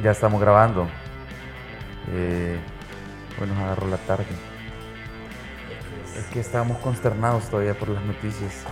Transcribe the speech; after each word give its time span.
Ya 0.00 0.12
estamos 0.12 0.40
grabando. 0.40 0.88
Eh, 2.12 2.58
bueno, 3.38 3.54
nos 3.54 3.64
agarró 3.64 3.88
la 3.88 3.98
tarde. 3.98 4.24
Es 6.16 6.24
que 6.26 6.40
estábamos 6.40 6.78
consternados 6.78 7.48
todavía 7.48 7.74
por 7.74 7.88
las 7.88 8.02
noticias. 8.04 8.64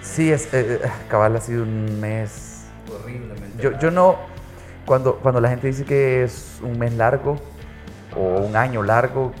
Sí, 0.00 0.32
es, 0.32 0.52
eh, 0.54 0.80
eh, 0.82 0.90
cabal 1.08 1.36
ha 1.36 1.40
sido 1.40 1.62
un 1.62 2.00
mes. 2.00 2.64
Horriblemente. 2.90 3.62
Yo, 3.62 3.78
yo 3.78 3.90
no. 3.90 4.16
Cuando, 4.86 5.16
cuando 5.16 5.40
la 5.40 5.50
gente 5.50 5.66
dice 5.66 5.84
que 5.84 6.24
es 6.24 6.58
un 6.62 6.78
mes 6.78 6.94
largo 6.94 7.36
o 8.16 8.40
un 8.40 8.56
año 8.56 8.82
largo, 8.82 9.32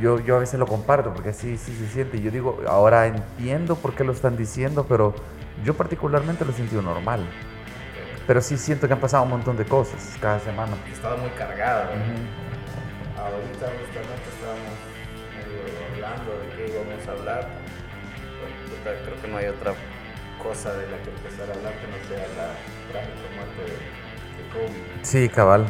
yo, 0.00 0.20
yo 0.20 0.36
a 0.36 0.40
veces 0.40 0.60
lo 0.60 0.66
comparto 0.66 1.14
porque 1.14 1.30
así 1.30 1.56
sí 1.56 1.74
se 1.74 1.88
siente. 1.88 2.20
Yo 2.20 2.30
digo, 2.30 2.60
ahora 2.68 3.06
entiendo 3.06 3.76
por 3.76 3.94
qué 3.94 4.04
lo 4.04 4.12
están 4.12 4.36
diciendo, 4.36 4.84
pero 4.86 5.14
yo 5.64 5.74
particularmente 5.74 6.44
lo 6.44 6.50
he 6.50 6.54
sentido 6.54 6.82
normal. 6.82 7.26
Pero 8.28 8.40
sí 8.42 8.56
siento 8.58 8.86
que 8.86 8.92
han 8.92 9.00
pasado 9.00 9.24
un 9.24 9.30
montón 9.30 9.56
de 9.56 9.64
cosas 9.64 10.16
cada 10.20 10.38
semana. 10.38 10.76
He 10.88 10.92
estado 10.92 11.16
muy 11.16 11.30
cargado. 11.30 11.86
¿no? 11.96 13.20
Ahorita 13.20 13.66
justamente 13.80 14.28
estábamos 14.30 14.76
medio 15.34 15.60
hablando 16.04 16.30
de 16.38 16.48
qué 16.54 16.62
íbamos 16.72 17.08
a 17.08 17.10
hablar. 17.12 17.48
Pues, 18.84 18.96
creo 19.04 19.20
que 19.22 19.28
no 19.28 19.36
hay 19.38 19.46
otra 19.46 19.72
cosa 20.42 20.72
de 20.74 20.86
la 20.90 20.98
que 20.98 21.10
empezar 21.10 21.48
a 21.50 21.54
hablar 21.54 21.72
que 21.80 21.86
no 21.88 21.96
sea 22.06 22.26
la 22.36 22.54
trágica 22.92 23.28
muerte 23.34 23.62
de, 23.64 23.76
de 24.36 24.44
Kobe. 24.52 25.02
Sí, 25.02 25.28
cabal. 25.30 25.66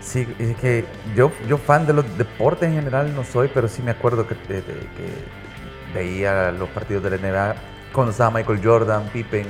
Sí, 0.00 0.26
Sí, 0.26 0.34
es 0.38 0.56
que 0.56 0.86
yo, 1.14 1.30
yo 1.46 1.58
fan 1.58 1.86
de 1.86 1.92
los 1.92 2.16
deportes 2.16 2.70
en 2.70 2.76
general 2.76 3.14
no 3.14 3.22
soy, 3.24 3.50
pero 3.52 3.68
sí 3.68 3.82
me 3.82 3.90
acuerdo 3.90 4.26
que, 4.26 4.34
de- 4.34 4.62
de- 4.62 4.80
que 4.96 5.92
veía 5.94 6.50
los 6.52 6.68
partidos 6.70 7.02
de 7.02 7.10
la 7.10 7.16
NBA 7.16 7.54
cuando 7.92 8.12
estaba 8.12 8.30
Michael 8.30 8.60
Jordan, 8.62 9.08
Pippen. 9.12 9.46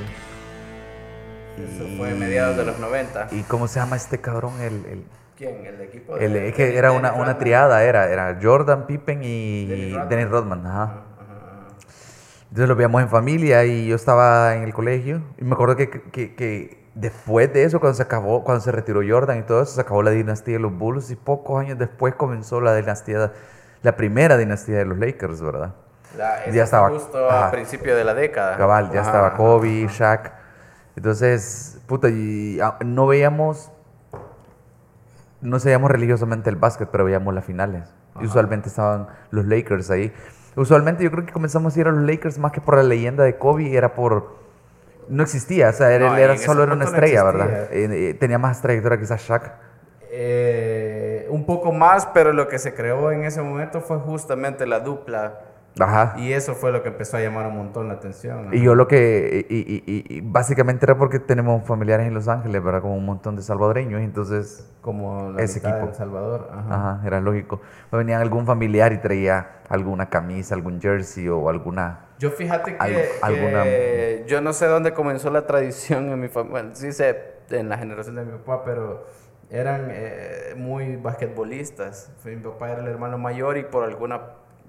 Eso 1.57 1.85
fue 1.97 2.13
a 2.13 2.15
mediados 2.15 2.57
de 2.57 2.65
los 2.65 2.79
90. 2.79 3.29
¿Y 3.33 3.43
cómo 3.43 3.67
se 3.67 3.81
llama 3.81 3.97
este 3.97 4.21
cabrón? 4.21 4.61
El, 4.61 4.85
el- 4.87 5.05
¿Quién? 5.37 5.65
¿El 5.67 5.81
equipo? 5.81 6.17
el- 6.17 6.33
de- 6.33 6.49
es 6.49 6.55
que 6.55 6.77
era 6.77 6.93
una, 6.93 7.13
una 7.15 7.39
triada, 7.39 7.83
era, 7.85 8.09
era 8.11 8.39
Jordan, 8.41 8.87
Pippen 8.87 9.21
y 9.23 9.67
Dennis 10.09 10.29
Rodman. 10.29 10.63
Dennis 10.63 10.73
ajá. 10.73 10.93
Entonces 12.51 12.69
lo 12.69 12.77
veíamos 12.77 13.03
en 13.03 13.09
familia 13.09 13.65
y 13.65 13.89
yo 13.89 13.97
estaba 13.97 14.55
en 14.57 14.63
el 14.63 14.73
colegio 14.73 15.21
y 15.37 15.45
me 15.45 15.53
acuerdo 15.55 15.77
que, 15.77 15.91
que- 15.91 16.35
que 16.35 16.79
después 16.95 17.53
de 17.53 17.65
eso, 17.65 17.79
cuando 17.79 17.95
se 17.97 18.03
acabó, 18.03 18.43
cuando 18.43 18.63
se 18.63 18.73
retiró 18.73 19.01
Jordan 19.07 19.39
y 19.41 19.43
todo 19.43 19.63
eso, 19.63 19.75
se 19.75 19.81
acabó 19.81 20.03
la 20.03 20.11
dinastía 20.13 20.55
de 20.55 20.61
los 20.61 20.73
Bulls 20.77 21.11
y 21.11 21.17
pocos 21.17 21.61
años 21.61 21.79
después 21.79 22.15
comenzó 22.15 22.61
la 22.61 22.75
dinastía, 22.75 23.33
la 23.83 23.97
primera 23.97 24.37
dinastía 24.39 24.79
de 24.79 24.85
los 24.87 24.99
Lakers, 24.99 25.43
¿verdad? 25.43 25.75
La- 26.17 26.47
Ya 26.51 26.65
estaba- 26.65 26.89
Justo 26.91 27.29
ajá. 27.29 27.49
a 27.49 27.51
principio 27.51 27.95
de 27.97 28.05
la 28.05 28.15
década. 28.15 28.57
Cabal, 28.57 28.91
ya 28.91 29.01
Ajá, 29.01 29.09
estaba 29.11 29.27
ajá, 29.29 29.37
Kobe, 29.37 29.85
ajá. 29.85 29.93
Shaq. 29.95 30.33
Entonces, 30.97 31.79
puta, 31.87 32.09
y 32.09 32.59
ah, 32.61 32.77
no 32.85 33.07
veíamos, 33.07 33.71
no 35.41 35.59
seguíamos 35.61 35.91
religiosamente 35.91 36.51
el 36.51 36.57
básquet, 36.57 36.89
pero 36.91 37.05
veíamos 37.05 37.33
las 37.35 37.45
finales. 37.45 37.85
Y 38.21 38.27
usualmente 38.27 38.69
estaban 38.69 39.07
los 39.31 39.45
Lakers 39.45 39.91
ahí. 39.91 40.13
Usualmente 40.57 41.05
yo 41.05 41.11
creo 41.13 41.25
que 41.25 41.33
comenzamos 41.33 41.77
a 41.77 41.81
ir 41.81 41.87
a 41.87 41.93
los 41.93 42.03
Lakers 42.03 42.39
más 42.39 42.51
que 42.51 42.61
por 42.61 42.77
la 42.77 42.83
leyenda 42.83 43.23
de 43.23 43.37
Kobe, 43.39 43.77
era 43.77 43.95
por... 43.95 44.37
No 45.09 45.23
existía, 45.23 45.69
o 45.69 45.73
sea, 45.73 45.95
él 45.95 46.03
No, 46.03 46.17
era, 46.17 46.37
solo 46.37 46.65
era 46.65 46.73
una 46.73 46.85
no 46.85 46.91
estrella, 46.91 47.21
existía. 47.21 47.47
¿verdad? 47.47 47.69
Eh, 47.73 48.11
eh, 48.11 48.15
tenía 48.15 48.39
más 48.39 48.61
trayectoria 48.61 48.99
quizás 48.99 49.21
Shaq. 49.23 49.53
Eh, 50.11 51.27
un 51.31 51.47
poco 51.47 51.71
más, 51.73 52.07
pero 52.07 52.33
lo 52.33 52.49
que 52.49 52.59
se 52.59 52.75
creó 52.75 53.13
en 53.13 53.25
ese 53.25 53.41
momento 53.41 53.81
fue 53.81 53.99
justamente 53.99 54.67
la 54.67 54.81
dupla. 54.81 55.39
Ajá. 55.81 56.15
Y 56.19 56.33
eso 56.33 56.55
fue 56.55 56.73
lo 56.73 56.83
que 56.83 56.89
empezó 56.89 57.17
a 57.17 57.21
llamar 57.21 57.47
un 57.47 57.57
montón 57.57 57.89
la 57.89 57.95
atención. 57.95 58.47
¿no? 58.51 58.55
Y 58.55 58.63
yo 58.63 58.75
lo 58.75 58.89
que, 58.89 59.47
y, 59.49 59.57
y- 59.59 60.05
y- 60.17 60.21
básicamente 60.23 60.85
era 60.87 60.97
porque 60.99 61.19
tenemos 61.19 61.65
familiares 61.67 62.07
en 62.07 62.15
Los 62.15 62.29
Ángeles, 62.29 62.63
¿verdad? 62.63 62.83
Como 62.83 62.97
un 62.97 63.05
montón 63.07 63.37
de 63.37 63.43
salvadoreños, 63.43 64.01
entonces 64.01 64.69
Como 64.81 65.31
la 65.33 65.43
ese 65.43 65.59
mitad 65.61 65.71
de 65.71 65.77
equipo. 65.77 65.91
El 65.91 65.95
Salvador. 65.97 66.51
Ajá. 66.53 66.75
Ajá, 66.95 67.07
era 67.07 67.21
lógico. 67.21 67.61
Venía 67.93 68.21
algún 68.21 68.45
familiar 68.47 68.93
y 68.93 68.99
traía 68.99 69.61
alguna 69.69 70.09
camisa, 70.09 70.55
algún 70.55 70.81
jersey 70.81 71.29
o 71.29 71.49
alguna... 71.49 72.07
Yo 72.19 72.31
fíjate 72.31 72.73
que, 72.77 72.83
Al- 72.83 72.91
que 72.93 73.09
alguna- 73.23 73.65
yo 74.27 74.41
no 74.41 74.53
sé 74.53 74.67
dónde 74.67 74.93
comenzó 74.93 75.31
la 75.31 75.47
tradición 75.47 76.09
en 76.11 76.19
mi 76.21 76.29
familia, 76.29 76.71
sí 76.73 76.91
sé 76.93 77.17
en 77.51 77.69
la 77.69 77.79
generación 77.79 78.17
de 78.17 78.25
mi 78.25 78.33
papá, 78.33 78.65
pero 78.65 79.07
eran 79.51 79.87
eh, 79.91 80.55
muy 80.57 80.97
basquetbolistas. 80.97 82.11
Mi 82.25 82.37
papá 82.37 82.71
era 82.73 82.81
el 82.81 82.89
hermano 82.89 83.19
mayor 83.19 83.57
y 83.57 83.63
por 83.65 83.85
alguna 83.85 84.21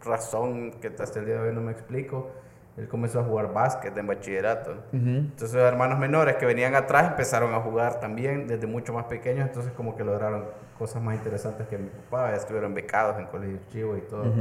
razón 0.04 0.72
que 0.82 0.88
hasta 0.88 1.20
el 1.20 1.26
día 1.26 1.36
de 1.36 1.50
hoy 1.50 1.56
no 1.56 1.62
me 1.62 1.72
explico, 1.72 2.32
él 2.78 2.88
comenzó 2.88 3.20
a 3.20 3.24
jugar 3.24 3.54
básquet 3.54 3.98
en 3.98 4.08
bachillerato. 4.08 4.76
Entonces 4.94 5.54
los 5.54 5.64
hermanos 5.64 6.00
menores 6.00 6.38
que 6.38 6.46
venían 6.46 6.76
atrás 6.76 7.10
empezaron 7.10 7.54
a 7.54 7.60
jugar 7.60 8.00
también 8.00 8.48
desde 8.48 8.68
mucho 8.68 8.94
más 8.94 9.06
pequeños, 9.06 9.48
entonces 9.48 9.74
como 9.74 9.96
que 9.96 10.04
lograron 10.04 10.46
cosas 10.78 11.02
más 11.02 11.16
interesantes 11.16 11.68
que 11.68 11.78
mi 11.78 11.90
papá, 11.90 12.32
ya 12.32 12.38
estuvieron 12.38 12.74
becados 12.74 13.20
en 13.20 13.26
colegios 13.26 13.59
chivos 13.68 13.98
y 13.98 14.02
todo. 14.02 14.34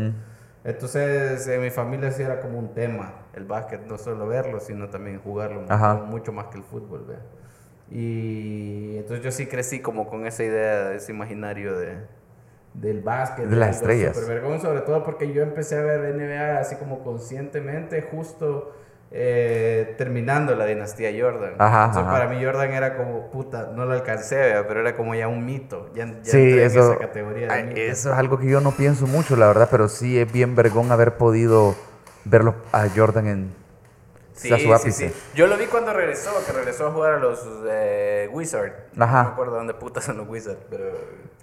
Entonces 0.65 1.47
en 1.49 1.63
mi 1.63 1.71
familia 1.71 2.11
sí 2.11 2.23
era 2.23 2.41
como 2.41 2.59
un 2.59 2.75
tema, 2.75 3.13
el 3.35 3.45
básquet, 3.45 3.85
no 3.87 3.99
solo 3.99 4.27
verlo, 4.27 4.61
sino 4.61 4.89
también 4.89 5.21
jugarlo, 5.21 5.65
Ajá. 5.69 5.95
mucho, 5.95 6.33
más 6.33 6.47
que 6.47 6.59
el 6.59 6.65
fútbol. 6.65 7.07
¿vea? 7.09 7.21
Y 7.91 8.99
entonces 8.99 9.25
yo 9.25 9.33
sí 9.33 9.47
crecí 9.47 9.81
como 9.81 10.09
con 10.09 10.27
esa 10.27 10.45
idea, 10.45 10.93
ese 10.93 11.11
imaginario 11.13 11.77
de, 11.77 11.97
del 12.75 13.01
básquet. 13.01 13.47
De 13.47 13.57
las 13.57 13.77
estrellas. 13.77 14.17
supervergón, 14.17 14.61
sobre 14.61 14.81
todo 14.83 15.05
porque 15.05 15.33
yo 15.33 15.43
empecé 15.43 15.77
a 15.79 15.83
ver 15.83 16.15
NBA 16.15 16.59
así 16.61 16.77
como 16.77 17.03
conscientemente, 17.03 18.03
justo 18.03 18.73
eh, 19.11 19.95
terminando 19.99 20.55
la 20.55 20.67
dinastía 20.67 21.11
Jordan. 21.19 21.55
Ajá, 21.59 21.87
Entonces, 21.87 22.03
ajá. 22.03 22.13
para 22.13 22.29
mí 22.29 22.45
Jordan 22.45 22.71
era 22.73 22.97
como, 22.97 23.31
puta, 23.31 23.73
no 23.75 23.87
lo 23.87 23.93
alcancé, 23.93 24.55
pero 24.69 24.81
era 24.81 24.97
como 24.97 25.15
ya 25.15 25.29
un 25.29 25.45
mito. 25.45 25.91
Ya, 25.95 26.07
ya 26.23 26.25
Sí, 26.25 26.39
en 26.39 26.59
esa 26.59 26.99
categoría 26.99 27.49
de 27.49 27.63
mito. 27.65 27.93
eso 27.93 28.13
es 28.13 28.19
algo 28.19 28.39
que 28.39 28.47
yo 28.49 28.61
no 28.61 28.73
pienso 28.73 29.07
mucho, 29.07 29.35
la 29.37 29.47
verdad, 29.49 29.69
pero 29.71 29.89
sí 29.89 30.19
es 30.19 30.31
bien 30.31 30.55
vergón 30.55 30.93
haber 30.93 31.17
podido 31.17 31.75
verlo 32.25 32.55
a 32.73 32.87
Jordan 32.95 33.27
en 33.27 33.55
Sí, 34.39 34.53
a 34.53 34.57
su 34.57 34.65
sí, 34.65 34.73
ápice. 34.73 35.09
sí. 35.09 35.15
Yo 35.35 35.47
lo 35.47 35.57
vi 35.57 35.67
cuando 35.67 35.93
regresó, 35.93 36.31
que 36.47 36.53
regresó 36.53 36.87
a 36.87 36.91
jugar 36.93 37.15
a 37.15 37.19
los 37.19 37.47
eh, 37.69 38.29
Wizards. 38.33 38.75
Ajá. 38.99 39.23
No 39.23 39.29
me 39.29 39.33
acuerdo 39.33 39.55
dónde 39.57 39.75
putas 39.75 40.05
son 40.05 40.17
los 40.19 40.29
Wizards, 40.29 40.61
pero... 40.71 40.85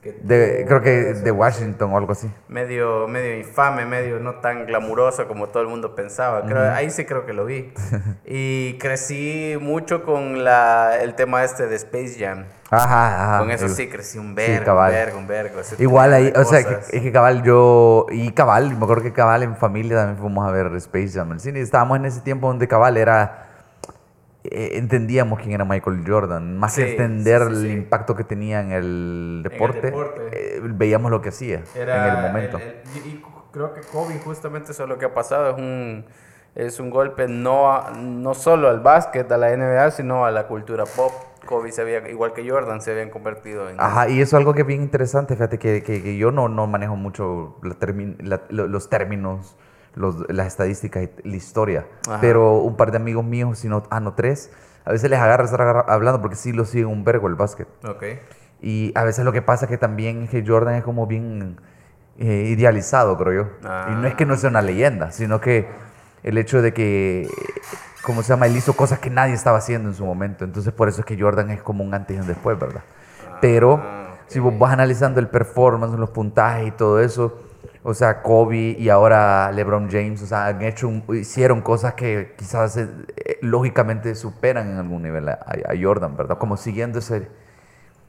que 0.02 0.14
De, 0.22 0.58
tuvo 0.60 0.68
creo 0.68 0.82
que 0.82 0.92
de 1.14 1.32
Washington 1.32 1.92
o 1.94 1.98
algo 1.98 2.14
así. 2.14 2.30
Medio, 2.48 3.08
medio 3.08 3.38
infame, 3.38 3.86
medio 3.86 4.20
no 4.20 4.36
tan 4.36 4.66
glamuroso 4.66 5.28
como 5.28 5.48
todo 5.50 5.64
el 5.64 5.68
mundo 5.70 5.94
pensaba. 5.96 6.46
Creo, 6.46 6.72
Ahí 6.72 6.90
sí 6.90 7.06
creo 7.06 7.26
que 7.26 7.34
lo 7.34 7.46
vi. 7.46 7.74
y 8.26 8.78
crecí 8.78 9.58
mucho 9.60 10.04
con 10.04 10.44
la, 10.44 10.98
el 11.02 11.16
tema 11.16 11.44
este 11.44 11.68
de 11.68 11.76
Space 11.76 12.16
Jam. 12.18 12.46
Ajá, 12.84 13.24
ajá. 13.34 13.40
con 13.40 13.52
eso 13.52 13.66
el- 13.66 13.72
sí 13.72 13.88
crecí 13.90 14.18
un 14.18 14.36
vergo, 14.36 14.54
un 14.56 14.62
Ah, 14.62 14.66
cabal. 14.66 14.92
vergo, 14.92 15.18
un 15.20 15.28
vergo. 15.28 15.62
Igual 15.80 16.14
ahí, 16.14 16.34
o 16.36 16.44
sea, 16.44 16.64
que, 16.64 16.98
es 16.98 17.02
que 17.04 17.12
cabal 17.12 17.44
yo, 17.44 18.06
y 18.12 18.32
cabal, 18.32 18.76
me 18.78 18.84
acuerdo 18.84 19.04
que 19.04 19.14
cabal 19.14 19.44
en 19.44 19.56
familia 19.56 19.98
también 19.98 20.18
fuimos 20.18 20.48
a 20.48 20.52
ver 20.52 20.68
Space 20.76 21.10
Jam 21.10 21.32
al 21.32 21.40
cine. 21.40 21.60
Estábamos 21.62 21.98
en 21.98 22.06
ese 22.06 22.22
tiempo 22.22 22.48
donde 22.48 22.68
cabal 22.68 22.98
era, 22.98 23.48
eh, 24.44 24.72
entendíamos 24.78 25.40
quién 25.40 25.54
era 25.54 25.66
Michael 25.66 26.04
Jordan, 26.08 26.58
más 26.58 26.74
Sí, 26.74 26.84
que 26.84 26.92
entender 26.92 27.42
sí, 27.50 27.56
sí, 27.56 27.62
sí. 27.62 27.66
el 27.68 27.72
impacto 27.78 28.16
que 28.16 28.24
tenía 28.24 28.62
en 28.62 28.72
el 28.72 29.42
deporte, 29.44 29.82
deporte. 29.82 30.30
eh, 30.32 30.62
veíamos 30.64 31.10
lo 31.10 31.22
que 31.22 31.30
hacía 31.30 31.62
Era 31.76 32.08
en 32.10 32.16
el 32.18 32.22
momento. 32.28 32.58
el- 32.58 32.64
el- 32.64 32.76
y, 33.06 33.10
y 33.10 33.24
creo 33.52 33.74
que 33.74 33.82
Kobe 33.82 34.20
justamente 34.24 34.72
eso 34.72 34.84
es 34.84 34.90
lo 34.90 34.98
que 35.00 35.06
ha 35.06 35.14
pasado. 35.14 35.50
Es 35.52 35.58
un, 35.58 36.06
es 36.54 36.80
un 36.80 36.90
golpe 36.90 37.28
no, 37.28 37.72
a- 37.72 37.92
no 37.98 38.34
solo 38.36 38.70
al 38.70 38.82
básquet, 38.82 39.30
a 39.32 39.38
la 39.38 39.50
NBA, 39.52 39.90
sino 39.92 40.26
a 40.26 40.32
la 40.32 40.46
cultura 40.48 40.84
pop. 40.86 41.12
Kobe 41.46 41.72
se 41.72 41.82
había, 41.82 42.08
igual 42.10 42.34
que 42.34 42.50
Jordan, 42.50 42.82
se 42.82 42.92
habían 42.92 43.10
convertido 43.10 43.70
en... 43.70 43.80
Ajá, 43.80 44.10
y 44.10 44.20
eso 44.22 44.36
es 44.36 44.40
algo 44.40 44.54
que 44.54 44.62
es 44.62 44.68
bien 44.68 44.82
interesante, 44.82 45.36
fíjate 45.36 45.58
que, 45.60 45.82
que- 45.84 46.04
que 46.04 46.18
yo 46.18 46.32
no, 46.32 46.50
no 46.50 46.68
manejo 46.68 46.96
mucho 46.96 47.58
la 47.64 47.76
termi- 47.76 48.18
la- 48.22 48.42
lo- 48.50 48.68
los 48.68 48.90
términos, 48.90 49.56
los- 49.96 50.28
las 50.30 50.48
estadísticas 50.48 51.10
y 51.24 51.30
la 51.30 51.36
historia, 51.38 51.88
Ajá. 52.08 52.20
pero 52.20 52.58
un 52.58 52.76
par 52.76 52.92
de 52.92 52.98
amigos 52.98 53.24
míos, 53.24 53.60
si 53.60 53.70
no, 53.70 53.84
ah, 53.90 54.00
no, 54.00 54.14
tres, 54.14 54.52
a 54.84 54.92
veces 54.92 55.10
les 55.10 55.20
agarra 55.20 55.46
estar 55.46 55.62
agarra- 55.62 55.86
hablando 55.88 56.22
porque 56.22 56.36
sí 56.36 56.52
lo 56.52 56.66
siguen 56.66 56.88
un 56.88 57.04
vergo 57.04 57.28
el 57.28 57.36
básquet. 57.36 57.68
Ok. 57.88 58.04
Y 58.62 58.92
a 58.96 59.04
veces 59.04 59.24
lo 59.26 59.32
que 59.32 59.42
pasa 59.42 59.68
que 59.68 59.78
también 59.78 60.24
es 60.24 60.30
que 60.30 60.44
Jordan 60.46 60.76
es 60.76 60.84
como 60.84 61.08
bien 61.08 61.58
eh, 62.18 62.46
idealizado, 62.50 63.18
creo 63.18 63.44
yo. 63.44 63.50
Ah. 63.64 63.88
Y 63.92 63.96
no 63.96 64.08
es 64.08 64.16
que 64.16 64.26
no 64.26 64.36
sea 64.38 64.50
una 64.50 64.62
leyenda, 64.62 65.12
sino 65.12 65.42
que 65.42 65.68
el 66.24 66.38
hecho 66.38 66.62
de 66.62 66.74
que, 66.74 67.28
¿cómo 68.06 68.22
se 68.24 68.30
llama? 68.30 68.46
Él 68.46 68.56
hizo 68.56 68.74
cosas 68.76 69.00
que 69.00 69.10
nadie 69.10 69.34
estaba 69.34 69.58
haciendo 69.58 69.90
en 69.90 69.96
su 69.96 70.06
momento. 70.06 70.46
Entonces 70.46 70.72
por 70.74 70.88
eso 70.88 71.02
es 71.02 71.06
que 71.06 71.20
Jordan 71.20 71.50
es 71.52 71.62
como 71.62 71.84
un 71.84 71.94
antes 71.94 72.16
y 72.16 72.20
un 72.20 72.28
después, 72.28 72.58
¿verdad? 72.60 72.82
Pero 73.42 73.80
Ah, 73.84 74.08
ok. 74.14 74.30
si 74.32 74.40
vos 74.40 74.58
vas 74.58 74.72
analizando 74.74 75.20
el 75.20 75.28
performance, 75.28 75.98
los 75.98 76.10
puntajes 76.12 76.68
y 76.68 76.72
todo 76.72 77.00
eso, 77.02 77.42
o 77.84 77.94
sea, 77.94 78.22
Kobe 78.24 78.76
y 78.80 78.90
ahora 78.90 79.52
LeBron 79.52 79.90
James, 79.92 80.22
o 80.24 80.26
sea, 80.26 80.48
han 80.48 80.62
hecho, 80.64 80.88
un- 80.88 81.04
hicieron 81.16 81.62
cosas 81.62 81.94
que 81.94 82.34
quizás 82.38 82.78
eh, 82.78 82.88
eh, 83.18 83.38
lógicamente 83.42 84.16
superan 84.16 84.72
en 84.72 84.78
algún 84.78 85.04
nivel 85.04 85.30
a, 85.30 85.34
a 85.34 85.74
Jordan, 85.80 86.16
¿verdad? 86.18 86.38
Como 86.40 86.58
siguiendo 86.58 87.00
ese, 87.00 87.30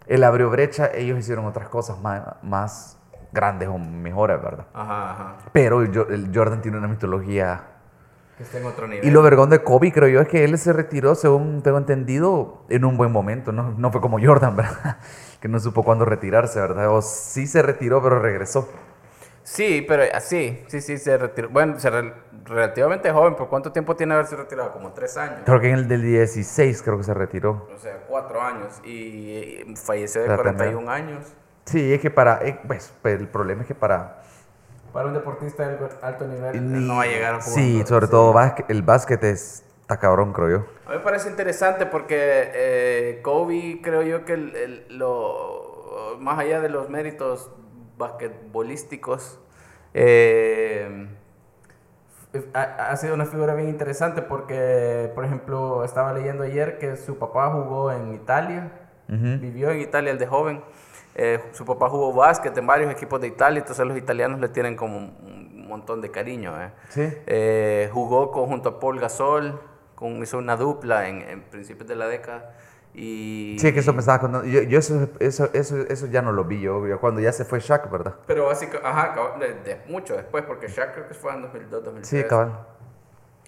él 0.07 0.25
abrió 0.25 0.49
brecha, 0.51 0.91
ellos 0.95 1.19
hicieron 1.19 1.45
otras 1.47 1.69
cosas 1.69 1.99
más, 2.01 2.23
más 2.43 2.99
grandes 3.33 3.69
o 3.69 3.77
mejores, 3.79 4.41
¿verdad? 4.43 4.67
Ajá, 4.73 5.11
ajá. 5.13 5.37
Pero 5.53 5.83
el 5.83 5.95
el 6.11 6.31
Jordan 6.35 6.63
tiene 6.63 6.79
una 6.79 6.89
mitología 6.89 7.63
Que 8.37 8.43
esté 8.43 8.59
en 8.59 8.67
otro 8.67 8.87
nivel. 8.87 9.07
Y 9.07 9.11
lo 9.11 9.23
vergón 9.23 9.49
de 9.51 9.63
Kobe, 9.63 9.93
creo 9.93 10.09
yo, 10.09 10.21
es 10.21 10.29
que 10.29 10.45
él 10.45 10.59
se 10.59 10.73
retiró, 10.73 11.15
según 11.15 11.63
tengo 11.63 11.79
entendido, 11.79 12.65
en 12.69 12.85
un 12.85 12.97
buen 12.97 13.11
momento. 13.11 13.51
No, 13.53 13.75
no 13.79 13.91
fue 13.91 14.01
como 14.01 14.19
Jordan, 14.21 14.57
¿verdad? 14.57 14.99
Que 15.41 15.49
no 15.49 15.59
supo 15.59 15.83
cuándo 15.83 16.05
retirarse, 16.05 16.61
¿verdad? 16.61 16.91
O 16.91 17.01
sí 17.03 17.47
se 17.47 17.63
retiró, 17.63 18.03
pero 18.03 18.19
regresó. 18.19 18.69
Sí, 19.43 19.85
pero 19.87 20.03
así, 20.13 20.65
sí, 20.67 20.81
sí, 20.81 20.99
se 20.99 21.17
retiró. 21.17 21.49
Bueno, 21.51 21.79
se 21.79 21.89
re- 21.89 22.13
relativamente 22.47 23.13
joven. 23.13 23.37
¿Por 23.37 23.49
cuánto 23.49 23.71
tiempo 23.71 23.95
tiene 23.95 24.15
haberse 24.15 24.35
retirado? 24.35 24.73
Como 24.73 24.91
tres 24.93 25.17
años. 25.17 25.41
Creo 25.45 25.61
que 25.61 25.69
en 25.69 25.75
el 25.77 25.89
del 25.89 26.03
16 26.03 26.83
creo 26.83 26.99
que 26.99 27.05
se 27.05 27.15
retiró. 27.15 27.69
O 27.73 27.79
sea, 27.79 27.97
cuatro 28.09 28.43
años. 28.43 28.81
Y, 28.85 29.63
y 29.67 29.75
falleció 29.77 30.23
de 30.23 30.29
La 30.29 30.37
41 30.37 30.91
años. 30.91 31.33
Sí, 31.65 31.95
es 31.95 32.01
que 32.01 32.11
para... 32.11 32.41
eh, 32.45 32.59
pues, 32.67 32.93
el 33.05 33.29
problema 33.29 33.63
es 33.63 33.69
que 33.69 33.75
para... 33.77 34.23
Para 34.97 35.09
un 35.09 35.13
deportista 35.15 35.69
de 35.69 35.77
alto 36.01 36.27
nivel 36.27 36.87
no 36.87 36.97
va 36.97 37.03
a 37.03 37.07
llegar 37.07 37.35
a 37.35 37.41
jugar. 37.43 37.55
Sí, 37.61 37.83
sobre 37.85 38.07
todo 38.09 38.33
básquet- 38.33 38.65
el 38.71 38.83
básquet 38.83 39.23
es- 39.25 39.63
está 39.83 39.99
cabrón, 39.99 40.33
creo 40.33 40.49
yo. 40.49 40.57
A 40.87 40.93
mí 40.93 40.97
me 40.97 41.03
parece 41.05 41.29
interesante 41.29 41.85
porque 41.85 42.17
eh, 42.55 43.21
Kobe 43.23 43.81
creo 43.83 44.01
yo 44.01 44.25
que 44.25 44.33
el- 44.33 44.57
el- 44.57 44.99
lo, 44.99 46.17
más 46.19 46.39
allá 46.39 46.63
de 46.63 46.71
los 46.71 46.89
méritos 46.89 47.51
basquetbolísticos, 47.99 49.39
eh, 49.93 51.09
ha, 52.55 52.63
ha 52.91 52.97
sido 52.97 53.13
una 53.13 53.27
figura 53.27 53.55
bien 53.55 53.69
interesante 53.69 54.23
porque, 54.23 55.13
por 55.15 55.27
ejemplo, 55.27 55.85
estaba 55.85 56.15
leyendo 56.15 56.43
ayer 56.45 56.79
que 56.79 56.97
su 56.97 57.19
papá 57.19 57.51
jugó 57.51 57.93
en 57.93 58.15
Italia, 58.15 58.73
Ujú. 59.11 59.39
vivió 59.43 59.71
en 59.73 59.81
Italia 59.83 60.11
el 60.13 60.19
de 60.19 60.27
joven. 60.27 60.63
Eh, 61.19 61.41
su 61.53 61.65
papá 61.65 61.89
jugó 61.89 62.13
básquet 62.13 62.57
en 62.59 62.67
varios 62.67 62.93
equipos 62.93 63.19
de 63.19 63.29
Italia, 63.29 63.61
entonces 63.61 63.87
los 63.87 63.97
italianos 63.97 64.39
le 64.39 64.51
tienen 64.51 64.77
como 64.77 64.99
un, 64.99 65.67
montón 65.67 66.01
de 66.01 66.11
cariño. 66.11 66.53
eh. 66.63 66.71
Sí. 66.91 67.09
Eh, 67.27 67.91
jugó 67.93 68.31
con, 68.31 68.47
junto 68.47 68.69
a 68.69 68.79
Paul 68.79 69.01
Gasol, 69.01 69.61
con, 69.95 70.23
hizo 70.23 70.39
una 70.39 70.57
dupla 70.57 71.09
en, 71.09 71.23
en 71.23 71.43
principios 71.43 71.89
de 71.89 71.97
la 71.97 72.07
década. 72.07 72.55
Y, 72.95 73.57
Sí, 73.59 73.73
que 73.73 73.81
eso 73.81 73.93
me 73.93 74.01
estaba 74.01 74.21
contando. 74.21 74.47
Yo, 74.47 74.63
yo 74.63 74.79
eso, 74.79 75.09
eso, 75.19 75.49
eso, 75.55 75.79
eso 75.89 76.07
ya 76.07 76.23
no 76.23 76.33
lo 76.33 76.45
vi 76.45 76.61
yo, 76.61 76.87
yo 76.87 77.01
cuando 77.01 77.21
ya 77.21 77.33
se 77.33 77.45
fue 77.45 77.61
Shaq, 77.61 77.91
¿verdad? 77.91 78.15
Pero 78.27 78.47
básicamente, 78.47 78.87
ajá, 78.87 79.15
de, 79.41 79.55
de 79.55 79.81
mucho 79.89 80.17
después, 80.17 80.45
porque 80.45 80.69
Shaq 80.69 80.93
creo 80.93 81.09
que 81.09 81.15
fue 81.15 81.33
en 81.33 81.43
2002, 81.43 81.85
2003. 81.85 82.09
Sí, 82.09 82.29
cabal. 82.29 82.67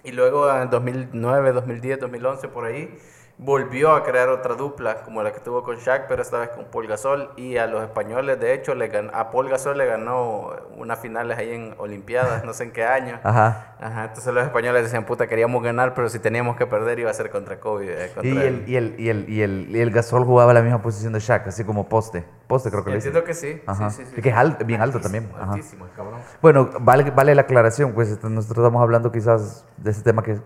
Y 0.03 0.11
luego 0.11 0.49
en 0.51 0.69
2009, 0.69 1.51
2010, 1.51 1.99
2011, 1.99 2.47
por 2.47 2.65
ahí, 2.65 2.97
volvió 3.41 3.93
a 3.93 4.03
crear 4.03 4.27
otra 4.27 4.55
dupla, 4.55 4.95
como 5.03 5.23
la 5.23 5.31
que 5.31 5.39
tuvo 5.39 5.63
con 5.63 5.77
Shaq, 5.77 6.07
pero 6.09 6.21
esta 6.21 6.39
vez 6.39 6.49
con 6.49 6.65
Paul 6.65 6.87
Gasol. 6.87 7.29
Y 7.37 7.55
a 7.55 7.67
los 7.67 7.81
españoles, 7.81 8.37
de 8.37 8.53
hecho, 8.53 8.75
le 8.75 8.91
gan- 8.91 9.09
a 9.13 9.31
Paul 9.31 9.47
Gasol 9.47 9.77
le 9.77 9.85
ganó 9.85 10.49
unas 10.75 10.99
finales 10.99 11.37
ahí 11.37 11.53
en 11.53 11.73
Olimpiadas, 11.77 12.43
no 12.43 12.51
sé 12.53 12.65
en 12.65 12.71
qué 12.71 12.83
año. 12.83 13.17
Ajá. 13.23 13.75
Ajá, 13.79 14.03
entonces 14.05 14.33
los 14.33 14.43
españoles 14.43 14.83
decían, 14.83 15.05
puta, 15.05 15.25
queríamos 15.27 15.63
ganar, 15.63 15.93
pero 15.93 16.09
si 16.09 16.19
teníamos 16.19 16.57
que 16.57 16.67
perder 16.67 16.99
iba 16.99 17.09
a 17.09 17.13
ser 17.13 17.29
contra 17.29 17.61
Kobe. 17.61 17.85
eh, 18.07 18.11
contra 18.13 18.29
Y 18.29 18.37
el, 18.37 18.67
y, 18.67 18.75
el, 18.75 18.95
y, 18.99 19.07
el, 19.09 19.29
y, 19.29 19.41
el, 19.41 19.67
y 19.73 19.79
el 19.79 19.91
Gasol 19.91 20.25
jugaba 20.25 20.53
la 20.53 20.61
misma 20.61 20.81
posición 20.81 21.13
de 21.13 21.19
Shaq, 21.21 21.47
así 21.47 21.63
como 21.63 21.87
poste. 21.87 22.25
Poste 22.47 22.69
creo 22.69 22.83
que 22.83 22.89
le 22.89 22.95
dicen. 22.97 23.15
Entiendo 23.15 23.25
que 23.25 23.33
sí. 23.33 23.61
Ajá. 23.65 23.89
Sí, 23.89 24.03
sí, 24.03 24.11
sí. 24.15 24.21
Que 24.21 24.29
es 24.29 24.35
alto- 24.35 24.65
bien 24.65 24.81
alto 24.81 24.99
también. 24.99 25.29
Ajá. 25.39 25.53
Altísimo, 25.53 25.85
cabrón. 25.95 26.19
Bueno, 26.41 26.69
vale, 26.81 27.09
vale 27.11 27.33
la 27.35 27.43
aclaración, 27.43 27.93
pues 27.93 28.09
este, 28.09 28.27
nosotros 28.29 28.65
estamos 28.65 28.81
hablando 28.83 29.13
quizás 29.13 29.65
de 29.77 29.91
ese 29.91 30.01
tema 30.03 30.23
que 30.23 30.39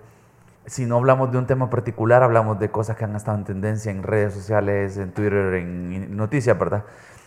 si 0.65 0.86
no 0.86 0.98
hablamos 0.98 1.31
de 1.31 1.38
un 1.38 1.45
tema 1.45 1.69
particular, 1.69 2.24
hablamos 2.24 2.60
de 2.60 2.69
cosas 2.69 2.95
que 2.98 3.04
han 3.04 3.15
estado 3.15 3.38
en 3.38 3.44
tendencia 3.44 3.92
en 3.92 4.04
redes 4.04 4.33
sociales, 4.33 4.98
en 4.98 5.12
Twitter, 5.12 5.56
en 5.56 6.15
noticias, 6.15 6.57
¿verdad? 6.57 6.83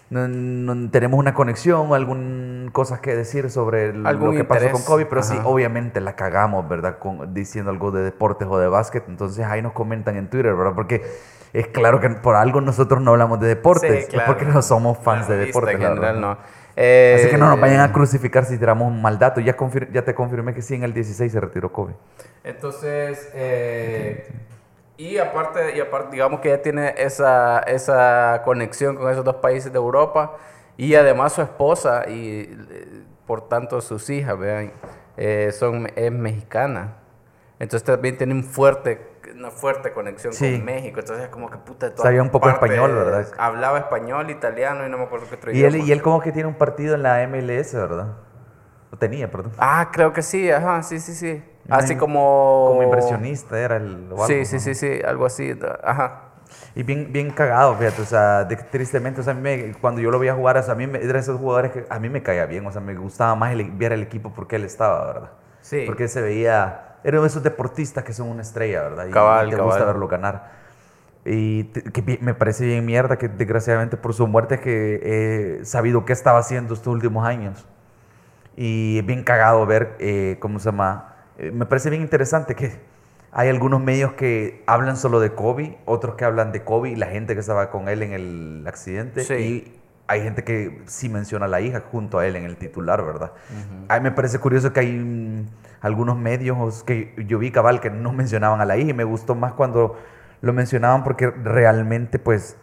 No, 0.09 0.29
no- 0.29 0.89
tenemos 0.91 1.19
una 1.19 1.35
conexión, 1.35 1.93
algún 1.93 2.71
cosas 2.73 3.01
que 3.01 3.15
decir 3.17 3.51
sobre 3.51 3.91
el- 3.91 4.07
Algún 4.07 4.31
lo 4.31 4.37
que 4.37 4.45
pasó 4.45 4.71
con 4.71 4.83
Kobe, 4.83 5.07
pero 5.07 5.23
sí, 5.23 5.37
obviamente 5.45 6.01
la 6.01 6.15
cagamos, 6.15 6.69
¿verdad? 6.69 6.99
Con, 6.99 7.35
diciendo 7.35 7.71
algo 7.73 7.91
de 7.91 8.03
deportes 8.03 8.47
o 8.49 8.57
de 8.59 8.69
básquet, 8.69 9.05
entonces 9.09 9.45
ahí 9.45 9.63
nos 9.63 9.73
comentan 9.73 10.17
en 10.17 10.29
Twitter, 10.31 10.55
¿verdad? 10.55 10.75
Porque 10.77 11.05
es 11.53 11.67
claro 11.69 12.01
que 12.01 12.09
por 12.11 12.37
algo 12.37 12.61
nosotros 12.61 13.01
no 13.03 13.11
hablamos 13.11 13.41
de 13.41 13.49
deportes, 13.49 14.05
Sí, 14.05 14.11
claro. 14.11 14.31
es 14.33 14.37
porque 14.37 14.45
no 14.53 14.63
somos 14.63 14.97
fans 14.99 15.29
La 15.29 15.35
de 15.37 15.47
deportes. 15.47 15.75
En 15.75 15.81
general, 15.81 16.21
no. 16.21 16.39
Eh, 16.77 17.17
Así 17.19 17.31
que 17.31 17.39
no 17.39 17.49
nos 17.49 17.59
vayan 17.59 17.81
a 17.81 17.93
crucificar 17.93 18.45
si 18.45 18.59
tiramos 18.59 18.89
un 18.89 19.01
mal 19.01 19.19
dato. 19.19 19.41
Ya, 19.41 19.55
te 19.57 20.15
confirmé 20.15 20.55
que 20.55 20.63
sí, 20.63 20.75
en 20.75 20.85
el 20.85 20.93
16 20.93 21.33
se 21.33 21.41
retiró 21.41 21.73
Kobe. 21.73 21.95
Entonces, 22.45 23.31
eh, 23.35 24.29
y 24.99 25.19
aparte, 25.19 25.77
y 25.77 25.81
aparte, 25.81 26.13
digamos 26.13 26.41
que 26.41 26.51
ya 26.51 26.63
tiene 26.63 26.95
esa, 26.97 27.61
esa 27.61 28.43
conexión 28.45 28.97
con 28.97 29.11
esos 29.11 29.25
dos 29.25 29.37
países 29.37 29.73
de 29.73 29.79
Europa 29.79 30.37
y 30.77 30.95
además 30.95 31.33
su 31.33 31.43
esposa 31.43 32.05
y 32.09 32.41
eh, 32.71 33.05
por 33.27 33.49
tanto 33.49 33.81
sus 33.81 34.09
hijas, 34.11 34.39
vean, 34.39 34.73
eh, 35.17 35.51
son, 35.53 35.91
es 35.97 36.13
mexicana. 36.13 36.97
Entonces 37.59 37.85
también 37.85 38.17
tiene 38.17 38.35
un 38.35 38.45
fuerte, 38.45 39.01
una 39.37 39.51
fuerte 39.51 39.93
conexión 39.93 40.33
Sí. 40.33 40.57
con 40.57 40.65
México. 40.65 41.01
Entonces 41.01 41.25
es 41.25 41.31
como 41.31 41.51
que 41.51 41.59
puta 41.59 41.87
de 41.87 41.93
todas 41.93 42.05
Sabía 42.05 42.23
un 42.23 42.31
poco 42.31 42.49
español, 42.49 42.95
¿verdad? 42.95 43.27
Hablaba 43.39 43.79
español, 43.79 44.31
italiano 44.31 44.87
y 44.87 44.91
no 44.91 44.99
me 44.99 45.05
acuerdo 45.05 45.27
qué 45.29 45.35
otro 45.37 45.53
Y 45.53 45.63
él, 45.65 45.77
y 45.77 45.93
él 45.93 46.03
como 46.03 46.21
que 46.21 46.33
tiene 46.33 46.49
un 46.49 46.55
partido 46.57 46.95
en 46.95 47.03
la 47.03 47.23
MLS, 47.27 47.75
¿verdad? 47.75 48.15
O 48.93 48.97
tenía, 48.97 49.31
perdón. 49.31 49.53
Ah, 49.59 49.91
creo 49.93 50.13
que 50.13 50.23
sí, 50.23 50.51
ajá, 50.51 50.83
sí, 50.83 51.01
sí, 51.01 51.15
sí. 51.15 51.43
Así 51.69 51.97
como... 51.97 52.67
Como 52.69 52.83
inversionista 52.85 53.59
era 53.59 53.77
el... 53.77 54.07
algo, 54.11 54.27
Sí, 54.27 54.45
sí, 54.45 54.57
¿no? 54.57 54.61
sí, 54.61 54.75
sí, 54.75 55.01
algo 55.05 55.27
así, 55.27 55.59
ajá. 55.83 56.23
Y 56.77 56.85
bien, 56.85 57.13
bien 57.13 57.31
cagado, 57.31 57.75
fíjate, 57.75 58.03
o 58.03 58.05
sea, 58.05 58.45
de- 58.45 58.55
tristemente, 58.57 59.21
o 59.21 59.25
sea, 59.25 59.33
a 59.33 59.37
mí 59.37 59.43
me- 59.43 59.75
cuando 59.81 60.01
yo 60.01 60.11
lo 60.13 60.19
veía 60.21 60.35
jugar, 60.35 60.57
o 60.59 60.63
sea, 60.63 60.75
a 60.75 60.77
mí 60.77 60.87
me, 60.87 60.99
era 61.03 61.15
de 61.15 61.19
esos 61.19 61.41
jugadores 61.41 61.73
que 61.73 61.87
a 61.91 61.99
mí 61.99 62.09
me 62.09 62.23
caía 62.23 62.47
bien, 62.47 62.65
o 62.67 62.71
sea, 62.71 62.81
me 62.81 62.95
gustaba 62.95 63.35
más 63.35 63.53
el, 63.53 63.69
ver 63.73 63.93
el 63.93 64.03
equipo 64.03 64.33
porque 64.33 64.55
él 64.57 64.65
estaba, 64.65 65.05
¿verdad? 65.07 65.31
Sí. 65.61 65.83
Porque 65.87 66.07
se 66.07 66.21
veía, 66.23 66.86
era 67.07 67.21
de 67.21 67.27
esos 67.29 67.43
deportistas 67.43 68.05
que 68.05 68.13
son 68.13 68.29
una 68.29 68.43
estrella, 68.43 68.83
¿verdad? 68.83 69.07
Y, 69.07 69.11
Cabal, 69.13 69.49
te 69.51 69.57
cabal. 69.57 69.67
gusta 69.71 69.85
verlo 69.87 70.09
ganar. 70.09 70.51
Y 71.25 71.65
te- 71.65 71.83
que 71.85 72.19
me 72.21 72.35
parece 72.35 72.65
bien 72.67 72.85
mierda 72.85 73.17
que 73.17 73.29
desgraciadamente 73.29 73.97
por 73.97 74.13
su 74.15 74.27
muerte 74.27 74.61
que 74.61 75.59
he 75.61 75.65
sabido 75.65 76.05
qué 76.05 76.13
estaba 76.13 76.39
haciendo 76.41 76.75
estos 76.75 76.93
últimos 76.93 77.27
años. 77.27 77.67
Y 78.57 78.99
es 78.99 79.07
bien 79.07 79.23
cagado 79.25 79.65
ver, 79.67 79.97
eh, 79.99 80.37
¿cómo 80.41 80.59
se 80.59 80.67
llama? 80.67 81.15
Eh, 81.39 81.51
me 81.53 81.67
parece 81.67 81.91
bien 81.91 82.03
interesante 82.03 82.55
que 82.55 82.79
hay 83.33 83.49
algunos 83.51 83.81
medios 83.83 84.15
que 84.15 84.63
hablan 84.67 84.97
solo 84.97 85.21
de 85.21 85.33
Kobe, 85.33 85.79
otros 85.85 86.15
que 86.15 86.25
hablan 86.25 86.53
de 86.53 86.65
Kobe 86.65 86.91
y 86.91 86.97
la 86.97 87.07
gente 87.07 87.35
que 87.35 87.41
estaba 87.41 87.71
con 87.71 87.89
él 87.89 88.03
en 88.03 88.13
el 88.13 88.65
accidente. 88.67 89.23
Sí. 89.25 89.35
Y 89.35 89.81
hay 90.09 90.23
gente 90.23 90.45
que 90.45 90.83
sí 90.87 91.09
menciona 91.09 91.47
a 91.47 91.49
la 91.49 91.61
hija 91.61 91.83
junto 91.91 92.19
a 92.19 92.27
él 92.27 92.37
en 92.37 92.45
el 92.45 92.57
titular, 92.57 93.05
¿verdad? 93.05 93.33
A 93.89 93.99
mí 93.99 94.05
me 94.05 94.13
parece 94.13 94.39
curioso 94.39 94.73
que 94.73 94.81
hay 94.81 94.93
mm, 94.93 95.47
algunos 95.81 96.17
medios 96.17 96.85
que 96.85 97.15
yo 97.27 97.39
vi 97.39 97.51
cabal 97.51 97.81
que 97.81 97.91
no 97.91 98.13
mencionaban 98.13 98.61
a 98.61 98.65
la 98.65 98.77
hija 98.77 98.91
y 98.91 98.95
me 98.95 99.05
gustó 99.05 99.35
más 99.35 99.53
cuando 99.53 99.99
lo 100.41 100.53
mencionaban 100.53 101.03
porque 101.03 101.31
realmente 101.31 102.19
pues 102.19 102.57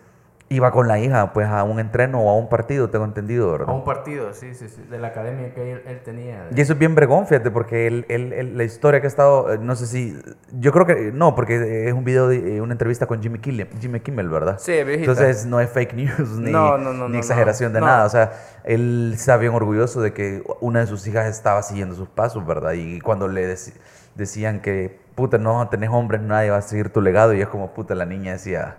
iba 0.56 0.72
con 0.72 0.88
la 0.88 1.00
hija 1.00 1.34
pues 1.34 1.48
a 1.48 1.64
un 1.64 1.80
entreno 1.80 2.20
o 2.22 2.30
a 2.30 2.36
un 2.38 2.50
partido, 2.50 2.90
tengo 2.90 3.06
entendido, 3.06 3.52
¿verdad? 3.52 3.70
A 3.70 3.74
un 3.74 3.84
partido, 3.84 4.34
sí, 4.34 4.54
sí, 4.54 4.70
sí, 4.70 4.82
de 4.90 5.00
la 5.00 5.08
academia 5.08 5.54
que 5.54 5.74
él, 5.74 5.82
él 5.86 6.02
tenía. 6.04 6.48
Y 6.56 6.62
eso 6.62 6.74
es 6.74 6.80
bien 6.80 6.96
bregón, 6.96 7.28
fíjate, 7.28 7.52
porque 7.52 7.88
él, 7.88 8.06
él- 8.10 8.58
la 8.58 8.64
historia 8.64 9.00
que 9.02 9.08
ha 9.08 9.10
estado, 9.10 9.54
eh, 9.54 9.58
no 9.60 9.76
sé 9.76 9.88
si, 9.88 10.18
yo 10.60 10.72
creo 10.72 10.86
que 10.86 11.12
no, 11.14 11.36
porque 11.36 11.88
es 11.88 11.94
un 11.94 12.04
video 12.04 12.28
de 12.28 12.58
eh, 12.58 12.62
una 12.62 12.74
entrevista 12.74 13.06
con 13.08 13.22
Jimmy 13.22 13.40
Kimmel, 13.40 13.68
Jimmy 13.80 14.00
Kimmel 14.00 14.30
¿verdad? 14.30 14.58
Sí, 14.60 14.72
viejita. 14.84 15.12
Entonces 15.12 15.46
no 15.46 15.60
es 15.60 15.70
fake 15.70 15.94
news 15.94 16.30
ni, 16.40 16.52
No, 16.52 16.78
no, 16.78 16.94
no, 16.94 17.08
ni 17.08 17.14
no, 17.14 17.18
exageración 17.20 17.74
de 17.74 17.82
nada, 17.82 18.06
o 18.06 18.10
sea, 18.10 18.32
él 18.64 19.12
está 19.14 19.38
bien 19.38 19.54
orgulloso 19.54 20.02
de 20.02 20.14
que 20.14 20.44
una 20.62 20.82
de 20.82 20.88
sus 20.88 21.06
hijas 21.08 21.28
estaba 21.28 21.62
siguiendo 21.64 21.96
sus 21.96 22.08
pasos, 22.10 22.46
¿verdad? 22.46 22.74
Y 22.74 23.02
cuando 23.02 23.28
le 23.28 23.54
deci- 23.54 23.74
decían 24.16 24.62
que, 24.62 25.00
puta, 25.16 25.38
no 25.38 25.68
tenés 25.70 25.90
hombres, 25.90 26.22
nadie 26.22 26.50
va 26.52 26.58
a 26.58 26.62
seguir 26.62 26.90
tu 26.90 27.02
legado, 27.02 27.34
y 27.34 27.42
es 27.42 27.48
como, 27.48 27.74
puta, 27.74 27.96
la 27.96 28.06
niña 28.06 28.34
decía, 28.34 28.78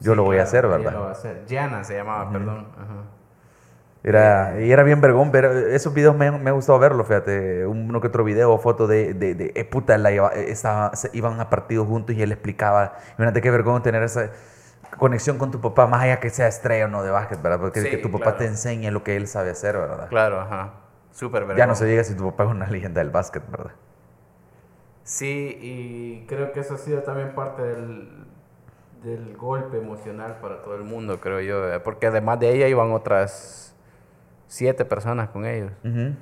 yo 0.00 0.14
Sí, 0.14 0.16
lo 0.16 0.24
voy 0.24 0.38
a 0.38 0.42
claro, 0.42 0.44
hacer, 0.44 0.66
ella 0.70 0.88
¿verdad? 0.88 0.92
lo 0.92 1.00
va 1.02 1.08
a 1.08 1.12
hacer. 1.12 1.44
Gianna 1.46 1.84
se 1.84 1.96
llamaba, 1.96 2.30
perdón. 2.32 2.68
Ajá. 2.78 3.04
Era, 4.02 4.60
y 4.60 4.70
era 4.70 4.84
bien 4.84 5.00
vergón 5.00 5.32
ver 5.32 5.46
esos 5.46 5.92
videos 5.92 6.14
me, 6.16 6.30
me 6.30 6.50
ha 6.50 6.52
gustado 6.52 6.78
verlo, 6.78 7.02
fíjate, 7.04 7.66
uno 7.66 8.00
que 8.00 8.06
otro 8.06 8.22
video 8.22 8.52
o 8.52 8.58
foto 8.58 8.86
de, 8.86 9.14
de, 9.14 9.34
de 9.34 9.52
eh, 9.56 9.64
puta, 9.64 9.98
la 9.98 10.12
eh, 10.12 10.50
estaba, 10.52 10.94
se- 10.94 11.10
iban 11.12 11.40
a 11.40 11.50
partidos 11.50 11.88
juntos 11.88 12.14
y 12.14 12.22
él 12.22 12.30
explicaba, 12.30 12.94
imagínate 13.18 13.40
qué 13.42 13.50
vergón 13.50 13.82
tener 13.82 14.04
esa 14.04 14.30
conexión 14.98 15.38
con 15.38 15.50
tu 15.50 15.60
papá, 15.60 15.86
más 15.88 16.02
allá 16.02 16.20
que 16.20 16.30
sea 16.30 16.46
estrella 16.48 16.84
o 16.86 16.88
no 16.88 17.02
de 17.02 17.10
básquet, 17.10 17.42
¿verdad? 17.42 17.58
Porque 17.60 17.80
Sí, 17.80 17.88
que 17.88 17.98
tu 17.98 18.10
papá 18.12 18.32
claro. 18.32 18.38
te 18.38 18.46
enseñe 18.46 18.90
lo 18.92 19.02
que 19.02 19.16
él 19.16 19.26
sabe 19.28 19.50
hacer, 19.50 19.76
¿verdad? 19.76 20.10
Claro, 20.10 20.40
ajá. 20.40 20.74
Súper 21.12 21.46
Ya 21.50 21.66
vergón. 21.66 21.66
no 21.66 21.74
se 21.74 21.86
diga 21.86 22.04
si 22.04 22.14
tu 22.14 22.24
papá 22.26 22.44
es 22.44 22.50
una 22.50 22.68
leyenda 22.70 23.00
del 23.00 23.10
básquet, 23.10 23.42
¿verdad? 23.50 23.72
Sí, 25.04 25.56
y 25.60 26.26
creo 26.26 26.52
que 26.52 26.60
eso 26.60 26.74
ha 26.74 26.78
sido 26.78 27.02
también 27.02 27.34
parte 27.34 27.62
del, 27.62 28.25
del 29.06 29.36
golpe 29.36 29.78
emocional 29.78 30.38
para 30.42 30.62
todo 30.62 30.74
el 30.74 30.82
mundo, 30.82 31.20
creo 31.20 31.40
yo. 31.40 31.82
Porque 31.82 32.08
además 32.08 32.40
de 32.40 32.50
ella 32.50 32.66
iban 32.68 32.92
otras 32.92 33.74
siete 34.48 34.84
personas 34.84 35.28
con 35.30 35.46
ellos. 35.46 35.70
Ujú. 35.84 36.14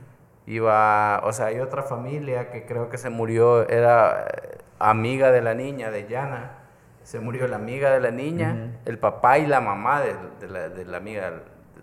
Iba, 0.46 1.22
o 1.24 1.32
sea, 1.32 1.46
hay 1.46 1.60
otra 1.60 1.82
familia 1.82 2.50
que 2.50 2.66
creo 2.66 2.90
que 2.90 2.98
se 2.98 3.08
murió, 3.08 3.66
era 3.68 4.26
eh, 4.26 4.58
amiga 4.78 5.30
de 5.32 5.40
la 5.40 5.54
niña, 5.54 5.90
de 5.90 6.06
Yana. 6.06 6.58
Se 7.02 7.18
murió 7.20 7.48
la 7.48 7.56
amiga 7.56 7.90
de 7.90 8.00
la 8.00 8.10
niña, 8.10 8.78
el 8.84 8.98
papá 8.98 9.38
y 9.38 9.46
la 9.46 9.60
mamá 9.60 10.00
de, 10.00 10.14
de 10.40 10.48
la, 10.48 10.68
de 10.70 10.84
la 10.86 10.96
amiga 10.98 11.32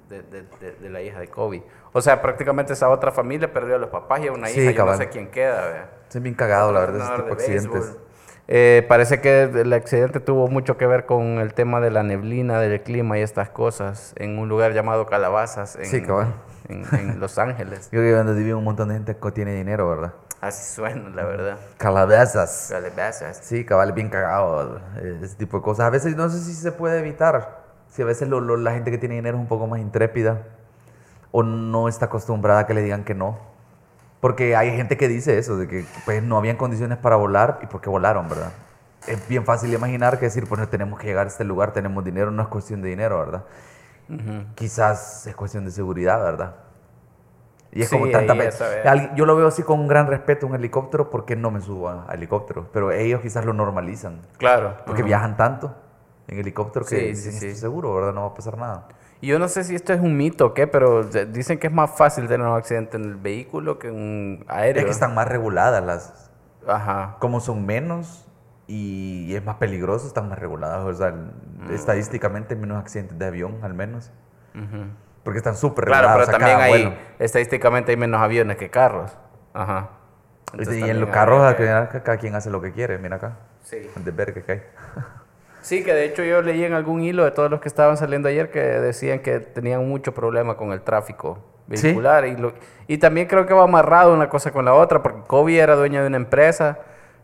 de, 0.10 0.22
de, 0.24 0.90
la 0.90 1.02
hija 1.02 1.20
de 1.20 1.28
Kobe. 1.28 1.64
O 1.94 2.02
sea, 2.02 2.22
prácticamente 2.22 2.74
esa 2.74 2.90
otra 2.90 3.12
familia 3.12 3.52
perdió 3.54 3.76
a 3.76 3.78
los 3.78 3.90
papás 3.90 4.22
y 4.22 4.28
a 4.28 4.32
una 4.32 4.48
Sí, 4.48 4.60
hija, 4.62 4.72
yo 4.72 4.78
no 4.78 4.78
cabal. 4.78 4.98
sé 4.98 5.10
quién 5.10 5.30
queda. 5.30 5.90
Estoy 6.04 6.22
bien 6.22 6.34
cagado, 6.36 6.72
la 6.72 6.80
verdad, 6.82 7.00
ese 7.02 7.12
tipo 7.14 7.24
de 7.24 7.30
de 7.30 7.34
accidentes. 7.34 7.72
béisbol. 7.72 8.11
Eh, 8.48 8.86
parece 8.90 9.22
que 9.22 9.44
el 9.44 9.72
accidente 9.72 10.20
tuvo 10.20 10.48
mucho 10.50 10.78
que 10.78 10.86
ver 10.88 11.06
con 11.06 11.40
el 11.40 11.54
tema 11.54 11.80
de 11.80 11.90
la 11.92 12.04
neblina, 12.04 12.60
del 12.60 12.82
clima 12.82 13.18
y 13.18 13.22
estas 13.22 13.50
cosas 13.50 14.14
en 14.18 14.38
un 14.38 14.50
lugar 14.50 14.74
llamado 14.74 15.06
Calabazas 15.06 15.78
en, 15.78 15.86
Sí, 15.86 16.02
cabal. 16.02 16.34
en, 16.68 16.84
en 16.94 17.20
Los 17.20 17.38
Ángeles. 17.38 17.86
Yo 17.92 18.00
creo 18.00 18.04
que 18.04 18.24
donde 18.24 18.34
vive 18.42 18.54
un 18.56 18.64
montón 18.64 18.90
de 18.90 18.96
gente 18.96 19.16
que 19.16 19.32
tiene 19.32 19.54
dinero, 19.56 19.88
¿verdad? 19.90 20.14
Así 20.42 20.74
suena, 20.76 21.08
la 21.10 21.24
verdad. 21.24 21.58
Calabazas. 21.78 22.68
Calabazas. 22.72 23.38
Sí, 23.44 23.64
cabal, 23.64 23.94
bien 23.94 24.10
cagado. 24.10 24.82
eh, 24.98 25.20
Ese 25.22 25.36
tipo 25.36 25.58
de 25.58 25.64
cosas. 25.64 25.86
A 25.86 25.90
veces 25.92 26.16
no 26.18 26.28
sé 26.30 26.40
si 26.40 26.54
se 26.54 26.72
puede 26.72 27.00
evitar. 27.00 27.62
Si 27.90 28.02
a 28.02 28.06
veces 28.06 28.28
lo- 28.28 28.40
lo- 28.42 28.58
la 28.58 28.72
gente 28.74 28.90
que 28.90 28.98
tiene 28.98 29.16
dinero 29.16 29.38
es 29.38 29.42
un 29.42 29.48
poco 29.48 29.68
más 29.68 29.80
intrépida 29.80 30.42
o 31.32 31.44
no 31.44 31.88
está 31.88 32.06
acostumbrada 32.08 32.62
a 32.62 32.68
que 32.68 32.74
le 32.74 32.82
digan 32.82 33.04
que 33.04 33.14
no. 33.14 33.38
Porque 34.22 34.56
hay 34.56 34.76
gente 34.78 34.98
que 34.98 35.08
dice 35.10 35.38
eso, 35.38 35.58
de 35.58 35.68
que 35.68 35.84
pues, 36.06 36.24
no 36.24 36.38
habían 36.38 36.56
condiciones 36.56 36.98
para 37.00 37.16
volar 37.18 37.60
y 37.64 37.66
porque 37.66 37.90
volaron, 37.90 38.30
¿verdad? 38.30 38.52
Es 39.08 39.28
bien 39.28 39.44
fácil 39.46 39.74
imaginar 39.74 40.20
que 40.20 40.26
decir, 40.26 40.48
pues 40.48 40.62
no 40.62 40.70
tenemos 40.70 41.00
que 41.00 41.08
llegar 41.08 41.26
a 41.26 41.30
este 41.30 41.44
lugar, 41.44 41.74
tenemos 41.74 42.04
dinero, 42.04 42.30
no 42.32 42.44
es 42.44 42.48
cuestión 42.48 42.82
de 42.84 42.90
dinero, 42.90 43.18
¿verdad? 43.20 43.44
Ujú. 44.10 44.46
Quizás 44.56 45.26
es 45.26 45.36
cuestión 45.36 45.66
de 45.66 45.72
seguridad, 45.72 46.22
¿verdad? 46.24 46.56
Y 47.72 47.82
es 47.82 47.90
Sí, 47.90 47.96
como 47.98 48.12
tanta... 48.12 48.34
Alguien- 48.86 49.16
Yo 49.16 49.26
lo 49.26 49.36
veo 49.36 49.48
así 49.48 49.64
con 49.64 49.80
un 49.80 49.88
gran 49.88 50.06
respeto 50.08 50.46
un 50.46 50.54
helicóptero 50.54 51.10
porque 51.10 51.36
no 51.36 51.50
me 51.52 51.62
subo 51.62 51.90
a, 51.90 52.06
a 52.08 52.14
helicóptero, 52.14 52.68
pero 52.74 52.92
ellos 52.92 53.22
quizás 53.22 53.46
lo 53.46 53.54
normalizan. 53.54 54.22
Claro. 54.38 54.76
Porque 54.86 55.02
ajá. 55.02 55.08
viajan 55.08 55.38
tanto 55.38 55.74
en 56.28 56.38
helicóptero 56.40 56.86
que 56.86 56.96
Sí, 56.98 57.06
dicen, 57.08 57.32
sí, 57.32 57.40
sí. 57.40 57.46
"Estoy 57.48 57.60
seguro, 57.62 57.96
¿verdad? 57.96 58.14
No 58.14 58.22
va 58.22 58.28
a 58.28 58.34
pasar 58.34 58.58
nada. 58.58 58.88
Yo 59.22 59.38
no 59.40 59.48
sé 59.48 59.64
si 59.64 59.76
esto 59.76 59.94
es 59.94 60.00
un 60.00 60.18
mito 60.18 60.48
o 60.48 60.54
qué, 60.54 60.66
pero 60.68 61.04
dicen 61.04 61.60
que 61.60 61.68
es 61.68 61.74
más 61.74 61.92
fácil 61.96 62.28
tener 62.28 62.46
un 62.48 62.56
accidente 62.56 62.98
en 62.98 63.04
el 63.04 63.16
vehículo 63.16 63.78
que 63.80 63.90
en 63.90 63.96
un 63.96 64.46
aéreo. 64.48 64.80
Es 64.82 64.86
que 64.86 64.92
están 64.92 65.14
más 65.14 65.28
reguladas 65.28 65.84
las... 65.84 66.32
Ajá. 66.68 67.18
Como 67.20 67.40
son 67.40 67.66
menos 67.66 68.28
y 68.68 69.34
es 69.36 69.44
más 69.46 69.56
peligroso, 69.58 70.08
están 70.08 70.30
más 70.30 70.40
reguladas. 70.40 70.80
O 70.86 70.94
sea, 70.94 71.12
Mm. 71.12 71.72
estadísticamente 71.74 72.56
menos 72.56 72.80
accidentes 72.80 73.20
de 73.20 73.26
avión, 73.26 73.60
al 73.62 73.74
menos. 73.76 74.12
Ujú. 74.56 74.86
Porque 75.24 75.38
están 75.38 75.56
súper 75.56 75.86
Claro, 75.86 76.08
reguladas. 76.08 76.28
pero 76.28 76.38
o 76.38 76.40
sea, 76.40 76.48
también 76.58 76.60
hay, 76.76 76.84
vuelo. 76.84 76.98
estadísticamente 77.20 77.92
hay 77.92 77.98
menos 77.98 78.20
aviones 78.22 78.58
que 78.58 78.72
carros. 78.72 79.16
Ajá. 79.54 79.90
Entonces 80.54 80.80
y 80.80 80.90
en 80.90 81.00
los 81.00 81.10
carros, 81.12 81.54
que- 81.56 81.66
cada 82.02 82.18
quien 82.18 82.34
hace 82.36 82.50
lo 82.50 82.60
que 82.62 82.72
quiere. 82.72 82.98
Mira 82.98 83.18
acá. 83.18 83.38
Sí. 83.62 83.78
De 84.04 84.12
ver 84.12 84.34
que 84.34 84.52
hay. 84.52 84.62
Sí, 85.62 85.84
que 85.84 85.94
de 85.94 86.06
hecho 86.06 86.24
yo 86.24 86.42
leí 86.42 86.64
en 86.64 86.74
algún 86.74 87.02
hilo 87.02 87.24
de 87.24 87.32
todos 87.32 87.50
los 87.52 87.62
que 87.62 87.68
estaban 87.68 87.98
saliendo 87.98 88.28
ayer 88.30 88.50
que 88.52 88.60
decían 88.60 89.20
que 89.20 89.40
tenían 89.40 89.88
mucho 89.88 90.14
problema 90.14 90.56
con 90.58 90.72
el 90.72 90.82
tráfico 90.82 91.40
Sí. 91.74 91.84
vehicular. 91.88 92.26
Y, 92.26 92.36
lo- 92.36 92.54
y 92.88 92.98
también 92.98 93.28
creo 93.28 93.46
que 93.46 93.54
va 93.54 93.64
amarrado 93.64 94.14
una 94.14 94.28
cosa 94.30 94.52
con 94.52 94.66
la 94.66 94.74
otra, 94.74 95.02
porque 95.02 95.22
Kobe 95.28 95.58
era 95.60 95.76
dueño 95.76 96.02
de 96.02 96.08
una 96.08 96.18
empresa. 96.18 96.80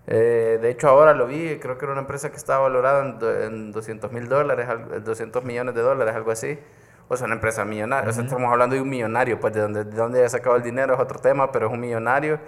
eh, 0.10 0.58
de 0.62 0.70
hecho, 0.70 0.88
ahora 0.88 1.14
lo 1.14 1.28
vi, 1.28 1.58
creo 1.60 1.78
que 1.78 1.84
era 1.84 1.92
una 1.92 2.00
empresa 2.02 2.30
que 2.30 2.38
estaba 2.38 2.60
valorada 2.60 3.04
en, 3.04 3.18
en 3.44 3.72
200 3.74 4.10
mil 4.14 4.30
dólares, 4.30 4.70
al- 4.70 5.04
200 5.04 5.44
millones 5.44 5.76
de 5.76 5.82
dólares, 5.82 6.16
algo 6.16 6.32
así. 6.32 6.58
O 7.10 7.18
sea, 7.18 7.26
una 7.26 7.36
empresa 7.36 7.66
millonaria. 7.66 8.10
O 8.10 8.14
sea, 8.14 8.24
estamos 8.24 8.50
hablando 8.52 8.76
de 8.76 8.82
un 8.82 8.90
millonario, 8.90 9.38
pues 9.40 9.54
de 9.54 9.60
donde, 9.62 9.84
de 9.84 9.96
dónde 9.98 10.20
haya 10.20 10.30
sacado 10.30 10.56
el 10.56 10.64
dinero 10.64 10.94
es 10.94 11.00
otro 11.02 11.20
tema, 11.20 11.52
pero 11.52 11.68
es 11.68 11.74
un 11.74 11.80
millonario. 11.82 12.40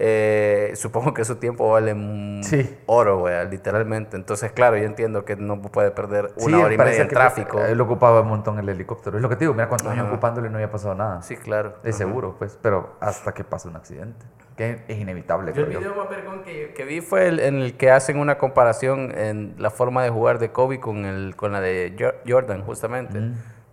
Eh, 0.00 0.72
supongo 0.76 1.12
que 1.12 1.24
su 1.24 1.36
tiempo 1.36 1.70
vale 1.72 1.92
mm, 1.92 2.42
Sí. 2.44 2.78
oro, 2.86 3.18
güey, 3.18 3.48
literalmente. 3.50 4.16
Entonces, 4.16 4.52
claro, 4.52 4.76
yo 4.76 4.84
entiendo 4.84 5.24
que 5.24 5.34
no 5.34 5.60
puede 5.60 5.90
perder 5.90 6.30
Sí, 6.36 6.46
una 6.46 6.60
hora 6.60 6.72
y 6.74 6.78
media 6.78 7.02
en 7.02 7.08
tráfico. 7.08 7.60
Él 7.64 7.80
ocupaba 7.80 8.20
un 8.20 8.28
montón 8.28 8.60
el 8.60 8.68
helicóptero. 8.68 9.16
Es 9.16 9.22
lo 9.22 9.28
que 9.28 9.34
te 9.34 9.40
digo, 9.40 9.54
mira 9.54 9.68
cuántos 9.68 9.88
años 9.88 10.04
Ajá. 10.04 10.12
ocupándolo 10.12 10.46
y 10.46 10.50
no 10.50 10.56
había 10.56 10.70
pasado 10.70 10.94
nada. 10.94 11.20
Sí, 11.22 11.36
claro. 11.36 11.74
Es 11.82 11.96
Ajá. 11.96 12.06
seguro, 12.06 12.36
pues, 12.38 12.56
pero 12.62 12.94
hasta 13.00 13.34
que 13.34 13.42
pase 13.42 13.66
un 13.68 13.74
accidente. 13.74 14.24
Que 14.56 14.82
es 14.88 14.98
inevitable, 14.98 15.52
Yo 15.52 15.62
el 15.62 15.68
video 15.68 15.94
más 15.94 16.08
vergón 16.10 16.42
que, 16.42 16.72
que 16.74 16.84
vi 16.84 17.00
fue 17.00 17.26
el, 17.28 17.38
en 17.40 17.56
el 17.56 17.76
que 17.76 17.90
hacen 17.90 18.18
una 18.18 18.38
comparación 18.38 19.12
en 19.16 19.54
la 19.58 19.70
forma 19.70 20.02
de 20.04 20.10
jugar 20.10 20.38
de 20.38 20.50
Kobe 20.50 20.78
con, 20.80 21.04
el, 21.06 21.34
con 21.36 21.52
la 21.52 21.60
de 21.60 21.94
Jo- 21.98 22.14
Jordan, 22.26 22.62
justamente. 22.62 23.20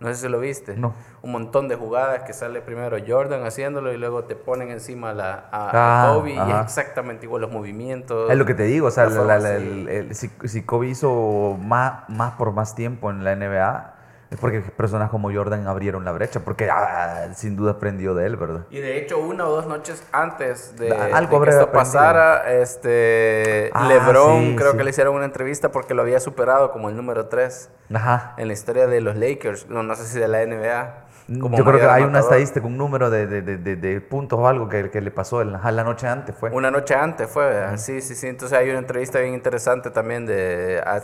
No 0.06 0.14
sé 0.14 0.20
si 0.22 0.28
lo 0.28 0.38
viste. 0.38 0.76
No. 0.76 0.94
Un 1.22 1.32
montón 1.32 1.66
de 1.66 1.74
jugadas 1.74 2.22
que 2.22 2.32
sale 2.32 2.60
primero 2.60 2.96
Jordan 3.04 3.44
haciéndolo 3.44 3.92
y 3.92 3.96
luego 3.96 4.22
te 4.22 4.36
ponen 4.36 4.70
encima 4.70 5.12
la, 5.12 5.48
a, 5.50 5.66
a 5.66 5.70
Ah, 5.72 6.14
Kobe 6.14 6.30
y 6.34 6.38
es 6.38 6.56
exactamente 6.62 7.26
igual 7.26 7.42
los 7.42 7.50
movimientos. 7.50 8.30
Es 8.30 8.38
lo 8.38 8.46
que 8.46 8.54
te 8.54 8.62
digo, 8.62 8.86
o 8.86 8.90
sea, 8.92 9.06
la 9.08 9.56
el- 9.56 9.88
el- 9.88 10.14
si, 10.14 10.30
si 10.44 10.62
Kobe 10.62 10.86
hizo 10.86 11.58
más, 11.60 12.08
más 12.08 12.34
por 12.34 12.52
más 12.52 12.76
tiempo 12.76 13.10
en 13.10 13.24
la 13.24 13.32
NBA, 13.32 13.95
es 14.30 14.38
porque 14.38 14.60
personas 14.60 15.10
como 15.10 15.32
Jordan 15.32 15.66
abrieron 15.68 16.04
la 16.04 16.12
brecha, 16.12 16.40
porque 16.40 16.68
ah, 16.70 17.28
sin 17.34 17.54
duda 17.56 17.72
aprendió 17.72 18.14
de 18.14 18.26
él, 18.26 18.36
¿verdad? 18.36 18.66
Y 18.70 18.80
de 18.80 18.98
hecho, 18.98 19.18
una 19.18 19.46
o 19.46 19.50
dos 19.50 19.66
noches 19.66 20.02
antes 20.12 20.76
de, 20.76 20.88
Da- 20.88 21.06
de 21.06 21.12
algo 21.12 21.40
que 21.42 21.50
esto 21.50 21.70
pasara, 21.70 22.52
este, 22.60 23.70
Ah, 23.72 23.86
LeBron 23.88 24.40
sí, 24.50 24.56
creo 24.56 24.72
sí. 24.72 24.78
que 24.78 24.84
le 24.84 24.90
hicieron 24.90 25.14
una 25.14 25.24
entrevista 25.24 25.70
porque 25.70 25.94
lo 25.94 26.02
había 26.02 26.20
superado 26.20 26.72
como 26.72 26.88
el 26.88 26.96
número 26.96 27.26
3 27.26 27.70
Ajá. 27.94 28.34
en 28.36 28.48
la 28.48 28.52
historia 28.54 28.86
de 28.86 29.00
los 29.00 29.16
Lakers, 29.16 29.68
no, 29.68 29.82
no 29.82 29.94
sé 29.94 30.04
si 30.06 30.18
de 30.18 30.28
la 30.28 30.42
NBA. 30.44 31.02
como 31.40 31.56
Yo 31.58 31.64
creo 31.64 31.78
que 31.80 31.84
hay 31.86 32.02
una 32.04 32.18
anotador. 32.18 32.20
estadística, 32.20 32.64
un 32.66 32.76
número 32.78 33.10
de, 33.10 33.26
de- 33.26 33.42
de- 33.42 33.76
de- 33.76 34.00
puntos 34.00 34.38
o 34.38 34.46
algo 34.46 34.68
que, 34.68 34.90
que 34.90 35.00
le 35.00 35.10
pasó 35.10 35.42
en 35.42 35.52
la, 35.52 35.70
la 35.72 35.82
noche 35.84 36.06
antes, 36.06 36.36
fue. 36.36 36.50
Una 36.50 36.70
noche 36.70 36.94
antes 36.94 37.28
fue, 37.28 37.46
¿verdad? 37.46 37.76
sí, 37.78 38.00
sí, 38.00 38.14
sí. 38.14 38.28
Entonces 38.28 38.56
hay 38.56 38.70
una 38.70 38.78
entrevista 38.78 39.18
bien 39.18 39.34
interesante 39.34 39.90
también 39.90 40.24
de 40.26 40.80
a- 40.86 41.02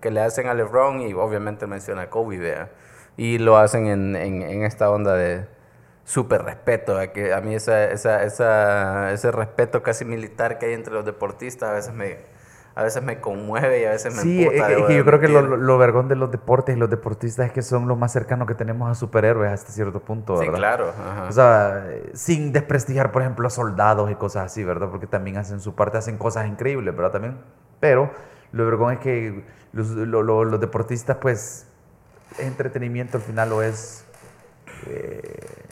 que 0.00 0.10
le 0.10 0.20
hacen 0.20 0.48
a 0.48 0.54
LeBron 0.54 1.02
y 1.02 1.12
obviamente 1.14 1.66
menciona 1.68 2.02
a 2.02 2.10
¿verdad? 2.26 2.70
Y 3.16 3.38
lo 3.38 3.56
hacen 3.58 3.86
en, 3.86 4.16
en, 4.16 4.42
en 4.42 4.62
esta 4.64 4.90
onda 4.90 5.14
de 5.14 5.46
súper 6.04 6.42
respeto, 6.42 6.94
¿verdad? 6.94 7.12
que 7.12 7.32
a 7.34 7.40
mí 7.40 7.54
esa, 7.54 7.84
esa, 7.84 8.24
esa, 8.24 9.12
ese 9.12 9.30
respeto 9.30 9.82
casi 9.82 10.04
militar 10.04 10.58
que 10.58 10.66
hay 10.66 10.72
entre 10.74 10.92
los 10.94 11.04
deportistas 11.04 11.68
a 11.70 11.72
veces 11.74 11.92
me, 11.94 12.18
a 12.74 12.82
veces 12.82 13.02
me 13.02 13.20
conmueve 13.20 13.82
y 13.82 13.84
a 13.84 13.90
veces 13.90 14.14
me 14.14 14.22
Sí, 14.22 14.40
es, 14.42 14.46
emputa, 14.52 14.66
que- 14.68 14.80
es 14.80 14.86
que 14.86 14.96
yo 14.96 15.04
creo 15.04 15.20
que 15.20 15.28
lo, 15.28 15.42
lo, 15.42 15.78
vergón 15.78 16.08
de 16.08 16.16
los 16.16 16.30
deportes 16.32 16.74
y 16.76 16.78
los 16.78 16.88
deportistas 16.90 17.46
es 17.46 17.52
que 17.52 17.62
son 17.62 17.86
lo 17.86 17.94
más 17.94 18.12
cercano 18.12 18.46
que 18.46 18.54
tenemos 18.54 18.90
a 18.90 18.94
superhéroes 18.94 19.52
hasta 19.52 19.70
cierto 19.70 20.00
punto, 20.00 20.36
Sí, 20.36 20.46
¿verdad? 20.46 20.58
claro. 20.58 20.88
ajá. 20.88 21.26
O 21.28 21.32
sea, 21.32 21.86
sin 22.14 22.52
desprestigiar, 22.52 23.12
por 23.12 23.22
ejemplo, 23.22 23.46
a 23.46 23.50
soldados 23.50 24.10
y 24.10 24.14
cosas 24.16 24.46
así, 24.46 24.64
¿verdad? 24.64 24.88
Porque 24.90 25.06
también 25.06 25.36
hacen 25.36 25.60
su 25.60 25.74
parte, 25.76 25.98
hacen 25.98 26.16
cosas 26.16 26.48
increíbles, 26.48 26.94
¿verdad? 26.96 27.12
También. 27.12 27.38
Pero 27.78 28.10
lo 28.52 28.64
vergón 28.64 28.94
es 28.94 28.98
que 29.00 29.44
los, 29.72 29.90
lo- 29.90 30.22
lo- 30.22 30.44
los 30.44 30.60
deportistas, 30.60 31.18
pues, 31.20 31.66
es 31.66 31.69
entretenimiento 32.38 33.16
al 33.18 33.22
final 33.22 33.50
lo 33.50 33.62
es... 33.62 34.04
eh, 34.86 35.64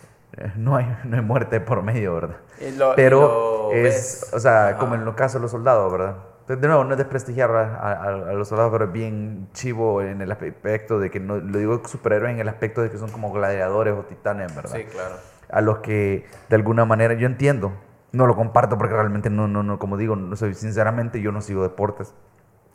no, 0.57 0.77
hay, 0.77 0.87
no 1.05 1.17
hay 1.17 1.23
muerte 1.23 1.61
por 1.61 1.83
medio, 1.83 2.15
¿verdad? 2.15 2.37
Lo- 2.77 2.95
Pero 2.95 3.71
es, 3.73 3.83
ves. 3.83 4.31
o 4.35 4.41
sea, 4.41 4.69
Ajá. 4.69 4.79
como 4.79 4.95
en 4.95 5.05
los 5.05 5.15
casos 5.15 5.35
de 5.35 5.43
los 5.43 5.51
soldados, 5.51 5.91
¿verdad? 5.91 6.17
De 6.47 6.57
nuevo, 6.67 6.83
no 6.85 6.93
es 6.93 6.99
desprestigiar 6.99 7.51
a, 7.51 7.77
a- 7.77 8.05
a 8.05 8.33
los 8.33 8.49
soldados, 8.49 8.73
pero 8.73 8.87
es 8.87 8.93
bien 8.93 9.49
chivo 9.53 10.01
en 10.01 10.23
el 10.23 10.33
aspecto 10.33 10.99
de 10.99 11.11
que, 11.11 11.21
no, 11.21 11.37
lo 11.37 11.59
digo 11.59 11.83
superhéroes 11.87 12.33
en 12.35 12.41
el 12.41 12.49
aspecto 12.49 12.81
de 12.83 12.91
que 12.91 12.97
son 12.99 13.11
como 13.11 13.33
gladiadores 13.33 13.95
o 13.95 14.03
titanes, 14.05 14.55
¿verdad? 14.55 14.75
Sí, 14.77 14.85
claro. 14.85 15.17
a 15.51 15.61
los 15.61 15.79
que 15.79 16.25
de 16.49 16.57
alguna 16.57 16.85
manera 16.87 17.15
yo 17.15 17.27
entiendo, 17.27 17.73
no 18.13 18.27
lo 18.27 18.35
comparto 18.37 18.79
porque 18.79 18.95
realmente 18.95 19.29
no, 19.29 19.47
no, 19.49 19.63
no, 19.63 19.79
como 19.79 19.97
digo, 19.99 20.17
no 20.17 20.35
soy, 20.37 20.55
sinceramente 20.55 21.21
yo 21.21 21.33
no 21.33 21.43
sigo 21.43 21.63
deportes, 21.63 22.15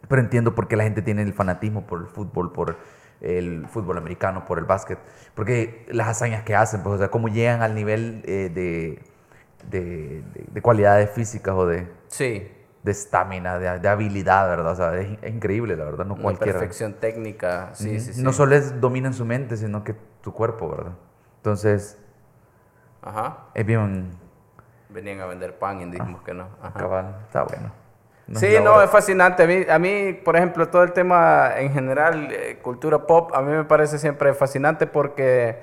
pero 0.08 0.22
entiendo 0.22 0.54
por 0.54 0.68
qué 0.68 0.75
la 0.75 0.84
gente 0.84 1.02
tiene 1.02 1.24
el 1.24 1.34
fanatismo 1.34 1.88
por 1.88 2.02
el 2.02 2.08
fútbol, 2.08 2.52
por 2.52 2.75
el 3.24 3.68
fútbol 3.68 3.98
americano, 3.98 4.46
por 4.46 4.60
el 4.60 4.65
básquet, 4.65 5.00
porque 5.34 5.86
las 5.89 6.08
hazañas 6.10 6.44
que 6.44 6.56
hacen, 6.56 6.84
pues, 6.84 6.96
o 6.96 6.98
sea, 7.00 7.10
cómo 7.10 7.27
llegan 7.30 7.62
al 7.62 7.74
nivel 7.74 8.22
eh, 8.25 8.51
de, 8.53 9.01
de, 9.70 10.22
de- 10.34 10.46
de 10.51 10.62
cualidades 10.62 11.10
físicas 11.12 11.56
o 11.56 11.65
de 11.65 11.88
Sí. 12.08 12.51
de 12.84 12.92
estamina, 12.92 13.58
de, 13.60 13.80
de 13.80 13.88
habilidad, 13.88 14.48
¿verdad? 14.50 14.74
O 14.74 14.75
sea, 14.75 14.96
es, 15.00 15.18
es 15.22 15.34
increíble, 15.34 15.75
la 15.77 15.86
verdad, 15.86 16.06
no 16.06 16.18
cualquiera. 16.18 16.60
perfección 16.60 16.94
técnica. 16.96 17.70
Sí, 17.74 18.00
sí, 18.01 18.13
sí. 18.13 18.22
No 18.22 18.34
solo 18.34 18.56
es 18.56 18.80
dominan 18.82 19.13
su 19.13 19.24
mente, 19.25 19.56
sino 19.58 19.84
que 19.86 19.96
tu 20.22 20.34
cuerpo, 20.34 20.70
¿verdad? 20.70 20.94
Entonces, 21.38 21.98
Ajá. 23.01 23.46
es 23.53 23.65
bien 23.65 24.12
Venían 24.89 25.22
a 25.22 25.25
vender 25.25 25.58
pan 25.58 25.82
y 25.82 25.86
dijimos 25.86 26.22
que 26.24 26.34
no. 26.34 26.48
Ajá. 26.62 26.80
cabal, 26.80 27.15
está 27.25 27.44
bueno. 27.44 27.72
Sí, 28.36 28.56
no, 28.63 28.82
es 28.82 28.89
fascinante. 28.89 29.44
A 29.44 29.48
mí, 29.48 29.65
a 29.70 29.80
mí, 29.80 30.13
por 30.13 30.36
ejemplo, 30.36 30.70
todo 30.70 30.84
el 30.84 30.94
tema 30.94 31.51
en 31.58 31.74
general, 31.74 32.30
eh, 32.32 32.58
cultura 32.62 33.06
pop, 33.06 33.32
a 33.34 33.42
mí 33.42 33.51
me 33.51 33.65
parece 33.65 34.00
siempre 34.00 34.34
fascinante 34.34 34.88
porque 34.88 35.58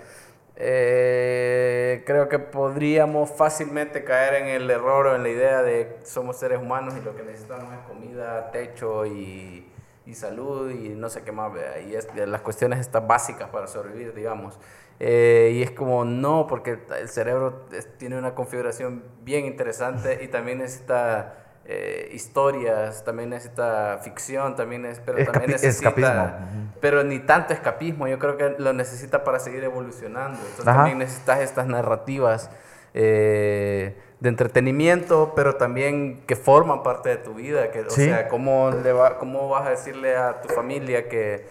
eh, 0.57 2.03
creo 2.05 2.29
que 2.29 2.39
podríamos 2.39 3.31
fácilmente 3.31 4.05
caer 4.05 4.43
en 4.43 4.49
el 4.49 4.71
error 4.71 5.07
o 5.07 5.17
en 5.17 5.23
la 5.23 5.31
idea 5.31 5.63
de 5.63 5.97
somos 6.05 6.37
seres 6.37 6.61
humanos 6.61 6.95
y 7.01 7.05
lo 7.05 7.17
que 7.17 7.23
necesitamos 7.23 7.73
es 7.73 7.81
comida, 7.89 8.51
techo 8.51 9.07
y, 9.07 9.67
y 10.05 10.15
salud 10.15 10.71
y 10.71 10.91
no 10.91 11.09
sé 11.09 11.23
qué 11.23 11.33
más, 11.33 11.53
y 11.89 11.95
es 11.95 12.09
las 12.15 12.43
cuestiones 12.43 12.79
estas 12.81 13.07
básicas 13.07 13.49
para 13.49 13.67
sobrevivir, 13.69 14.13
digamos. 14.15 14.59
Eh, 14.99 15.53
y 15.55 15.63
es 15.63 15.71
como 15.71 16.05
no, 16.05 16.47
porque 16.47 16.79
el 16.99 17.09
cerebro 17.09 17.67
tiene 17.97 18.19
una 18.19 18.35
configuración 18.35 19.03
bien 19.23 19.47
interesante 19.47 20.23
y 20.23 20.29
también 20.29 20.59
necesita 20.59 21.37
eh, 21.67 22.11
historias, 22.13 23.05
también 23.05 23.31
necesita 23.31 23.99
ficción, 24.03 24.57
también 24.57 24.87
es, 24.87 25.01
pero 25.01 25.25
también 25.25 25.53
necesita, 25.53 25.91
escapismo. 25.91 26.33
pero 26.81 27.05
ni 27.05 27.21
tanto 27.21 27.53
escapismo, 27.53 28.09
yo 28.09 28.19
creo 28.19 28.37
que 28.37 28.57
lo 28.59 28.73
necesita 28.73 29.23
para 29.23 29.39
seguir 29.39 29.63
evolucionando. 29.63 30.39
Entonces 30.39 30.67
Ajá. 30.67 30.79
también 30.79 30.99
necesitas 30.99 31.41
estas 31.41 31.67
narrativas 31.67 32.51
eh, 32.95 33.95
de 34.19 34.29
entretenimiento, 34.29 35.33
pero 35.37 35.57
también 35.57 36.23
que 36.27 36.37
forman 36.37 36.83
parte 36.83 37.11
de 37.11 37.17
tu 37.17 37.35
vida, 37.35 37.71
que, 37.71 37.81
o 37.81 37.91
sea, 37.91 38.29
¿cómo, 38.29 38.71
le 38.71 38.93
va, 38.93 39.19
¿cómo 39.19 39.49
vas 39.49 39.67
a 39.67 39.71
decirle 39.71 40.17
a 40.17 40.41
tu 40.41 40.49
familia 40.49 41.09
que, 41.09 41.47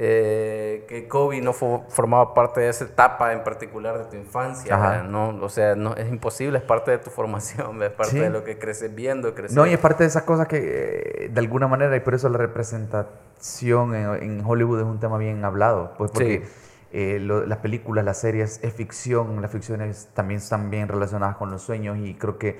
eh, 0.00 0.84
que 0.88 1.08
Kobe 1.08 1.40
no 1.40 1.52
fo- 1.52 1.84
formaba 1.88 2.32
parte 2.32 2.60
de 2.60 2.68
esa 2.68 2.84
etapa 2.84 3.32
en 3.32 3.42
particular 3.42 3.98
de 3.98 4.04
tu 4.04 4.16
infancia? 4.16 5.02
¿no? 5.02 5.30
O 5.42 5.48
sea, 5.48 5.74
no, 5.74 5.96
es 5.96 6.08
imposible, 6.08 6.58
es 6.58 6.64
parte 6.64 6.92
de 6.92 6.98
tu 6.98 7.10
formación, 7.10 7.82
es 7.82 7.90
parte 7.90 8.12
Sí. 8.12 8.18
de 8.20 8.30
lo 8.30 8.44
que 8.44 8.58
creces 8.58 8.94
viendo, 8.94 9.34
creces... 9.34 9.56
No, 9.56 9.66
y 9.66 9.72
es 9.72 9.78
parte 9.80 10.04
de 10.04 10.08
esas 10.08 10.22
cosas 10.22 10.46
que 10.46 11.24
eh, 11.24 11.28
de 11.30 11.40
alguna 11.40 11.66
manera, 11.66 11.96
y 11.96 12.00
por 12.00 12.14
eso 12.14 12.28
la 12.28 12.38
representación 12.38 13.94
en, 13.94 14.22
en 14.22 14.44
Hollywood 14.46 14.78
es 14.80 14.86
un 14.86 15.00
tema 15.00 15.18
bien 15.18 15.44
hablado, 15.44 15.94
pues 15.98 16.10
porque 16.12 16.42
Sí. 16.46 16.52
eh, 16.92 17.18
lo- 17.20 17.44
las 17.46 17.58
películas, 17.58 18.04
las 18.04 18.18
series 18.20 18.60
es 18.62 18.72
ficción, 18.72 19.42
las 19.42 19.50
ficciones 19.50 20.08
también 20.14 20.38
están 20.38 20.70
bien 20.70 20.86
relacionadas 20.88 21.36
con 21.36 21.50
los 21.50 21.62
sueños 21.62 21.98
y 21.98 22.14
creo 22.14 22.38
que 22.38 22.58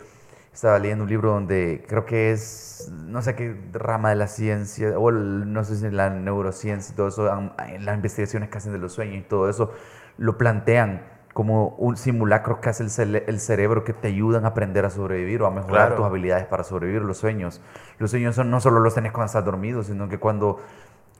estaba 0.59 0.81
leyendo 0.81 1.05
un 1.05 1.11
libro 1.11 1.31
donde 1.31 1.85
creo 1.87 2.05
que 2.05 2.33
es, 2.33 2.91
no 2.93 3.23
sé 3.23 3.37
qué 3.37 3.57
rama 3.73 4.11
de 4.11 4.17
la 4.17 4.27
ciencia, 4.27 4.99
o 4.99 5.11
el- 5.11 5.53
no 5.53 5.63
sé 5.63 5.77
si 5.77 5.89
la 5.89 6.11
neurociencia 6.11 6.93
y 6.93 6.97
todo 6.97 7.07
eso, 7.07 7.31
en 7.69 7.85
las 7.85 7.95
investigaciones 7.95 8.49
que 8.49 8.59
hacen 8.59 8.73
de 8.73 8.79
los 8.79 8.93
sueños 8.93 9.19
y 9.19 9.21
todo 9.21 9.49
eso, 9.49 9.73
lo 10.17 10.37
plantean 10.37 11.03
como 11.33 11.69
un 11.77 11.97
simulacro 11.97 12.61
que 12.61 12.71
hace 12.71 12.83
el, 12.83 13.39
cerebro 13.39 13.85
que 13.85 13.93
te 13.93 14.09
ayudan 14.09 14.47
a 14.47 14.49
aprender 14.49 14.85
a 14.85 14.91
sobrevivir 14.91 15.43
o 15.43 15.47
a 15.47 15.53
mejorar 15.53 15.91
Claro. 15.91 15.95
tus 15.95 16.05
habilidades 16.07 16.47
para 16.47 16.65
sobrevivir 16.65 17.03
los 17.03 17.19
sueños. 17.19 17.61
Los 18.01 18.11
sueños 18.11 18.35
son, 18.35 18.51
no 18.51 18.61
solo 18.61 18.81
los 18.81 18.97
tenés 18.97 19.13
cuando 19.13 19.27
estás 19.27 19.45
dormido, 19.45 19.85
sino 19.85 20.09
que 20.09 20.19
cuando 20.19 20.59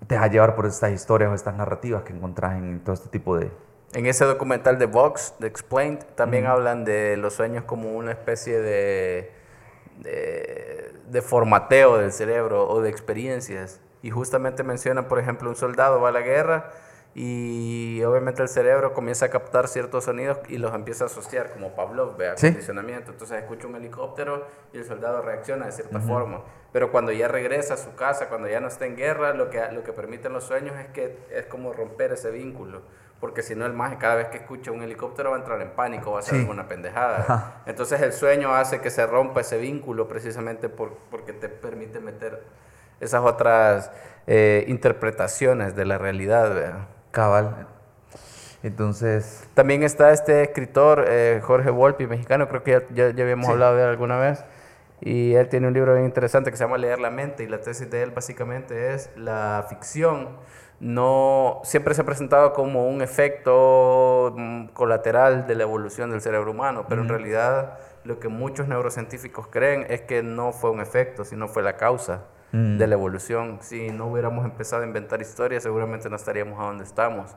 te 0.09 0.17
dejas 0.17 0.33
llevar 0.33 0.57
por 0.57 0.67
estas 0.67 0.91
historias 0.91 1.31
o 1.31 1.35
estas 1.35 1.55
narrativas 1.55 2.03
que 2.03 2.13
encontrás 2.13 2.57
en 2.57 2.81
todo 2.81 2.95
este 2.95 3.09
tipo 3.09 3.39
de... 3.39 3.53
En 3.95 4.07
ese 4.07 4.25
documental 4.27 4.79
de 4.79 4.87
Vox, 4.87 5.35
de 5.39 5.47
Explained, 5.49 6.01
también 6.15 6.47
hablan 6.47 6.85
de 6.85 7.17
los 7.17 7.35
sueños 7.35 7.65
como 7.65 7.93
una 7.93 8.11
especie 8.13 8.61
de, 8.61 9.33
de, 10.01 10.93
de 11.07 11.23
formateo 11.23 11.97
del 11.99 12.13
cerebro 12.13 12.69
o 12.69 12.83
de 12.83 12.91
experiencias. 12.91 13.81
Y 14.03 14.11
justamente 14.11 14.63
mencionan, 14.63 15.09
por 15.09 15.19
ejemplo, 15.19 15.49
un 15.49 15.57
soldado 15.57 16.01
va 16.01 16.11
a 16.11 16.13
la 16.13 16.21
guerra 16.21 16.71
y 17.15 18.01
obviamente 18.05 18.43
el 18.43 18.49
cerebro 18.49 18.93
comienza 18.93 19.27
a 19.27 19.31
captar 19.31 19.67
ciertos 19.67 20.05
sonidos 20.05 20.39
y 20.49 20.59
los 20.59 20.73
empieza 20.75 21.05
a 21.05 21.07
asociar, 21.09 21.51
como 21.53 21.75
Pavlov, 21.75 22.17
vea, 22.17 22.37
Sí. 22.37 22.49
condicionamiento. 22.49 23.11
Entonces 23.11 23.39
escucha 23.41 23.67
un 23.67 23.75
helicóptero 23.75 24.47
y 24.73 24.79
el 24.79 24.85
soldado 24.85 25.23
reacciona 25.23 25.67
de 25.67 25.73
cierta 25.73 25.99
forma. 25.99 26.45
Pero 26.73 26.93
cuando 26.93 27.11
ya 27.11 27.27
regresa 27.27 27.75
a 27.75 27.77
su 27.79 27.95
casa, 27.97 28.29
cuando 28.29 28.47
ya 28.49 28.61
no 28.61 28.69
está 28.69 28.85
en 28.87 28.95
guerra, 28.97 29.33
lo 29.33 29.49
que, 29.51 29.61
lo 29.73 29.83
que 29.83 29.93
permiten 29.95 30.33
los 30.35 30.45
sueños 30.45 30.77
es 30.79 30.89
que 30.89 31.19
es 31.31 31.47
como 31.47 31.73
romper 31.73 32.13
ese 32.13 32.31
vínculo. 32.31 32.83
Porque 33.21 33.43
si 33.43 33.55
no, 33.57 33.67
el 33.67 33.73
maje 33.73 33.97
cada 33.99 34.15
vez 34.15 34.29
que 34.29 34.37
escucha 34.39 34.71
un 34.71 34.83
helicóptero 34.83 35.31
va 35.31 35.37
a 35.37 35.41
entrar 35.41 35.61
en 35.61 35.71
pánico, 35.71 36.13
va 36.13 36.19
a 36.19 36.21
hacer 36.21 36.35
Sí. 36.37 36.41
alguna 36.43 36.69
pendejada. 36.69 37.19
Ajá. 37.21 37.63
Entonces 37.67 38.01
el 38.01 38.13
sueño 38.13 38.55
hace 38.55 38.81
que 38.81 38.91
se 38.91 39.05
rompa 39.07 39.41
ese 39.41 39.59
vínculo 39.59 40.07
precisamente 40.07 40.69
por, 40.69 40.97
porque 41.11 41.33
te 41.33 41.49
permite 41.49 41.99
meter 42.01 42.45
esas 43.01 43.23
otras 43.25 43.91
eh, 44.29 44.65
interpretaciones 44.69 45.75
de 45.75 45.85
la 45.85 45.99
realidad. 45.99 46.55
¿verdad? 46.55 46.87
Cabal. 47.11 47.67
Entonces, 48.63 49.45
También 49.55 49.83
está 49.83 50.11
este 50.13 50.43
escritor, 50.43 51.05
eh, 51.09 51.41
Jorge 51.45 51.71
Volpi, 51.71 52.07
mexicano, 52.07 52.49
creo 52.49 52.63
que 52.65 52.73
ya, 52.73 52.83
ya, 52.93 53.11
ya 53.11 53.23
habíamos 53.23 53.47
Sí. 53.47 53.53
hablado 53.53 53.77
de 53.77 53.83
él 53.85 53.89
alguna 53.89 54.19
vez. 54.19 54.45
Y 55.01 55.35
él 55.35 55.49
tiene 55.49 55.69
un 55.69 55.75
libro 55.75 55.93
bien 55.95 56.07
interesante 56.07 56.51
que 56.51 56.57
se 56.57 56.65
llama 56.65 56.77
Leer 56.77 56.99
la 56.99 57.11
mente. 57.11 57.45
Y 57.45 57.47
la 57.47 57.61
tesis 57.61 57.89
de 57.89 58.03
él 58.03 58.11
básicamente 58.11 58.95
es 58.95 59.11
la 59.17 59.65
ficción. 59.69 60.29
No 60.81 61.61
siempre 61.65 61.95
se 61.95 62.03
ha 62.03 62.05
presentado 62.05 62.53
como 62.53 62.89
un 62.89 63.03
efecto 63.03 64.35
mm, 64.37 64.67
colateral 64.69 65.47
de 65.47 65.55
la 65.57 65.65
evolución 65.65 66.11
del 66.11 66.21
cerebro 66.21 66.53
humano, 66.53 66.85
pero 66.89 67.03
en 67.03 67.09
realidad 67.09 67.79
lo 68.05 68.21
que 68.21 68.29
muchos 68.29 68.69
neurocientíficos 68.69 69.49
creen 69.49 69.87
es 69.89 70.03
que 70.03 70.23
no 70.23 70.53
fue 70.53 70.71
un 70.71 70.81
efecto, 70.81 71.25
sino 71.25 71.49
fue 71.49 71.63
la 71.63 71.77
causa 71.77 72.23
Mm. 72.53 72.79
de 72.79 72.87
la 72.87 72.95
evolución. 72.95 73.59
Si 73.61 73.91
no 73.91 74.07
hubiéramos 74.07 74.45
empezado 74.45 74.83
a 74.83 74.87
inventar 74.87 75.21
historias, 75.21 75.63
seguramente 75.63 76.09
no 76.09 76.17
estaríamos 76.17 76.59
a 76.59 76.65
donde 76.65 76.85
estamos. 76.85 77.37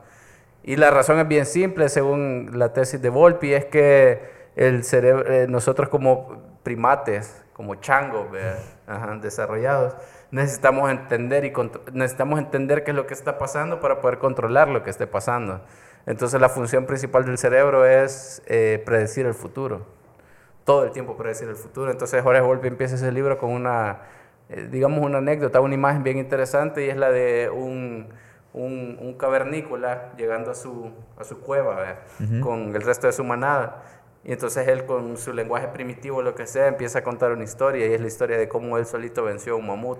Y 0.62 0.76
la 0.76 0.90
razón 0.90 1.18
es 1.18 1.28
bien 1.28 1.44
simple, 1.44 1.88
según 1.88 2.50
la 2.54 2.72
tesis 2.72 3.02
de 3.02 3.10
Volpi, 3.10 3.52
es 3.52 3.66
que 3.66 4.22
el 4.56 4.84
cerebro, 4.84 5.30
eh, 5.30 5.46
nosotros 5.48 5.88
como 5.88 6.40
primates, 6.62 7.44
como 7.52 7.74
changos. 7.74 8.28
Ajá, 8.86 9.16
desarrollados, 9.20 9.94
necesitamos 10.32 10.90
entender 10.90 11.44
y 11.44 11.52
necesitamos 11.92 12.40
entender 12.40 12.82
qué 12.82 12.90
es 12.90 12.96
lo 12.96 13.06
que 13.06 13.14
está 13.14 13.38
pasando 13.38 13.78
para 13.78 14.00
poder 14.00 14.18
controlar 14.18 14.68
lo 14.68 14.82
que 14.82 14.90
esté 14.90 15.06
pasando. 15.06 15.60
Entonces 16.06 16.40
la 16.40 16.48
función 16.48 16.86
principal 16.86 17.24
del 17.24 17.38
cerebro 17.38 17.86
es 17.86 18.42
eh, 18.46 18.82
predecir 18.84 19.26
el 19.26 19.34
futuro 19.34 19.86
todo 20.64 20.84
el 20.84 20.92
tiempo 20.92 21.16
predecir 21.16 21.48
el 21.48 21.56
futuro. 21.56 21.90
Entonces 21.90 22.22
Jorge 22.22 22.40
Volpi 22.40 22.68
empieza 22.68 22.94
ese 22.94 23.10
libro 23.12 23.38
con 23.38 23.50
una, 23.50 24.02
eh, 24.48 24.68
digamos, 24.70 25.04
una 25.04 25.18
anécdota, 25.18 25.60
una 25.60 25.74
imagen 25.74 26.02
bien 26.02 26.18
interesante 26.18 26.84
y 26.84 26.90
es 26.90 26.96
la 26.96 27.10
de 27.10 27.50
un, 27.50 28.08
un, 28.52 28.98
un 29.00 29.14
cavernícola 29.14 30.12
llegando 30.16 30.50
a 30.50 30.54
su, 30.54 30.90
a 31.18 31.24
su 31.24 31.40
cueva 31.40 31.96
con 32.40 32.74
el 32.74 32.82
resto 32.82 33.06
de 33.06 33.12
su 33.12 33.24
manada. 33.24 33.82
Y 34.24 34.32
entonces 34.32 34.68
él 34.68 34.84
con 34.86 35.16
su 35.16 35.32
lenguaje 35.32 35.68
primitivo, 35.68 36.22
lo 36.22 36.34
que 36.34 36.46
sea, 36.46 36.68
empieza 36.68 37.00
a 37.00 37.02
contar 37.04 37.32
una 37.32 37.42
historia 37.44 37.86
y 37.86 37.92
es 37.94 38.00
la 38.00 38.06
historia 38.06 38.38
de 38.38 38.48
cómo 38.48 38.78
él 38.78 38.86
solito 38.86 39.24
venció 39.24 39.54
a 39.54 39.56
un 39.56 39.66
mamut. 39.66 39.98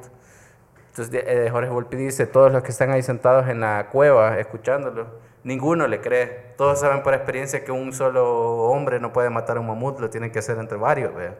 Entonces 0.90 1.22
eh, 1.26 1.48
Jorge 1.50 1.70
Volpi 1.70 1.96
dice, 1.96 2.26
todos 2.26 2.52
los 2.52 2.62
que 2.62 2.70
están 2.70 2.90
ahí 2.90 3.02
sentados 3.02 3.48
en 3.48 3.60
la 3.60 3.88
cueva 3.90 4.38
escuchándolo, 4.38 5.06
ninguno 5.42 5.86
le 5.88 6.00
cree. 6.00 6.52
Todos 6.56 6.78
saben 6.80 7.02
por 7.02 7.14
experiencia 7.14 7.64
que 7.64 7.72
un 7.72 7.92
solo 7.92 8.58
hombre 8.64 9.00
no 9.00 9.12
puede 9.12 9.30
matar 9.30 9.56
a 9.56 9.60
un 9.60 9.66
mamut, 9.66 9.98
lo 10.00 10.10
tienen 10.10 10.30
que 10.30 10.38
hacer 10.38 10.58
entre 10.58 10.76
varios. 10.78 11.14
¿vea? 11.14 11.34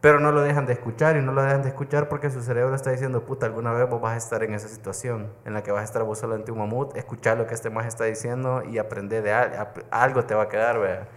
Pero 0.00 0.20
no 0.20 0.32
lo 0.32 0.42
dejan 0.42 0.66
de 0.66 0.74
escuchar 0.74 1.16
y 1.16 1.22
no 1.22 1.32
lo 1.32 1.42
dejan 1.42 1.62
de 1.62 1.68
escuchar 1.68 2.10
porque 2.10 2.28
su 2.30 2.42
cerebro 2.42 2.74
está 2.74 2.90
diciendo, 2.90 3.24
puta, 3.24 3.46
alguna 3.46 3.72
vez 3.72 3.88
vos 3.88 4.02
vas 4.02 4.12
a 4.12 4.16
estar 4.18 4.42
en 4.42 4.52
esa 4.52 4.68
situación 4.68 5.28
en 5.46 5.54
la 5.54 5.62
que 5.62 5.72
vas 5.72 5.80
a 5.80 5.84
estar 5.84 6.02
vos 6.02 6.18
solo 6.18 6.34
ante 6.34 6.52
un 6.52 6.58
mamut, 6.58 6.94
escuchar 6.96 7.38
lo 7.38 7.46
que 7.46 7.54
este 7.54 7.70
más 7.70 7.86
está 7.86 8.04
diciendo 8.04 8.62
y 8.70 8.76
aprender 8.76 9.22
de 9.22 9.32
al- 9.32 9.56
ap- 9.56 9.78
algo 9.90 10.24
te 10.24 10.34
va 10.34 10.42
a 10.42 10.48
quedar, 10.48 10.78
¿vea? 10.78 11.08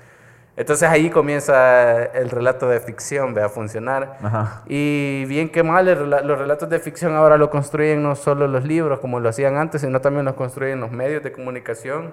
Entonces 0.57 0.89
ahí 0.89 1.09
comienza 1.11 2.03
el 2.03 2.29
relato 2.31 2.67
de 2.67 2.79
ficción, 2.79 3.33
¿vea? 3.35 3.45
A 3.45 3.49
funcionar. 3.49 4.17
Ajá. 4.23 4.63
Y 4.67 5.23
bien 5.25 5.49
que 5.49 5.61
mal, 5.63 5.87
el 5.87 6.09
los 6.09 6.39
relatos 6.39 6.67
de 6.69 6.79
ficción 6.79 7.13
ahora 7.15 7.37
lo 7.37 7.49
construyen 7.51 8.01
no 8.01 8.15
solo 8.15 8.47
los 8.47 8.65
libros 8.65 8.99
como 8.99 9.19
lo 9.19 9.29
hacían 9.29 9.55
antes, 9.55 9.81
sino 9.81 10.01
también 10.01 10.25
los 10.25 10.33
construyen 10.33 10.79
los 10.81 10.91
medios 10.91 11.21
de 11.23 11.31
comunicación. 11.31 12.11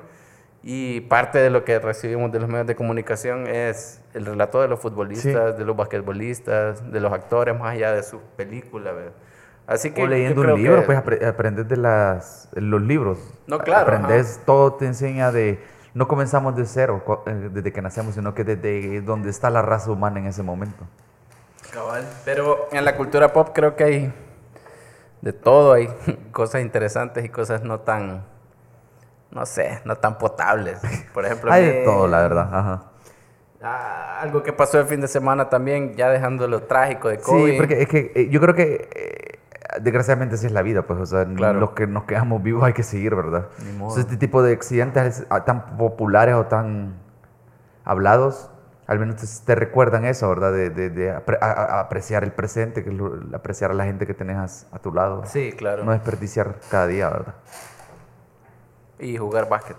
Y 0.63 1.01
parte 1.03 1.39
de 1.41 1.51
lo 1.51 1.65
que 1.65 1.79
recibimos 1.79 2.33
de 2.33 2.41
los 2.41 2.49
medios 2.49 2.67
de 2.67 2.75
comunicación 2.75 3.47
es 3.47 4.01
el 4.15 4.25
relato 4.27 4.61
de 4.63 4.69
los 4.69 4.81
futbolistas, 4.81 5.59
de 5.59 5.65
los 5.65 5.77
basquetbolistas, 5.77 6.91
de 6.93 7.01
los 7.01 7.13
actores, 7.13 7.59
más 7.59 7.73
allá 7.75 7.93
de 7.93 8.03
sus 8.03 8.21
películas. 8.37 8.95
¿verdad? 8.95 9.13
Así 9.67 9.91
que 9.91 10.03
o 10.03 10.07
leyendo 10.07 10.41
un 10.43 10.55
libro, 10.63 10.81
que- 10.81 10.87
pues 10.87 10.99
apre- 10.99 11.27
aprendes 11.27 11.67
de 11.69 11.77
las, 11.79 12.49
los 12.53 12.81
libros. 12.83 13.19
No, 13.47 13.59
claro, 13.59 13.93
Aprendes, 13.93 14.41
todo 14.45 14.75
te 14.75 14.85
enseña 14.87 15.33
de... 15.33 15.59
No 15.95 16.09
comenzamos 16.09 16.57
de 16.57 16.67
cero 16.67 17.23
eh, 17.27 17.49
desde 17.53 17.73
que 17.73 17.81
nacemos, 17.81 18.17
sino 18.17 18.35
que 18.35 18.43
desde 18.45 19.01
donde 19.01 19.31
está 19.31 19.49
la 19.49 19.63
raza 19.63 19.91
humana 19.91 20.19
en 20.19 20.27
ese 20.27 20.43
momento. 20.43 20.85
Cabal. 21.73 22.05
Pero 22.25 22.69
en 22.73 22.85
la 22.85 22.97
cultura 22.97 23.33
pop 23.33 23.51
creo 23.55 23.77
que 23.77 23.85
hay 23.85 24.15
de 25.21 25.33
todo, 25.33 25.73
hay 25.73 25.89
cosas 26.33 26.63
interesantes 26.63 27.25
y 27.25 27.29
cosas 27.29 27.63
no 27.63 27.81
tan, 27.81 28.25
no 29.31 29.47
sé, 29.47 29.81
no 29.85 29.97
tan 29.97 30.19
potables. 30.19 30.81
Por 31.15 31.25
ejemplo, 31.25 31.51
Hay 31.53 31.65
de 31.65 31.85
todo, 31.85 32.09
la 32.09 32.23
verdad. 32.23 32.49
Ajá. 32.53 32.83
Ah, 33.63 34.21
algo 34.21 34.43
que 34.43 34.53
pasó 34.53 34.79
el 34.79 34.87
fin 34.87 35.01
de 35.01 35.09
semana 35.09 35.49
también, 35.49 35.95
ya 35.95 36.11
dejando 36.11 36.47
lo 36.47 36.65
trágico 36.65 37.09
de 37.09 37.19
COVID. 37.19 37.53
Sí, 37.53 37.57
porque 37.57 37.83
es 37.83 37.89
que 37.89 38.13
eh, 38.15 38.29
yo 38.29 38.39
creo 38.41 38.55
que 38.55 38.89
eh, 38.95 39.39
desgraciadamente 39.81 40.35
así 40.37 40.47
es 40.47 40.53
la 40.53 40.63
vida, 40.63 40.83
pues, 40.83 40.99
o 41.01 41.07
sea, 41.07 41.25
Claro. 41.27 41.59
los 41.61 41.71
que 41.71 41.87
nos 41.87 42.05
quedamos 42.05 42.43
vivos 42.43 42.65
hay 42.65 42.73
que 42.73 42.83
seguir, 42.83 43.15
¿verdad? 43.15 43.47
Ni 43.59 43.73
modo. 43.73 43.91
Entonces, 43.91 44.05
este 44.05 44.17
tipo 44.17 44.43
de 44.43 44.53
accidentes 44.53 45.27
tan 45.47 45.77
populares 45.77 46.35
o 46.35 46.47
tan 46.47 46.95
hablados, 47.85 48.51
al 48.87 48.99
menos 48.99 49.17
te, 49.17 49.27
te 49.47 49.55
recuerdan 49.55 50.05
eso, 50.05 50.29
¿verdad? 50.29 50.53
De, 50.53 50.69
de- 50.71 50.91
de 50.91 51.15
apre- 51.17 51.39
a- 51.41 51.51
a- 51.53 51.81
apreciar 51.81 52.23
el 52.25 52.33
presente, 52.33 52.85
que 52.85 52.91
es 52.91 52.97
lo- 52.97 53.19
apreciar 53.35 53.71
a 53.71 53.75
la 53.75 53.85
gente 53.85 54.07
que 54.07 54.13
tenés 54.15 54.67
a, 54.73 54.77
a 54.77 54.79
tu 54.79 54.93
lado. 54.93 55.23
Sí, 55.27 55.53
claro. 55.57 55.85
No 55.85 55.93
desperdiciar 55.93 56.57
cada 56.71 56.87
día, 56.87 57.09
¿verdad? 57.09 57.35
Y 58.99 59.17
jugar 59.17 59.49
básquet. 59.49 59.77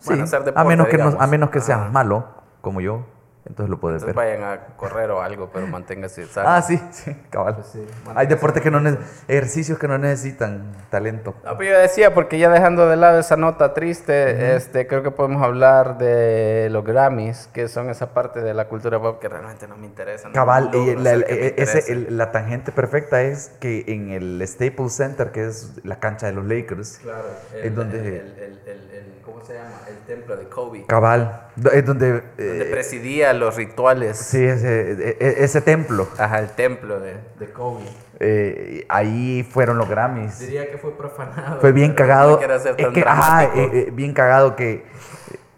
Sí, 0.00 0.08
Bueno, 0.08 0.24
hacer 0.24 0.40
a 0.40 0.44
deporte, 0.44 0.68
menos 0.68 0.88
que 0.88 0.98
no- 0.98 1.16
a 1.20 1.26
menos 1.26 1.50
que 1.50 1.60
seas 1.60 1.90
malo, 1.92 2.26
como 2.60 2.80
yo. 2.80 3.06
Entonces 3.46 3.70
lo 3.70 3.80
puedes 3.80 4.02
Entonces 4.02 4.16
ver. 4.16 4.38
vayan 4.38 4.48
a 4.52 4.76
correr 4.76 5.10
o 5.10 5.22
algo, 5.22 5.50
pero 5.52 5.66
manténgase 5.66 6.26
sano. 6.26 6.48
Ah, 6.48 6.62
sí, 6.62 6.80
sí, 6.92 7.16
cabal. 7.30 7.54
Pues 7.56 7.68
sí, 7.68 7.86
Hay 8.14 8.26
deportes 8.26 8.62
que 8.62 8.70
no 8.70 8.80
ejercicios 9.28 9.78
que 9.78 9.88
no 9.88 9.98
necesitan 9.98 10.72
talento. 10.90 11.34
No, 11.44 11.56
pero 11.56 11.72
yo 11.72 11.78
decía, 11.78 12.12
porque 12.14 12.38
ya 12.38 12.50
dejando 12.50 12.86
de 12.88 12.96
lado 12.96 13.18
esa 13.18 13.36
nota 13.36 13.72
triste, 13.74 14.54
este, 14.56 14.86
creo 14.86 15.02
que 15.02 15.10
podemos 15.10 15.42
hablar 15.42 15.98
de 15.98 16.68
los 16.70 16.84
Grammys, 16.84 17.48
que 17.52 17.68
son 17.68 17.88
esa 17.90 18.12
parte 18.14 18.40
de 18.40 18.54
la 18.54 18.68
cultura 18.68 19.00
pop 19.00 19.18
que 19.20 19.28
realmente 19.28 19.66
no 19.66 19.76
me 19.76 19.86
interesa. 19.86 20.28
no 20.28 20.34
Cabal, 20.34 20.70
y 20.74 20.96
la, 20.96 21.14
e- 21.14 21.54
ese- 21.56 21.90
el- 21.92 22.16
la 22.18 22.32
tangente 22.32 22.72
perfecta 22.72 23.22
es 23.22 23.48
que 23.60 23.84
en 23.88 24.10
el 24.10 24.42
Staples 24.46 24.92
Center, 24.92 25.30
que 25.32 25.46
es 25.46 25.72
la 25.84 25.98
cancha 25.98 26.26
de 26.26 26.32
los 26.32 26.44
Lakers, 26.46 26.98
Claro, 27.02 27.24
el, 27.54 27.64
es 27.64 27.74
donde- 27.74 27.98
el, 27.98 28.38
el- 28.66 29.20
¿cómo 29.24 29.44
se 29.44 29.54
llama? 29.54 29.70
El 29.88 29.96
templo 30.06 30.36
de 30.36 30.44
Kobe, 30.48 30.84
cabal, 30.86 31.46
es 31.72 31.84
donde... 31.86 32.12
donde 32.12 32.22
eh, 32.38 32.68
presidía 32.70 33.29
los 33.32 33.56
rituales. 33.56 34.16
sí, 34.16 34.42
ese, 34.44 34.92
e- 34.92 35.16
e- 35.20 35.44
ese 35.44 35.60
templo, 35.60 36.08
Ajá, 36.18 36.38
el 36.40 36.50
templo 36.50 37.00
de, 37.00 37.16
de 37.38 37.52
Kobe. 37.52 37.84
eh, 38.18 38.84
ahí 38.88 39.42
fueron 39.50 39.78
los 39.78 39.88
Grammys. 39.88 40.38
Diría 40.40 40.70
que 40.70 40.78
fue 40.78 40.96
profanado. 40.96 41.60
Fue 41.60 41.72
bien 41.72 41.94
cagado. 41.94 42.40
No 42.40 42.58
ser 42.58 42.74
es 42.76 42.84
tan 42.84 42.92
que, 42.92 43.04
ajá, 43.06 43.44
eh, 43.44 43.50
eh, 43.54 43.90
bien 43.92 44.12
cagado 44.12 44.56
que 44.56 44.72
eh, 44.72 44.84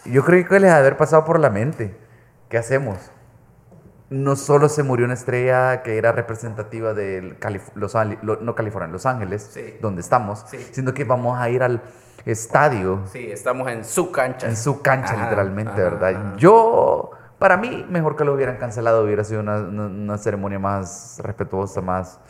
yo 0.07 0.25
creo 0.25 0.47
que 0.49 0.61
les 0.61 0.71
ha 0.71 0.75
de 0.75 0.81
haber 0.81 0.97
pasado 0.97 1.25
por 1.25 1.39
la 1.41 1.51
mente. 1.51 1.97
¿Qué 2.49 2.59
hacemos? 2.59 2.99
No 4.11 4.37
solo 4.37 4.69
se 4.69 4.83
murió 4.83 5.07
una 5.07 5.15
estrella 5.15 5.83
que 5.83 5.97
era 5.97 6.13
representativa 6.13 6.93
de 6.93 7.35
Los, 7.75 7.95
Ali- 7.97 8.19
lo- 8.23 8.37
no 8.37 8.55
California, 8.55 8.91
Los 8.93 9.07
Ángeles, 9.07 9.51
Sí. 9.55 9.79
donde 9.81 10.03
estamos, 10.03 10.45
Sí. 10.51 10.59
sino 10.73 10.93
que 10.93 11.05
vamos 11.05 11.39
a 11.41 11.49
ir 11.49 11.63
al 11.63 11.81
estadio 12.27 13.01
Sí, 13.11 13.31
estamos 13.33 13.69
en 13.71 13.85
su 13.87 14.13
cancha. 14.13 14.47
en 14.47 14.57
su 14.57 14.83
cancha, 14.83 15.15
Ajá, 15.15 15.25
literalmente, 15.25 15.73
ajá, 15.73 15.83
¿verdad? 15.83 16.37
Yo, 16.37 17.11
para 17.43 17.57
mí, 17.57 17.85
mejor 17.91 18.15
que 18.15 18.25
lo 18.25 18.33
hubieran 18.35 18.57
cancelado, 18.57 19.03
hubiera 19.05 19.25
sido 19.25 19.41
una, 19.41 19.57
una- 19.59 20.17
ceremonia 20.19 20.61
más 20.61 21.21
respetuosa, 21.25 21.81
más... 21.81 22.21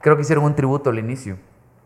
Creo 0.00 0.16
que 0.16 0.22
hicieron 0.22 0.44
un 0.44 0.54
tributo 0.56 0.90
al 0.90 0.98
inicio. 0.98 1.36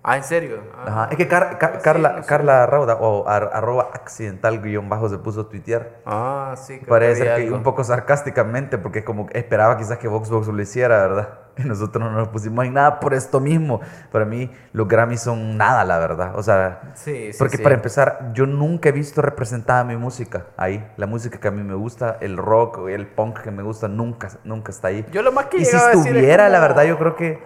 Ah, 0.02 0.16
¿en 0.16 0.24
serio? 0.24 0.60
Ah. 0.74 0.84
Ajá. 0.86 1.08
Es 1.10 1.16
que 1.18 1.28
Car- 1.28 1.58
Car- 1.58 1.74
sí, 1.76 1.80
Carla, 1.82 2.12
no 2.16 2.22
sé. 2.22 2.28
Carla 2.28 2.64
Rauda, 2.66 2.94
o 3.00 3.28
ar- 3.28 3.50
arroba 3.52 3.90
accidental 3.92 4.60
guion 4.62 4.88
bajo, 4.88 5.08
se 5.10 5.18
puso 5.18 5.42
a 5.42 5.48
tuitear. 5.48 5.90
Ah, 6.06 6.54
sí. 6.56 6.76
creo 6.78 6.88
Parece 6.88 7.24
que 7.24 7.30
algo. 7.30 7.56
un 7.56 7.62
poco 7.62 7.84
sarcásticamente, 7.84 8.78
porque 8.78 9.04
como 9.04 9.26
que 9.26 9.38
esperaba 9.38 9.76
quizás 9.76 9.98
que 9.98 10.08
Vox 10.08 10.30
Vox 10.30 10.48
lo 10.48 10.60
hiciera, 10.62 11.02
¿verdad? 11.06 11.38
Nosotros 11.64 12.02
no 12.02 12.10
nos 12.10 12.28
pusimos 12.28 12.64
en 12.64 12.74
nada 12.74 13.00
por 13.00 13.14
esto 13.14 13.40
mismo. 13.40 13.80
Para 14.10 14.24
mí, 14.24 14.50
los 14.72 14.88
Grammys 14.88 15.20
son 15.22 15.56
nada, 15.56 15.84
la 15.84 15.98
verdad. 15.98 16.32
O 16.36 16.42
sea, 16.42 16.92
Sí, 16.94 17.32
sí, 17.32 17.38
porque 17.38 17.58
sí. 17.58 17.62
para 17.62 17.74
empezar, 17.76 18.30
yo 18.34 18.46
nunca 18.46 18.88
he 18.88 18.92
visto 18.92 19.22
representada 19.22 19.84
mi 19.84 19.96
música 19.96 20.46
ahí. 20.56 20.84
La 20.96 21.06
música 21.06 21.38
que 21.38 21.48
a 21.48 21.50
mí 21.50 21.62
me 21.62 21.74
gusta, 21.74 22.16
el 22.20 22.36
rock, 22.36 22.88
el 22.88 23.06
punk 23.06 23.40
que 23.40 23.50
me 23.50 23.62
gusta, 23.62 23.88
nunca, 23.88 24.28
nunca 24.44 24.72
está 24.72 24.88
ahí. 24.88 25.06
Yo 25.12 25.22
lo 25.22 25.32
más 25.32 25.46
que 25.46 25.58
Y 25.58 25.64
si 25.64 25.76
estuviera, 25.76 26.48
la 26.48 26.60
verdad, 26.60 26.84
yo 26.84 26.98
creo 26.98 27.14
que 27.14 27.42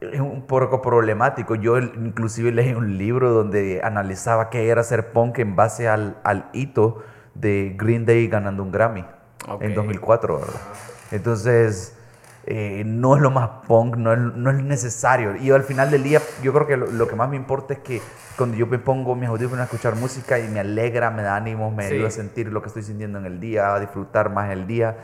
es 0.00 0.20
un 0.20 0.46
poco 0.46 0.80
problemático. 0.82 1.54
Yo 1.54 1.78
inclusive 1.78 2.52
leí 2.52 2.74
un 2.74 2.98
libro 2.98 3.32
donde 3.32 3.80
analizaba 3.82 4.50
qué 4.50 4.68
era 4.68 4.82
ser 4.82 5.12
punk 5.12 5.38
en 5.38 5.56
base 5.56 5.88
al, 5.88 6.18
al 6.24 6.50
hito 6.52 7.02
de 7.34 7.74
Green 7.76 8.04
Day 8.06 8.28
ganando 8.28 8.62
un 8.62 8.70
Grammy 8.70 9.04
Ok. 9.48 9.62
en 9.62 9.74
2004, 9.74 10.38
¿verdad? 10.38 10.54
Entonces, 11.10 11.93
eh, 12.46 12.82
no 12.86 13.16
es 13.16 13.22
lo 13.22 13.30
más 13.30 13.48
punk, 13.66 13.96
no 13.96 14.12
es, 14.12 14.18
no 14.18 14.50
es 14.50 14.62
necesario. 14.62 15.36
Y 15.36 15.50
al 15.50 15.62
final 15.62 15.90
del 15.90 16.02
día, 16.02 16.20
yo 16.42 16.52
creo 16.52 16.66
que 16.66 16.76
lo, 16.76 16.86
lo 16.86 17.08
que 17.08 17.16
más 17.16 17.28
me 17.28 17.36
importa 17.36 17.74
es 17.74 17.80
que 17.80 18.02
cuando 18.36 18.56
yo 18.56 18.66
me 18.66 18.78
pongo 18.78 19.14
mis 19.14 19.28
audífonos 19.28 19.60
a 19.60 19.64
escuchar 19.64 19.96
música 19.96 20.38
y 20.38 20.48
me 20.48 20.60
alegra, 20.60 21.10
me 21.10 21.22
da 21.22 21.36
ánimo, 21.36 21.70
me 21.70 21.88
Sí. 21.88 21.94
ayuda 21.94 22.08
a 22.08 22.10
sentir 22.10 22.52
lo 22.52 22.60
que 22.62 22.68
estoy 22.68 22.82
sintiendo 22.82 23.18
en 23.18 23.26
el 23.26 23.40
día, 23.40 23.74
a 23.74 23.80
disfrutar 23.80 24.30
más 24.30 24.50
el 24.50 24.66
día. 24.66 24.96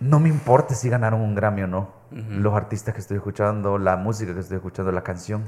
No 0.00 0.20
me 0.20 0.28
importa 0.28 0.74
si 0.74 0.88
ganaron 0.88 1.20
un 1.20 1.34
Grammy 1.34 1.62
o 1.62 1.66
no. 1.66 1.98
Los 2.10 2.54
artistas 2.54 2.94
que 2.94 3.00
estoy 3.00 3.18
escuchando, 3.18 3.76
la 3.76 3.96
música 3.96 4.32
que 4.32 4.40
estoy 4.40 4.56
escuchando, 4.56 4.90
la 4.92 5.02
canción. 5.02 5.42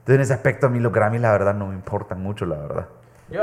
Entonces, 0.00 0.16
en 0.16 0.20
ese 0.20 0.34
aspecto, 0.34 0.66
a 0.66 0.68
mí 0.70 0.80
los 0.80 0.92
Grammys, 0.92 1.20
la 1.22 1.32
verdad, 1.32 1.54
no 1.54 1.68
me 1.68 1.74
importan 1.74 2.22
mucho, 2.22 2.44
la 2.44 2.56
verdad. 2.56 2.88
Yo, 3.30 3.40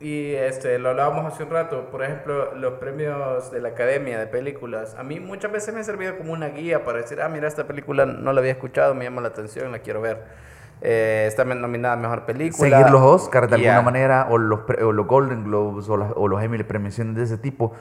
y 0.00 0.32
este, 0.34 0.78
lo 0.78 0.90
hablábamos 0.90 1.32
hace 1.32 1.42
un 1.42 1.50
rato, 1.50 1.90
por 1.90 2.04
ejemplo, 2.04 2.54
los 2.54 2.74
premios 2.74 3.50
de 3.50 3.60
la 3.60 3.70
Academia 3.70 4.18
de 4.18 4.26
Películas, 4.28 4.94
a 4.98 5.02
mí 5.02 5.18
muchas 5.18 5.50
veces 5.50 5.74
me 5.74 5.80
ha 5.80 5.84
servido 5.84 6.16
como 6.16 6.32
una 6.32 6.48
guía 6.48 6.84
para 6.84 6.98
decir, 6.98 7.20
ah, 7.20 7.28
mira, 7.28 7.48
esta 7.48 7.66
película 7.66 8.06
no 8.06 8.32
la 8.32 8.40
había 8.40 8.52
escuchado, 8.52 8.94
me 8.94 9.04
llama 9.04 9.20
la 9.22 9.28
atención, 9.28 9.72
la 9.72 9.80
quiero 9.80 10.00
ver. 10.00 10.22
Eh, 10.80 11.24
está 11.26 11.44
nominada 11.44 11.94
a 11.94 11.96
Mejor 11.96 12.24
Película. 12.24 12.70
Seguir 12.78 12.90
los 12.92 13.02
Oscars 13.02 13.50
de 13.50 13.60
Ya. 13.60 13.72
alguna 13.72 13.90
manera, 13.90 14.28
o 14.30 14.38
los, 14.38 14.60
o 14.80 14.92
los 14.92 15.06
Golden 15.08 15.42
Globes, 15.42 15.88
o, 15.88 15.96
las- 15.96 16.12
o 16.14 16.28
los 16.28 16.40
Emmy, 16.42 16.62
premiaciones 16.62 17.16
de 17.16 17.24
ese 17.24 17.36
tipo, 17.36 17.72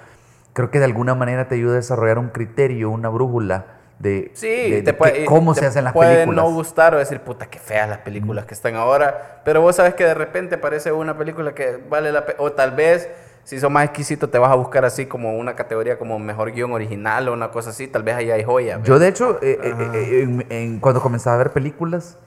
creo 0.53 0.71
que 0.71 0.80
de 0.80 0.86
alguna 0.86 1.13
manera 1.13 1.47
te 1.47 1.53
ayuda 1.53 1.73
a 1.73 1.75
desarrollar 1.75 2.17
un 2.17 2.30
criterio, 2.30 2.89
una 2.89 3.10
brújula 3.10 3.65
de, 3.99 4.31
Sí, 4.36 4.47
de- 4.47 4.81
de 4.83 4.93
puede, 4.93 5.13
qué- 5.13 5.25
cómo 5.25 5.53
te 5.53 5.62
se 5.62 5.65
hacen 5.67 5.83
las 5.83 5.93
puede 5.93 6.13
películas. 6.25 6.45
no 6.45 6.51
gustar 6.51 6.93
o 6.93 6.97
decir, 6.99 7.19
puta, 7.21 7.47
qué 7.47 7.57
feas 7.60 7.89
las 7.89 7.99
películas 7.99 8.45
que 8.45 8.53
están 8.53 8.75
ahora. 8.75 9.41
Pero 9.43 9.62
vos 9.62 9.75
sabes 9.75 9.95
que 9.95 10.03
de 10.05 10.13
repente 10.13 10.55
aparece 10.55 10.91
una 10.91 11.17
película 11.17 11.53
que 11.55 11.79
vale 11.89 12.12
la 12.12 12.25
pena. 12.25 12.38
O 12.39 12.51
tal 12.51 12.71
vez, 12.71 13.10
si 13.43 13.60
sos 13.60 13.71
más 13.71 13.86
exquisito, 13.86 14.29
te 14.29 14.38
vas 14.38 14.51
a 14.51 14.55
buscar 14.55 14.86
así 14.86 15.05
como 15.07 15.36
una 15.38 15.55
categoría 15.55 15.97
como 15.97 16.19
mejor 16.19 16.51
guion 16.51 16.71
original 16.73 17.27
o 17.29 17.33
una 17.33 17.49
cosa 17.49 17.71
así. 17.71 17.88
Tal 17.88 18.03
vez 18.03 18.15
ahí 18.15 18.29
hay 18.29 18.43
joya. 18.43 18.79
Yo, 18.83 18.99
de 18.99 19.07
hecho, 19.07 19.39
eh, 19.41 19.57
eh, 19.63 19.71
Ajá. 19.73 19.91
eh, 19.95 20.21
en- 20.21 20.45
en- 20.49 20.79
cuando 20.79 21.01
comenzaba 21.01 21.36
a 21.36 21.39
ver 21.39 21.51
películas, 21.51 22.19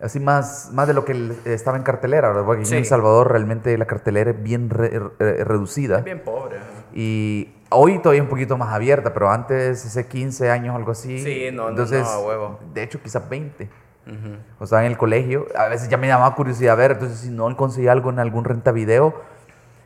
así 0.00 0.20
más, 0.20 0.68
más 0.74 0.86
de 0.86 0.92
lo 0.94 1.04
que 1.06 1.32
estaba 1.46 1.76
en 1.78 1.82
cartelera, 1.82 2.28
¿verdad? 2.28 2.44
Porque 2.44 2.60
aquí 2.60 2.68
en 2.68 2.74
Sí. 2.74 2.76
El 2.76 2.84
Salvador 2.84 3.32
realmente 3.32 3.76
la 3.78 3.86
cartelera 3.86 4.30
es 4.30 4.42
bien 4.42 4.68
re- 4.70 5.00
re- 5.18 5.42
reducida. 5.44 5.98
Es 5.98 6.04
bien 6.04 6.20
pobre. 6.22 6.58
Y 6.98 7.52
hoy 7.68 7.98
todavía 7.98 8.22
un 8.22 8.28
poquito 8.30 8.56
más 8.56 8.72
abierta, 8.72 9.12
pero 9.12 9.30
antes, 9.30 9.84
hace 9.84 10.06
15 10.06 10.50
años, 10.50 10.74
algo 10.74 10.92
así. 10.92 11.18
Sí, 11.18 11.50
no, 11.52 11.64
no, 11.64 11.68
Entonces, 11.68 12.00
no, 12.02 12.08
a 12.08 12.20
huevo. 12.20 12.60
de 12.72 12.82
hecho, 12.82 13.02
quizás 13.02 13.28
20. 13.28 13.64
Ujú. 14.06 14.36
O 14.60 14.66
sea, 14.66 14.80
en 14.80 14.86
el 14.92 14.96
colegio, 14.96 15.46
a 15.54 15.68
veces 15.68 15.90
ya 15.90 15.98
me 15.98 16.06
llamaba 16.06 16.34
curiosidad 16.34 16.74
ver, 16.74 16.92
entonces 16.92 17.18
si 17.18 17.28
no 17.28 17.54
conseguía 17.54 17.92
algo 17.92 18.08
en 18.08 18.18
algún 18.18 18.44
renta 18.44 18.72
video, 18.72 19.14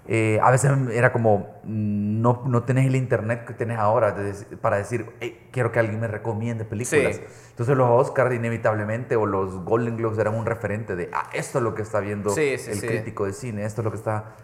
eh, 0.07 0.39
a 0.41 0.53
veces 0.53 0.71
era 0.93 1.11
como, 1.13 1.61
mm, 1.65 2.21
no, 2.21 2.45
no 2.47 2.63
tenés 2.63 2.87
el 2.87 2.95
internet 2.95 3.45
que 3.45 3.55
tenés 3.55 3.79
ahora 3.79 4.15
para 4.61 4.77
decir, 4.77 5.07
"Hey, 5.19 5.49
quiero 5.51 5.73
que 5.73 5.81
alguien 5.81 5.99
me 6.01 6.07
recomiende 6.07 6.65
películas. 6.65 7.17
Sí. 7.17 7.23
Entonces 7.51 7.77
los 7.77 7.89
Oscars 7.89 8.35
inevitablemente 8.35 9.17
o 9.17 9.27
los 9.27 9.65
Golden 9.65 9.97
Globes 9.97 10.19
eran 10.19 10.35
un 10.35 10.47
referente 10.47 10.95
de, 10.97 11.11
ah, 11.13 11.29
esto 11.33 11.59
es 11.59 11.65
lo 11.65 11.75
que 11.75 11.83
está 11.83 11.99
viendo 12.01 12.31
Sí, 12.31 12.57
sí, 12.59 12.71
el 12.71 12.81
crítico 12.81 13.25
de 13.27 13.33
cine, 13.33 13.65
esto 13.65 13.81
es 13.81 13.85
lo 13.85 13.91
que 13.91 13.97
está, 13.99 14.37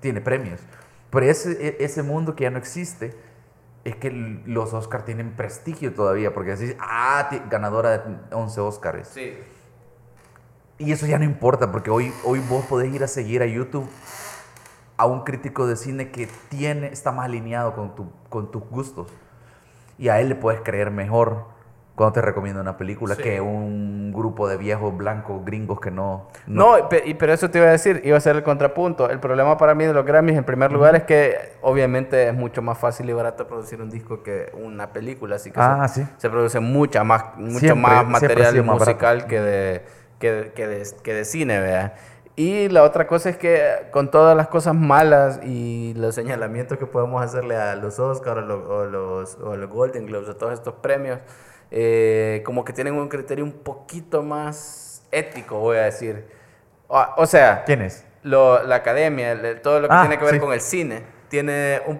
tiene 0.00 0.20
premios. 0.20 0.60
Pero 1.10 1.26
ese, 1.26 1.52
e- 1.52 1.84
ese 1.84 2.02
mundo 2.02 2.36
que 2.36 2.44
ya 2.44 2.50
no 2.50 2.58
existe, 2.58 3.14
es 3.84 3.96
que 3.96 4.10
los 4.10 4.72
Oscars 4.74 5.04
tienen 5.04 5.32
prestigio 5.32 5.94
todavía, 5.94 6.34
porque 6.34 6.52
así, 6.52 6.74
ah, 6.78 7.28
ganadora 7.50 7.98
de 7.98 8.16
11 8.32 8.60
Oscars. 8.60 9.08
Sí. 9.08 9.38
Y 10.78 10.92
eso 10.92 11.06
ya 11.06 11.18
no 11.18 11.24
importa, 11.24 11.70
porque 11.72 11.90
hoy, 11.90 12.12
hoy 12.24 12.40
vos 12.48 12.64
podés 12.66 12.92
ir 12.94 13.02
a 13.04 13.08
seguir 13.08 13.42
a 13.42 13.46
YouTube 13.46 13.88
a 14.96 15.06
un 15.06 15.24
crítico 15.24 15.66
de 15.66 15.76
cine 15.76 16.10
que 16.10 16.28
tiene, 16.50 16.88
está 16.88 17.10
más 17.10 17.24
alineado 17.24 17.74
con, 17.74 17.94
tu, 17.94 18.10
con 18.28 18.50
tus 18.50 18.62
gustos. 18.68 19.08
Y 19.98 20.08
a 20.08 20.20
él 20.20 20.28
le 20.28 20.34
puedes 20.34 20.60
creer 20.60 20.90
mejor 20.90 21.46
cuando 22.00 22.14
te 22.14 22.22
recomienda 22.22 22.62
una 22.62 22.78
película 22.78 23.14
Sí. 23.14 23.22
que 23.22 23.42
un 23.42 24.10
grupo 24.10 24.48
de 24.48 24.56
viejos 24.56 24.96
blancos 24.96 25.44
gringos 25.44 25.80
que 25.80 25.90
no... 25.90 26.28
No, 26.46 26.76
y 27.04 27.12
pero 27.12 27.34
eso 27.34 27.50
te 27.50 27.58
iba 27.58 27.66
a 27.66 27.72
decir, 27.72 28.00
iba 28.04 28.16
a 28.16 28.20
ser 28.22 28.36
el 28.36 28.42
contrapunto. 28.42 29.10
El 29.10 29.20
problema 29.20 29.58
para 29.58 29.74
mí 29.74 29.84
de 29.84 29.92
los 29.92 30.06
Grammys, 30.06 30.38
en 30.38 30.44
primer 30.44 30.72
lugar, 30.72 30.96
es 30.96 31.02
que 31.02 31.36
obviamente 31.60 32.28
es 32.28 32.32
mucho 32.34 32.62
más 32.62 32.78
fácil 32.78 33.10
y 33.10 33.12
barato 33.12 33.46
producir 33.46 33.82
un 33.82 33.90
disco 33.90 34.22
que 34.22 34.50
una 34.54 34.94
película, 34.94 35.36
así 35.36 35.50
que 35.50 35.60
Ah, 35.60 35.86
se, 35.88 36.04
sí. 36.04 36.10
se 36.16 36.30
produce 36.30 36.58
mucha 36.58 37.04
más, 37.04 37.36
mucho 37.36 37.58
Siempre- 37.58 37.82
más 37.92 38.06
material 38.06 38.64
más 38.64 38.78
musical 38.78 39.26
que 39.26 39.38
de, 39.38 39.82
que, 40.18 40.52
que, 40.54 40.66
de, 40.68 40.86
que 41.02 41.12
de 41.12 41.24
cine, 41.26 41.60
¿vea? 41.60 41.96
Y 42.34 42.70
la 42.70 42.82
otra 42.84 43.06
cosa 43.06 43.28
es 43.28 43.36
que 43.36 43.62
con 43.90 44.10
todas 44.10 44.34
las 44.34 44.48
cosas 44.48 44.74
malas 44.74 45.40
y 45.44 45.92
los 45.98 46.14
señalamientos 46.14 46.78
que 46.78 46.86
podemos 46.86 47.22
hacerle 47.22 47.56
a 47.56 47.76
los 47.76 47.98
Oscars 47.98 48.38
o, 48.38 48.40
lo- 48.40 48.68
o 48.78 48.84
los, 48.86 49.34
o 49.36 49.54
los 49.54 49.68
Golden 49.68 50.06
Globes, 50.06 50.30
a 50.30 50.38
todos 50.38 50.54
estos 50.54 50.72
premios, 50.76 51.18
eh, 51.70 52.42
como 52.44 52.64
que 52.64 52.72
tienen 52.72 52.94
un 52.94 53.08
criterio 53.08 53.44
un 53.44 53.52
poquito 53.52 54.22
más 54.22 55.02
ético, 55.12 55.58
voy 55.58 55.78
a 55.78 55.82
decir. 55.82 56.24
O, 56.88 57.04
o 57.16 57.26
sea, 57.26 57.62
¿Quién 57.64 57.82
es? 57.82 58.04
lo- 58.22 58.62
la 58.64 58.76
academia, 58.76 59.32
el- 59.32 59.60
todo 59.60 59.80
lo 59.80 59.88
que 59.88 59.94
Ah, 59.94 60.00
tiene 60.02 60.18
que 60.18 60.24
ver 60.24 60.34
sí. 60.34 60.40
con 60.40 60.52
el 60.52 60.60
cine, 60.60 61.02
tiene 61.28 61.80
un 61.86 61.98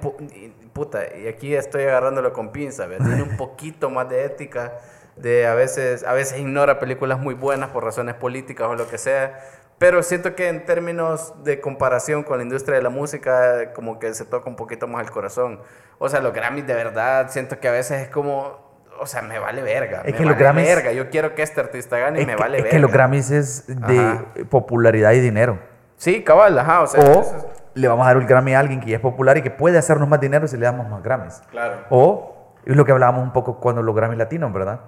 puta, 0.73 1.03
y 1.17 1.29
aquí 1.29 1.55
estoy 1.55 1.83
agarrándolo 1.85 2.33
con 2.33 2.51
pinza, 2.53 2.87
¿verdad? 2.87 3.07
tiene 3.07 3.23
un 3.23 3.37
poquito 3.37 3.91
más 3.91 4.09
de 4.09 4.25
ética, 4.25 4.79
de 5.17 5.47
a 5.47 5.55
veces, 5.55 6.05
a 6.05 6.13
veces 6.15 6.39
ignora 6.39 6.79
películas 6.79 7.19
muy 7.19 7.35
buenas 7.35 7.71
por 7.71 7.85
razones 7.85 8.15
políticas 8.15 8.69
o 8.69 8.75
lo 8.75 8.89
que 8.89 8.99
sea, 8.99 9.41
pero 9.79 10.03
siento 10.03 10.35
que 10.35 10.49
en 10.49 10.65
términos 10.67 11.35
de 11.45 11.61
comparación 11.61 12.23
con 12.23 12.39
la 12.39 12.43
industria 12.45 12.77
de 12.77 12.83
la 12.83 12.91
música, 12.91 13.73
como 13.73 13.99
que 13.99 14.13
se 14.15 14.25
toca 14.25 14.49
un 14.49 14.57
poquito 14.57 14.87
más 14.87 15.05
el 15.05 15.11
corazón. 15.11 15.61
O 15.99 16.09
sea, 16.09 16.21
los 16.21 16.33
Grammys 16.35 16.67
de 16.67 16.75
verdad, 16.75 17.31
siento 17.31 17.59
que 17.61 17.69
a 17.69 17.73
veces 17.73 18.03
es 18.03 18.09
como, 18.09 18.70
o 19.01 19.07
sea, 19.07 19.23
me 19.23 19.39
vale 19.39 19.63
verga. 19.63 20.03
Es 20.05 20.13
me 20.13 20.19
que 20.19 20.25
los 20.25 20.35
vale 20.35 20.45
Grammys- 20.45 20.65
verga. 20.67 20.93
Yo 20.93 21.11
quiero 21.11 21.35
que 21.35 21.43
este 21.43 21.61
artista 21.61 21.99
gane 21.99 22.19
y 22.19 22.23
Es, 22.23 22.27
me 22.27 22.37
que, 22.37 22.43
vale 22.43 22.57
es 22.59 22.63
verga. 22.65 22.77
que 22.77 22.81
los 22.81 22.93
Grammys 22.93 23.31
es 23.31 23.65
de 23.67 23.99
Ajá. 23.99 24.25
popularidad 24.51 25.13
y 25.13 25.21
dinero. 25.21 25.59
Sí, 25.97 26.23
cabal, 26.25 26.59
ajá, 26.59 26.83
o 26.83 26.87
sea, 26.87 27.01
O 27.05 27.21
es- 27.21 27.35
le 27.75 27.89
vamos 27.89 28.05
a 28.07 28.13
dar 28.13 28.17
el 28.23 28.27
Grammy 28.27 28.55
a 28.55 28.61
alguien 28.61 28.81
que 28.81 28.91
ya 28.91 28.97
es 28.97 29.03
popular 29.03 29.37
y 29.39 29.43
que 29.43 29.51
puede 29.51 29.79
hacernos 29.79 30.09
más 30.09 30.21
dinero 30.21 30.47
si 30.49 30.57
le 30.57 30.65
damos 30.67 30.89
más 30.89 31.03
Grammys. 31.03 31.43
Claro. 31.51 31.77
O, 31.91 32.55
es 32.65 32.77
lo 32.77 32.85
que 32.85 32.93
hablábamos 32.93 33.23
un 33.23 33.33
poco 33.33 33.61
cuando 33.61 33.83
los 33.83 33.95
Grammys 33.95 34.19
latinos, 34.19 34.53
¿verdad? 34.53 34.81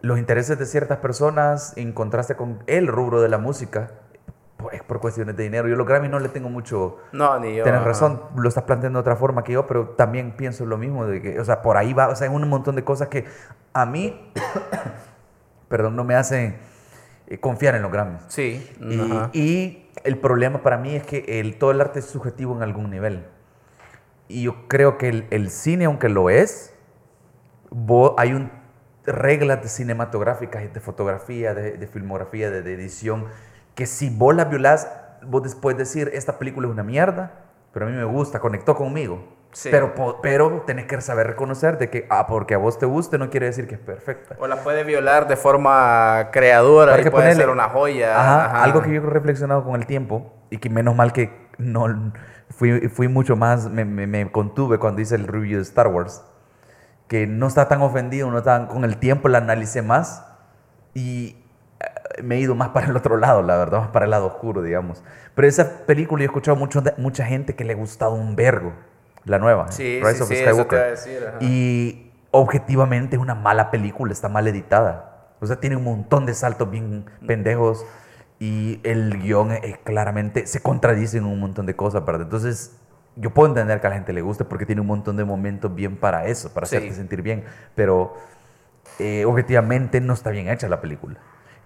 Los 0.00 0.18
intereses 0.18 0.58
de 0.58 0.66
ciertas 0.66 0.98
personas 0.98 1.72
en 1.76 1.92
contraste 1.92 2.34
con 2.36 2.62
el 2.66 2.86
rubro 2.86 3.20
de 3.22 3.28
la 3.28 3.38
música, 3.38 3.90
pues 4.70 4.82
por 4.82 5.00
cuestiones 5.00 5.36
de 5.36 5.44
dinero. 5.44 5.68
Yo 5.68 5.76
los 5.76 5.86
Grammys 5.86 6.10
no 6.10 6.18
le 6.18 6.28
tengo 6.28 6.48
mucho... 6.48 6.98
No, 7.12 7.38
ni 7.38 7.54
yo. 7.54 7.62
Tienes 7.62 7.82
razón, 7.82 8.22
lo 8.36 8.48
estás 8.48 8.64
planteando 8.64 8.98
de 8.98 9.00
otra 9.00 9.16
forma 9.16 9.44
que 9.44 9.52
yo, 9.52 9.66
pero 9.66 9.90
también 9.90 10.36
pienso 10.36 10.66
lo 10.66 10.76
mismo, 10.76 11.06
de 11.06 11.22
que, 11.22 11.40
o 11.40 11.44
sea, 11.44 11.62
por 11.62 11.76
ahí 11.76 11.92
va, 11.92 12.08
o 12.08 12.16
sea, 12.16 12.28
hay 12.28 12.34
un 12.34 12.48
montón 12.48 12.76
de 12.76 12.84
cosas 12.84 13.08
que 13.08 13.24
a 13.72 13.86
mí, 13.86 14.32
perdón, 15.68 15.96
no 15.96 16.04
me 16.04 16.14
hacen 16.14 16.56
eh, 17.28 17.38
confiar 17.38 17.74
en 17.74 17.82
los 17.82 17.92
Grammys. 17.92 18.22
Sí. 18.28 18.68
Y, 18.80 19.00
ajá. 19.00 19.30
y 19.32 19.88
el 20.04 20.18
problema 20.18 20.62
para 20.62 20.76
mí 20.76 20.94
es 20.94 21.04
que 21.04 21.40
el, 21.40 21.58
todo 21.58 21.70
el 21.70 21.80
arte 21.80 22.00
es 22.00 22.06
subjetivo 22.06 22.56
en 22.56 22.62
algún 22.62 22.90
nivel. 22.90 23.26
Y 24.28 24.42
yo 24.42 24.66
creo 24.68 24.98
que 24.98 25.08
el, 25.08 25.26
el 25.30 25.50
cine, 25.50 25.84
aunque 25.84 26.08
lo 26.08 26.30
es, 26.30 26.74
hay 28.18 28.32
un, 28.32 28.50
reglas 29.06 29.62
de 29.62 29.68
cinematográficas, 29.68 30.72
de 30.72 30.80
fotografía, 30.80 31.54
de, 31.54 31.76
de 31.76 31.86
filmografía, 31.86 32.50
de, 32.50 32.62
de 32.62 32.74
edición, 32.74 33.26
que 33.76 33.86
si 33.86 34.10
vos 34.10 34.34
las 34.34 34.50
violás, 34.50 34.90
vos 35.22 35.44
después 35.44 35.76
decir, 35.76 36.10
esta 36.12 36.38
película 36.40 36.66
es 36.66 36.72
una 36.72 36.82
mierda, 36.82 37.30
pero 37.72 37.86
a 37.86 37.88
mí 37.88 37.94
me 37.94 38.02
gusta, 38.04 38.40
conectó 38.40 38.74
conmigo. 38.74 39.36
Sí. 39.52 39.68
Pero, 39.70 39.94
pero 40.22 40.64
tenés 40.66 40.86
que 40.86 41.00
saber 41.00 41.26
reconocer 41.28 41.78
de 41.78 41.88
que, 41.88 42.06
ah, 42.10 42.26
porque 42.26 42.54
a 42.54 42.58
vos 42.58 42.78
te 42.78 42.84
guste, 42.84 43.16
no 43.16 43.30
quiere 43.30 43.46
decir 43.46 43.66
que 43.68 43.76
es 43.76 43.80
perfecta. 43.80 44.34
O 44.38 44.46
la 44.48 44.56
puede 44.56 44.82
violar 44.84 45.28
de 45.28 45.36
forma 45.36 46.28
creadora 46.32 46.92
Para 46.92 47.00
y 47.00 47.04
que 47.04 47.10
puede 47.10 47.26
ponerle- 47.28 47.40
ser 47.40 47.48
una 47.50 47.68
joya. 47.70 48.20
Ajá, 48.20 48.44
ajá. 48.46 48.64
Algo 48.64 48.82
que 48.82 48.90
yo 48.92 48.96
he 48.96 49.06
reflexionado 49.06 49.64
con 49.64 49.76
el 49.76 49.86
tiempo 49.86 50.32
y 50.50 50.58
que 50.58 50.68
menos 50.68 50.94
mal 50.96 51.12
que 51.14 51.48
no 51.58 52.12
fui, 52.50 52.88
fui 52.88 53.08
mucho 53.08 53.34
más, 53.36 53.70
me, 53.70 53.84
me- 53.86 54.06
me 54.06 54.30
contuve 54.30 54.78
cuando 54.78 55.00
hice 55.00 55.14
el 55.14 55.26
review 55.26 55.56
de 55.56 55.62
Star 55.62 55.88
Wars, 55.88 56.22
que 57.08 57.26
no 57.26 57.46
estaba 57.46 57.68
tan 57.68 57.80
ofendido, 57.80 58.30
no 58.30 58.38
estaba, 58.38 58.68
con 58.68 58.84
el 58.84 58.98
tiempo 58.98 59.28
la 59.28 59.38
analicé 59.38 59.80
más 59.80 60.26
y 60.92 61.36
me 62.22 62.36
he 62.36 62.40
ido 62.40 62.54
más 62.54 62.70
para 62.70 62.86
el 62.88 62.96
otro 62.96 63.16
lado, 63.16 63.42
la 63.42 63.56
verdad, 63.56 63.80
más 63.80 63.88
para 63.90 64.04
el 64.04 64.10
lado 64.10 64.26
oscuro, 64.26 64.62
digamos. 64.62 65.02
Pero 65.34 65.48
esa 65.48 65.84
película 65.86 66.20
yo 66.20 66.24
he 66.24 66.26
escuchado 66.26 66.56
mucho, 66.56 66.82
mucha 66.98 67.24
gente 67.26 67.54
que 67.54 67.64
le 67.64 67.72
ha 67.72 67.76
gustado 67.76 68.12
un 68.14 68.36
vergo, 68.36 68.72
la 69.24 69.38
nueva, 69.38 69.70
Sí, 69.72 70.00
Rise 70.00 70.14
sí, 70.16 70.22
of 70.22 70.28
sí, 70.28 70.36
Skywalker. 70.36 70.90
decir. 70.90 71.28
Y 71.40 72.10
objetivamente 72.30 73.16
es 73.16 73.22
una 73.22 73.34
mala 73.34 73.70
película, 73.70 74.12
está 74.12 74.28
mal 74.28 74.46
editada. 74.46 75.12
O 75.40 75.46
sea, 75.46 75.56
tiene 75.56 75.76
un 75.76 75.84
montón 75.84 76.26
de 76.26 76.34
saltos 76.34 76.70
bien 76.70 77.04
pendejos 77.26 77.84
y 78.38 78.80
el 78.84 79.18
guion 79.20 79.52
es, 79.52 79.78
claramente 79.78 80.46
se 80.46 80.60
contradice 80.60 81.18
en 81.18 81.24
un 81.24 81.40
montón 81.40 81.66
de 81.66 81.74
cosas, 81.76 82.04
¿verdad? 82.04 82.22
Entonces, 82.22 82.76
yo 83.16 83.30
puedo 83.30 83.48
entender 83.48 83.80
que 83.80 83.86
a 83.86 83.90
la 83.90 83.96
gente 83.96 84.12
le 84.12 84.22
guste 84.22 84.44
porque 84.44 84.66
tiene 84.66 84.80
un 84.82 84.86
montón 84.86 85.16
de 85.16 85.24
momentos 85.24 85.74
bien 85.74 85.96
para 85.96 86.26
eso, 86.26 86.52
para 86.52 86.66
Sí. 86.66 86.76
hacerte 86.76 86.94
sentir 86.94 87.22
bien, 87.22 87.44
pero 87.74 88.14
eh, 88.98 89.24
objetivamente 89.26 90.00
no 90.00 90.14
está 90.14 90.30
bien 90.30 90.48
hecha 90.48 90.68
la 90.68 90.80
película. 90.80 91.16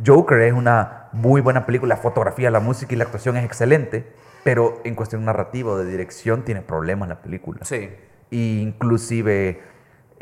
Joker 0.04 0.40
es 0.40 0.52
una 0.52 1.08
muy 1.12 1.40
buena 1.40 1.66
película, 1.66 1.94
la 1.94 2.00
fotografía, 2.00 2.50
la 2.50 2.60
música 2.60 2.94
y 2.94 2.96
la 2.96 3.04
actuación 3.04 3.36
es 3.36 3.44
excelente, 3.44 4.06
pero 4.44 4.80
en 4.84 4.94
cuestión 4.94 5.24
narrativa 5.24 5.72
o 5.72 5.78
de 5.78 5.90
dirección 5.90 6.44
tiene 6.44 6.62
problemas 6.62 7.08
la 7.08 7.22
película. 7.22 7.64
Sí. 7.64 7.90
Y 8.30 8.60
inclusive 8.60 9.60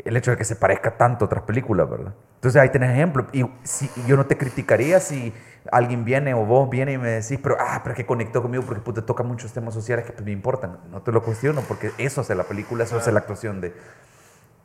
el 0.03 0.17
hecho 0.17 0.31
de 0.31 0.37
que 0.37 0.43
se 0.43 0.55
parezca 0.55 0.97
tanto 0.97 1.25
a 1.25 1.27
otras 1.27 1.43
películas, 1.43 1.89
¿verdad? 1.89 2.13
Entonces 2.35 2.61
ahí 2.61 2.69
tenés 2.69 2.91
ejemplo. 2.91 3.27
Y 3.33 3.45
si, 3.63 3.89
yo 4.07 4.15
no 4.15 4.25
te 4.25 4.37
criticaría 4.37 4.99
si 4.99 5.33
alguien 5.71 6.05
viene 6.05 6.33
o 6.33 6.45
vos 6.45 6.69
viene 6.69 6.93
y 6.93 6.97
me 6.97 7.09
decís, 7.09 7.37
pero, 7.41 7.57
ah, 7.59 7.81
pero 7.83 7.95
que 7.95 8.05
conectó 8.05 8.41
conmigo 8.41 8.63
porque 8.63 8.81
puta, 8.81 9.05
toca 9.05 9.23
muchos 9.23 9.51
temas 9.53 9.73
sociales 9.73 10.05
que 10.05 10.21
me 10.21 10.31
importan. 10.31 10.79
No 10.89 11.01
te 11.01 11.11
lo 11.11 11.21
cuestiono 11.21 11.61
porque 11.67 11.91
eso 11.97 12.21
hace 12.21 12.35
la 12.35 12.45
película, 12.45 12.85
eso 12.85 12.97
hace 12.97 13.11
la 13.11 13.19
actuación 13.19 13.59
de, 13.61 13.73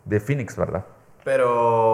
de 0.04 0.20
Phoenix, 0.20 0.56
¿verdad? 0.56 0.84
Pero 1.24 1.93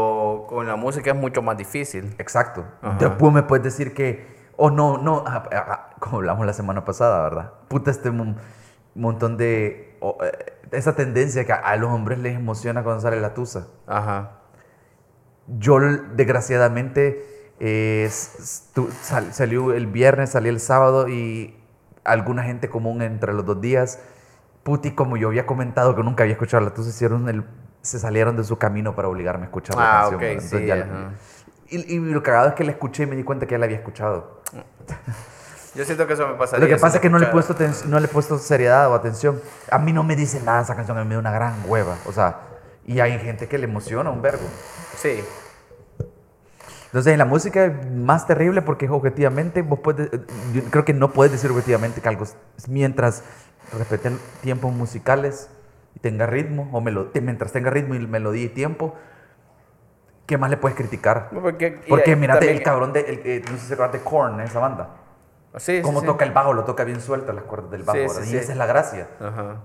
con 0.51 0.67
la 0.67 0.77
música 0.77 1.11
es 1.11 1.17
mucho 1.17 1.41
más 1.41 1.57
difícil. 1.57 2.15
Exacto. 2.19 2.65
Ajá. 2.83 2.99
Después 2.99 3.33
me 3.33 3.43
puedes 3.45 3.65
decir 3.65 3.95
que, 3.95 4.27
oh, 4.57 4.71
no, 4.71 4.99
no, 4.99 5.25
ah, 5.27 5.45
ah, 5.53 5.65
ah, 5.69 5.91
como 6.01 6.17
hablamos 6.19 6.45
la 6.45 6.53
semana 6.53 6.85
pasada, 6.85 7.23
¿verdad? 7.23 7.53
Puta, 7.69 7.91
este 7.91 8.11
mon- 8.11 8.37
montón 8.95 9.37
de... 9.37 9.97
oh, 10.01 10.19
eh, 10.23 10.33
esa 10.73 10.95
tendencia 10.95 11.45
que 11.45 11.53
a, 11.53 11.57
a 11.57 11.77
los 11.77 11.91
hombres 11.91 12.19
les 12.19 12.37
emociona 12.37 12.83
cuando 12.83 13.01
sale 13.01 13.21
la 13.21 13.33
tusa. 13.33 13.69
Ajá. 13.87 14.33
Yo, 15.47 15.79
desgraciadamente, 16.15 17.55
eh, 17.61 18.09
sal- 18.11 19.33
salió 19.33 19.73
el 19.73 19.87
viernes, 19.87 20.31
salí 20.31 20.49
el 20.49 20.61
sábado 20.61 21.09
y 21.09 21.57
alguna 22.05 22.43
gente 22.43 22.69
común 22.69 23.03
entre 23.03 23.33
los 23.33 23.45
dos 23.45 23.61
días, 23.61 23.99
puti, 24.63 24.93
como 24.93 25.17
yo 25.17 25.29
había 25.29 25.47
comentado 25.47 25.97
que 25.97 26.03
nunca 26.03 26.23
había 26.23 26.35
escuchado 26.35 26.65
la 26.65 26.75
tusa, 26.75 26.91
hicieron 26.91 27.29
el, 27.29 27.45
se 27.83 27.99
salieron 27.99 28.37
de 28.37 28.45
su 28.45 28.59
camino 28.59 28.95
para 28.95 29.09
obligarme 29.09 29.43
a 29.45 29.47
escuchar 29.47 29.77
la 29.77 29.83
Ah, 29.83 30.01
canción. 30.03 30.15
ok, 30.17 30.21
¿verdad? 30.21 30.33
Entonces 30.45 30.61
sí, 30.61 30.67
ya 30.67 30.77
la- 30.77 31.11
y, 31.69 31.95
y 31.95 31.99
lo 32.01 32.23
cagado 32.23 32.49
es 32.49 32.55
que 32.55 32.65
la 32.65 32.73
escuché 32.73 33.05
y 33.05 33.07
me 33.07 33.17
di 33.17 33.23
cuenta 33.23 33.47
que 33.47 33.53
ya 33.53 33.59
la 33.59 33.65
había 33.67 33.77
escuchado. 33.79 34.43
Yo 35.75 35.85
siento 35.85 36.05
que 36.07 36.15
eso 36.15 36.27
me 36.27 36.35
pasaría. 36.35 36.67
Lo 36.67 36.75
que 36.75 36.81
pasa 36.81 36.97
es 36.97 37.01
que 37.01 37.09
no 37.09 37.19
le, 37.19 37.27
he 37.27 37.29
puesto 37.29 37.55
no 37.87 38.01
le 38.01 38.07
he 38.07 38.09
puesto 38.09 38.39
seriedad 38.39 38.91
o 38.91 38.95
atención. 38.95 39.41
A 39.71 39.79
mí 39.79 39.93
no 39.93 40.03
me 40.03 40.17
dice 40.17 40.41
nada 40.41 40.63
esa 40.63 40.75
canción, 40.75 40.99
a 40.99 41.03
mí 41.05 41.09
me 41.09 41.15
da 41.15 41.21
una 41.21 41.31
gran 41.31 41.55
hueva. 41.65 41.97
O 42.07 42.13
sea, 42.13 42.41
y 42.85 42.99
hay 42.99 43.17
gente 43.21 43.47
que 43.47 43.57
le 43.57 43.65
emociona 43.65 44.11
un 44.11 44.21
vergo. 44.21 44.43
Sí. 44.97 45.23
Entonces, 46.87 47.13
en 47.13 47.19
la 47.21 47.25
música 47.25 47.67
es 47.67 47.89
más 47.93 48.27
terrible 48.27 48.63
porque 48.63 48.89
objetivamente, 48.89 49.63
vos 49.63 49.79
puedes, 49.79 50.11
yo 50.53 50.63
creo 50.71 50.85
que 50.85 50.93
no 50.93 51.13
puedes 51.13 51.31
decir 51.31 51.49
objetivamente 51.53 52.01
que 52.01 52.09
algo, 52.09 52.25
mientras 52.67 53.23
respeten 53.79 54.19
tiempos 54.41 54.73
musicales 54.73 55.49
tenga 56.01 56.27
ritmo, 56.27 56.69
o 56.73 56.81
mientras 57.21 57.53
tenga 57.53 57.71
ritmo 57.71 57.95
y 57.95 58.07
melodía 58.07 58.45
y 58.45 58.49
tiempo, 58.49 58.95
¿qué 60.27 60.39
más 60.39 60.51
le 60.51 60.57
puedes 60.57 60.77
criticar? 60.77 61.29
Porque, 61.33 61.79
mirate 62.17 62.41
también- 62.41 62.57
el 62.59 62.63
cabrón 62.63 62.93
de, 62.93 63.01
el- 63.01 63.21
eh, 63.25 63.43
no 63.51 63.57
sé 63.59 63.75
si 63.75 63.75
de 63.75 64.01
Korn, 64.01 64.41
esa 64.41 64.59
banda. 64.61 64.91
Sí, 65.57 65.83
Cómo 65.83 66.01
sí. 66.01 66.07
toca 66.07 66.25
el 66.25 66.31
bajo, 66.33 66.53
lo 66.53 66.65
toca 66.65 66.85
bien 66.85 67.01
suelto 67.01 67.33
las 67.33 67.45
cuerdas 67.45 67.71
del 67.73 67.83
bajo, 67.83 67.99
y 67.99 68.03
esa 68.37 68.53
es 68.53 68.57
la 68.57 68.67
gracia. 68.67 69.09
Ajá. 69.21 69.57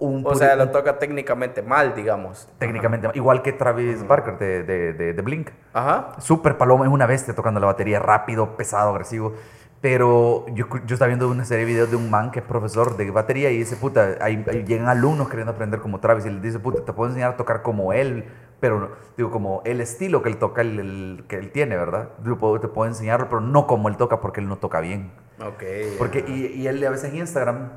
Un 0.00 0.24
O 0.26 0.34
sea, 0.34 0.56
lo 0.56 0.70
toca 0.70 0.98
técnicamente 0.98 1.62
mal, 1.62 1.94
digamos. 1.94 2.48
técnicamente, 2.58 3.08
igual 3.14 3.40
que 3.40 3.52
Travis 3.52 4.04
Barker 4.04 4.36
de, 4.36 4.64
de, 4.64 4.92
de- 4.94 5.12
de 5.12 5.22
Blink. 5.22 5.50
Ajá. 5.72 6.08
Super 6.18 6.58
Paloma 6.58 6.84
es 6.86 6.90
una 6.90 7.06
bestia 7.06 7.34
tocando 7.36 7.60
la 7.60 7.66
batería, 7.66 8.00
rápido, 8.00 8.56
pesado, 8.56 8.90
agresivo. 8.90 9.34
Pero 9.82 10.46
yo, 10.54 10.66
yo 10.86 10.94
estaba 10.94 11.08
viendo 11.08 11.28
una 11.28 11.44
serie 11.44 11.66
de 11.66 11.72
videos 11.72 11.90
de 11.90 11.96
un 11.96 12.08
man 12.08 12.30
que 12.30 12.38
es 12.38 12.44
profesor 12.44 12.96
de 12.96 13.10
batería 13.10 13.50
y 13.50 13.58
dice, 13.58 13.74
puta, 13.76 14.16
ahí, 14.20 14.44
ahí 14.48 14.62
llegan 14.64 14.86
alumnos 14.88 15.28
queriendo 15.28 15.50
aprender 15.52 15.80
como 15.80 15.98
Travis 15.98 16.24
y 16.24 16.30
le 16.30 16.40
dice, 16.40 16.60
puta, 16.60 16.84
te 16.84 16.92
puedo 16.92 17.08
enseñar 17.10 17.32
a 17.32 17.36
tocar 17.36 17.62
como 17.62 17.92
él, 17.92 18.24
pero 18.60 18.92
digo, 19.16 19.32
como 19.32 19.60
el 19.64 19.80
estilo 19.80 20.22
que 20.22 20.28
él 20.28 20.36
toca, 20.36 20.60
el, 20.60 20.78
el- 20.78 21.24
que 21.26 21.34
él 21.36 21.50
tiene, 21.50 21.76
¿verdad? 21.76 22.10
Yo 22.24 22.38
puedo- 22.38 22.60
te 22.60 22.68
puedo 22.68 22.88
enseñarlo, 22.88 23.28
pero 23.28 23.40
no 23.40 23.66
como 23.66 23.88
él 23.88 23.96
toca 23.96 24.20
porque 24.20 24.38
él 24.40 24.48
no 24.48 24.56
toca 24.58 24.80
bien. 24.80 25.10
Ok. 25.44 25.64
Porque, 25.98 26.24
y, 26.28 26.46
y 26.62 26.68
él 26.68 26.86
a 26.86 26.90
veces 26.90 27.10
en 27.10 27.16
Instagram 27.16 27.70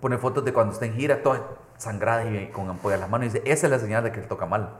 pone 0.00 0.16
fotos 0.16 0.42
de 0.42 0.54
cuando 0.54 0.72
está 0.72 0.86
en 0.86 0.94
gira, 0.94 1.22
toda 1.22 1.42
sangrada 1.76 2.24
y 2.24 2.46
con 2.48 2.66
ampollas 2.70 2.94
en 2.96 3.00
las 3.02 3.10
manos. 3.10 3.26
Y 3.26 3.28
dice, 3.32 3.42
esa 3.44 3.66
es 3.66 3.70
la 3.70 3.78
señal 3.78 4.02
de 4.04 4.10
que 4.12 4.20
él 4.20 4.26
toca 4.26 4.46
mal. 4.46 4.70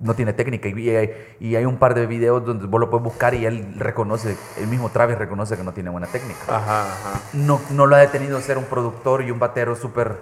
No 0.00 0.14
tiene 0.14 0.32
técnica. 0.32 0.68
Y, 0.68 0.72
y 0.80 0.96
hay, 0.96 1.36
y 1.40 1.56
hay 1.56 1.64
un 1.64 1.76
par 1.76 1.94
de 1.94 2.06
videos 2.06 2.44
donde 2.44 2.66
vos 2.66 2.80
lo 2.80 2.90
puedes 2.90 3.04
buscar 3.04 3.34
y 3.34 3.46
él 3.46 3.74
reconoce, 3.76 4.36
el 4.58 4.66
mismo 4.66 4.90
Travis 4.90 5.16
reconoce 5.16 5.56
que 5.56 5.62
no 5.62 5.72
tiene 5.72 5.90
buena 5.90 6.06
técnica. 6.08 6.40
Ajá, 6.48 6.92
ajá. 6.92 7.20
No, 7.32 7.60
no 7.70 7.86
lo 7.86 7.96
ha 7.96 8.00
detenido 8.00 8.40
ser 8.40 8.58
un 8.58 8.64
productor 8.64 9.22
y 9.22 9.30
un 9.30 9.38
batero 9.38 9.76
súper... 9.76 10.16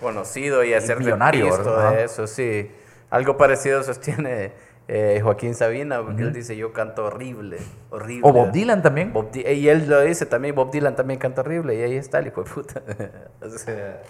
Conocido 0.00 0.62
y 0.62 0.74
hacer 0.74 0.98
millonario, 0.98 1.56
de 1.56 2.04
eso, 2.04 2.26
sí. 2.26 2.70
Algo 3.08 3.36
parecido 3.36 3.82
sostiene 3.82 4.52
eh, 4.88 5.20
Joaquín 5.22 5.54
Sabina, 5.54 6.00
porque 6.02 6.22
él 6.22 6.32
dice, 6.32 6.56
yo 6.56 6.72
canto 6.72 7.06
horrible, 7.06 7.58
horrible. 7.90 8.20
O 8.28 8.32
Bob 8.32 8.52
Dylan 8.52 8.82
también. 8.82 9.12
Bob 9.12 9.30
Di- 9.32 9.40
y 9.46 9.68
él 9.68 9.88
lo 9.88 10.00
dice 10.02 10.26
también, 10.26 10.54
Bob 10.54 10.70
Dylan 10.70 10.94
también 10.94 11.18
canta 11.18 11.40
horrible, 11.40 11.74
y 11.74 11.82
ahí 11.82 11.96
está 11.96 12.20
el 12.20 12.28
hijo 12.28 12.44
de 12.44 12.50
puta. 12.50 12.82
o 13.42 13.48
sea, 13.50 14.00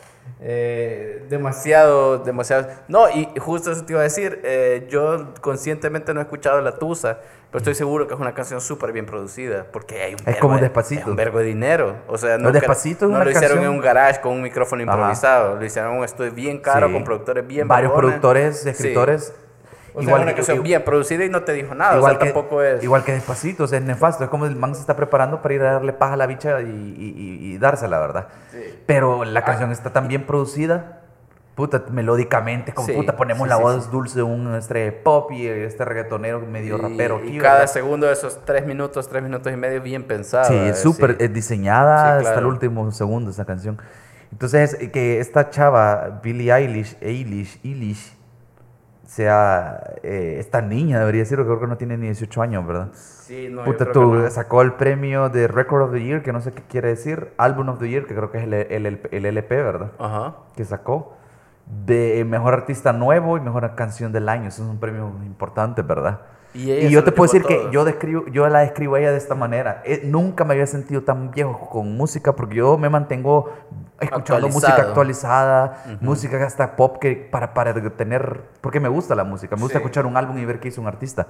eh, 0.41 1.25
demasiado, 1.31 2.19
demasiado. 2.19 2.67
No, 2.89 3.09
y 3.09 3.27
justo 3.39 3.73
eso 3.73 3.85
te 3.85 3.93
iba 3.95 4.01
a 4.01 4.05
decir, 4.05 4.41
eh, 4.45 4.87
yo 4.91 5.33
conscientemente 5.41 6.13
no 6.13 6.21
he 6.21 6.25
escuchado 6.25 6.61
La 6.61 6.73
Tusa, 6.79 7.21
pero 7.51 7.59
estoy 7.59 7.75
seguro 7.75 8.07
que 8.07 8.13
es 8.15 8.21
una 8.21 8.35
canción 8.35 8.61
súper 8.61 8.93
bien 8.93 9.07
producida, 9.07 9.65
porque 9.73 10.03
hay 10.03 10.13
un 10.15 10.25
vergo 10.27 10.41
como 10.41 10.57
de- 10.57 10.63
Despacito. 10.63 11.05
hay 11.05 11.11
un 11.11 11.17
vergo 11.17 11.39
de 11.39 11.45
dinero. 11.47 11.97
O 12.09 12.19
sea, 12.19 12.37
no, 12.37 12.53
Despacito 12.53 13.07
es 13.07 13.11
no 13.13 13.25
lo 13.25 13.31
hicieron 13.31 13.51
en 13.59 13.65
canción- 13.65 13.75
un 13.77 13.81
garage 13.81 14.21
con 14.21 14.33
un 14.33 14.43
micrófono 14.43 14.83
Ajá. 14.83 14.93
improvisado, 14.93 15.57
lo 15.57 15.65
hicieron 15.65 15.93
en 15.93 15.99
un 16.01 16.05
estudio 16.05 16.33
bien 16.33 16.59
caro, 16.59 16.89
Sí. 16.89 16.93
con 16.93 17.05
productores 17.05 17.47
bien 17.47 17.67
Varios 17.67 17.93
productores, 17.93 18.61
Sí. 18.77 18.93
O 19.99 20.03
sea, 20.03 20.15
una 20.17 20.35
canción 20.35 20.63
bien 20.63 20.85
producida 20.85 21.25
y 21.25 21.31
no 21.31 21.43
te 21.43 21.53
dijo 21.53 21.75
nada, 21.75 21.97
igual 21.97 22.17
o 22.17 22.19
sea, 22.19 22.27
que, 22.27 22.33
tampoco 22.33 22.63
es... 22.63 22.83
Igual 22.85 23.03
que 23.03 23.13
Despacito, 23.13 23.65
o 23.65 23.67
sea, 23.67 23.79
es 23.79 23.85
nefasto. 23.85 24.25
Es 24.25 24.31
como 24.31 24.45
el 24.47 24.55
man 24.55 24.75
se 24.75 24.83
está 24.83 24.95
preparando 24.95 25.41
para 25.41 25.55
ir 25.55 25.63
a 25.63 25.73
darle 25.73 25.93
paja 25.95 26.13
a 26.13 26.17
la 26.17 26.27
bicha 26.27 26.61
y, 26.61 26.65
y- 26.67 26.69
y- 26.69 27.55
y 27.55 27.59
dársela, 27.59 27.99
¿verdad? 27.99 28.29
Sí. 28.53 28.59
Pero 28.87 29.25
la 29.25 29.43
canción 29.43 29.73
está 29.73 29.91
tan 29.95 30.07
bien 30.07 30.27
producida, 30.27 31.01
puta, 31.55 31.83
melódicamente, 31.91 32.75
como 32.75 32.87
Sí, 32.87 32.93
puta, 32.93 33.17
ponemos 33.17 33.45
sí, 33.45 33.49
la 33.49 33.57
voz 33.57 33.91
dulce 33.91 34.17
de 34.17 34.23
un 34.23 34.61
de 34.61 34.93
pop 34.93 35.33
y 35.33 35.47
este 35.47 35.87
reggaetonero 35.87 36.41
medio 36.41 36.77
y, 36.77 36.81
rapero 36.81 37.21
y 37.25 37.29
aquí, 37.29 37.39
cada 37.39 37.61
¿verdad? 37.61 37.73
segundo 37.73 38.07
de 38.07 38.13
esos 38.13 38.45
tres 38.45 38.67
minutos, 38.67 39.09
tres 39.09 39.23
minutos 39.23 39.51
y 39.51 39.57
medio 39.57 39.81
bien 39.81 40.05
pensado. 40.05 40.45
Sí, 40.49 40.55
eh, 40.55 40.69
es 40.69 40.79
súper 40.79 41.17
diseñada 41.33 41.97
Sí, 41.97 42.07
hasta 42.19 42.29
el 42.29 42.35
claro. 42.35 42.49
último 42.49 42.93
segundo 42.93 43.31
esa 43.31 43.47
canción. 43.47 43.79
Entonces, 44.31 44.77
eh, 44.79 44.91
que 44.91 45.21
esta 45.21 45.49
chava, 45.49 46.21
Billie 46.23 46.53
Eilish, 46.53 46.99
Eilish, 47.01 47.59
Eilish, 47.65 48.16
sea 49.07 49.95
eh, 50.03 50.37
esta 50.39 50.61
niña, 50.61 50.99
debería 50.99 51.23
decir, 51.23 51.39
creo 51.39 51.59
que 51.61 51.67
no 51.67 51.77
tiene 51.77 51.97
ni 51.97 52.07
18 52.07 52.43
años, 52.43 52.67
¿verdad? 52.67 52.89
Sí, 52.93 53.49
no, 53.51 53.59
yo 53.61 53.65
Puta, 53.65 53.85
creo 53.87 53.93
tú 53.93 54.13
que 54.13 54.19
no. 54.19 54.31
sacó 54.31 54.63
el 54.63 54.75
premio 54.75 55.29
de 55.31 55.49
Record 55.49 55.83
of 55.83 55.93
the 55.93 56.03
Year, 56.03 56.23
que 56.23 56.33
no 56.33 56.41
sé 56.41 56.53
qué 56.53 56.63
quiere 56.69 56.89
decir, 56.89 57.33
Album 57.39 57.69
of 57.71 57.79
the 57.79 57.89
Year, 57.89 58.07
que 58.07 58.15
creo 58.15 58.31
que 58.31 58.39
es 58.39 58.45
el, 58.45 58.53
el- 58.55 59.01
el 59.11 59.25
LP, 59.27 59.63
¿verdad? 59.63 59.93
Ajá. 59.99 60.37
Que 60.57 60.65
sacó. 60.65 61.15
De 61.87 62.25
Mejor 62.29 62.55
Artista 62.55 62.93
Nuevo 62.93 63.37
y 63.37 63.41
Mejor 63.41 63.75
Canción 63.75 64.13
del 64.13 64.29
Año. 64.29 64.49
Esos 64.49 64.67
son 64.67 64.79
premios 64.79 65.11
importantes, 65.25 65.85
¿verdad? 65.87 66.21
Y 66.57 66.73
Y 66.73 66.91
yo 66.91 67.01
lo 67.01 67.05
te 67.05 67.13
puedo 67.13 67.31
decir 67.33 67.47
que 67.47 67.57
todos. 67.57 67.71
yo, 67.73 67.85
describo, 67.85 68.27
yo 68.27 68.49
la 68.49 68.61
describo 68.61 68.95
a 68.97 69.01
ella 69.01 69.11
de 69.13 69.19
esta 69.19 69.35
manera. 69.35 69.83
Eh, 69.85 70.03
nunca 70.05 70.45
me 70.45 70.55
había 70.55 70.67
sentido 70.67 71.03
tan 71.03 71.31
viejo 71.31 71.69
con 71.69 71.97
música 71.97 72.35
porque 72.35 72.57
yo 72.57 72.79
me 72.79 72.89
mantengo 72.89 73.51
escuchando 74.01 74.49
música 74.49 74.77
actualizada, 74.77 75.99
música 76.01 76.45
hasta 76.45 76.77
pop 76.77 76.99
que 76.99 77.15
para, 77.17 77.55
para 77.55 77.75
tener... 77.93 78.43
Porque 78.61 78.81
me 78.81 78.89
gusta 78.89 79.15
la 79.15 79.25
música, 79.25 79.57
me 79.57 79.63
gusta 79.63 79.79
Sí. 79.79 79.83
escuchar 79.85 80.07
un 80.07 80.17
álbum 80.17 80.39
y 80.39 80.45
ver 80.45 80.61
qué 80.61 80.69
hizo 80.69 80.81
un 80.81 80.87
artista. 80.87 81.27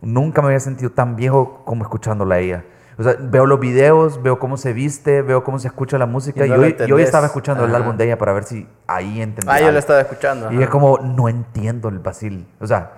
Nunca 0.00 0.42
me 0.42 0.48
había 0.48 0.60
sentido 0.60 0.90
tan 0.90 1.16
viejo 1.16 1.62
como 1.64 1.82
escuchándola 1.82 2.36
a 2.36 2.38
ella. 2.38 2.64
O 2.96 3.02
sea, 3.02 3.16
veo 3.18 3.44
los 3.46 3.58
videos, 3.58 4.22
veo 4.22 4.38
cómo 4.38 4.56
se 4.56 4.72
viste, 4.72 5.22
veo 5.22 5.42
cómo 5.44 5.58
se 5.58 5.66
escucha 5.68 5.98
la 5.98 6.06
música. 6.06 6.46
Y 6.46 6.48
Y, 6.48 6.52
no 6.52 6.60
hoy, 6.60 6.76
la 6.78 6.86
y 6.86 6.92
hoy 6.92 7.02
estaba 7.02 7.26
escuchando 7.26 7.64
el 7.64 7.70
Ajá. 7.70 7.78
álbum 7.78 7.96
de 7.96 8.04
ella 8.04 8.18
para 8.18 8.32
ver 8.32 8.44
si 8.44 8.68
ahí 8.86 9.20
entendía. 9.20 9.52
Ah, 9.54 9.60
yo 9.60 9.72
la 9.72 9.78
estaba 9.78 10.00
escuchando. 10.00 10.52
Y 10.52 10.56
ajá. 10.56 10.64
es 10.64 10.70
como, 10.70 10.98
no 10.98 11.28
entiendo 11.28 11.88
el 11.88 11.98
vacil. 11.98 12.46
O 12.60 12.66
sea, 12.66 12.92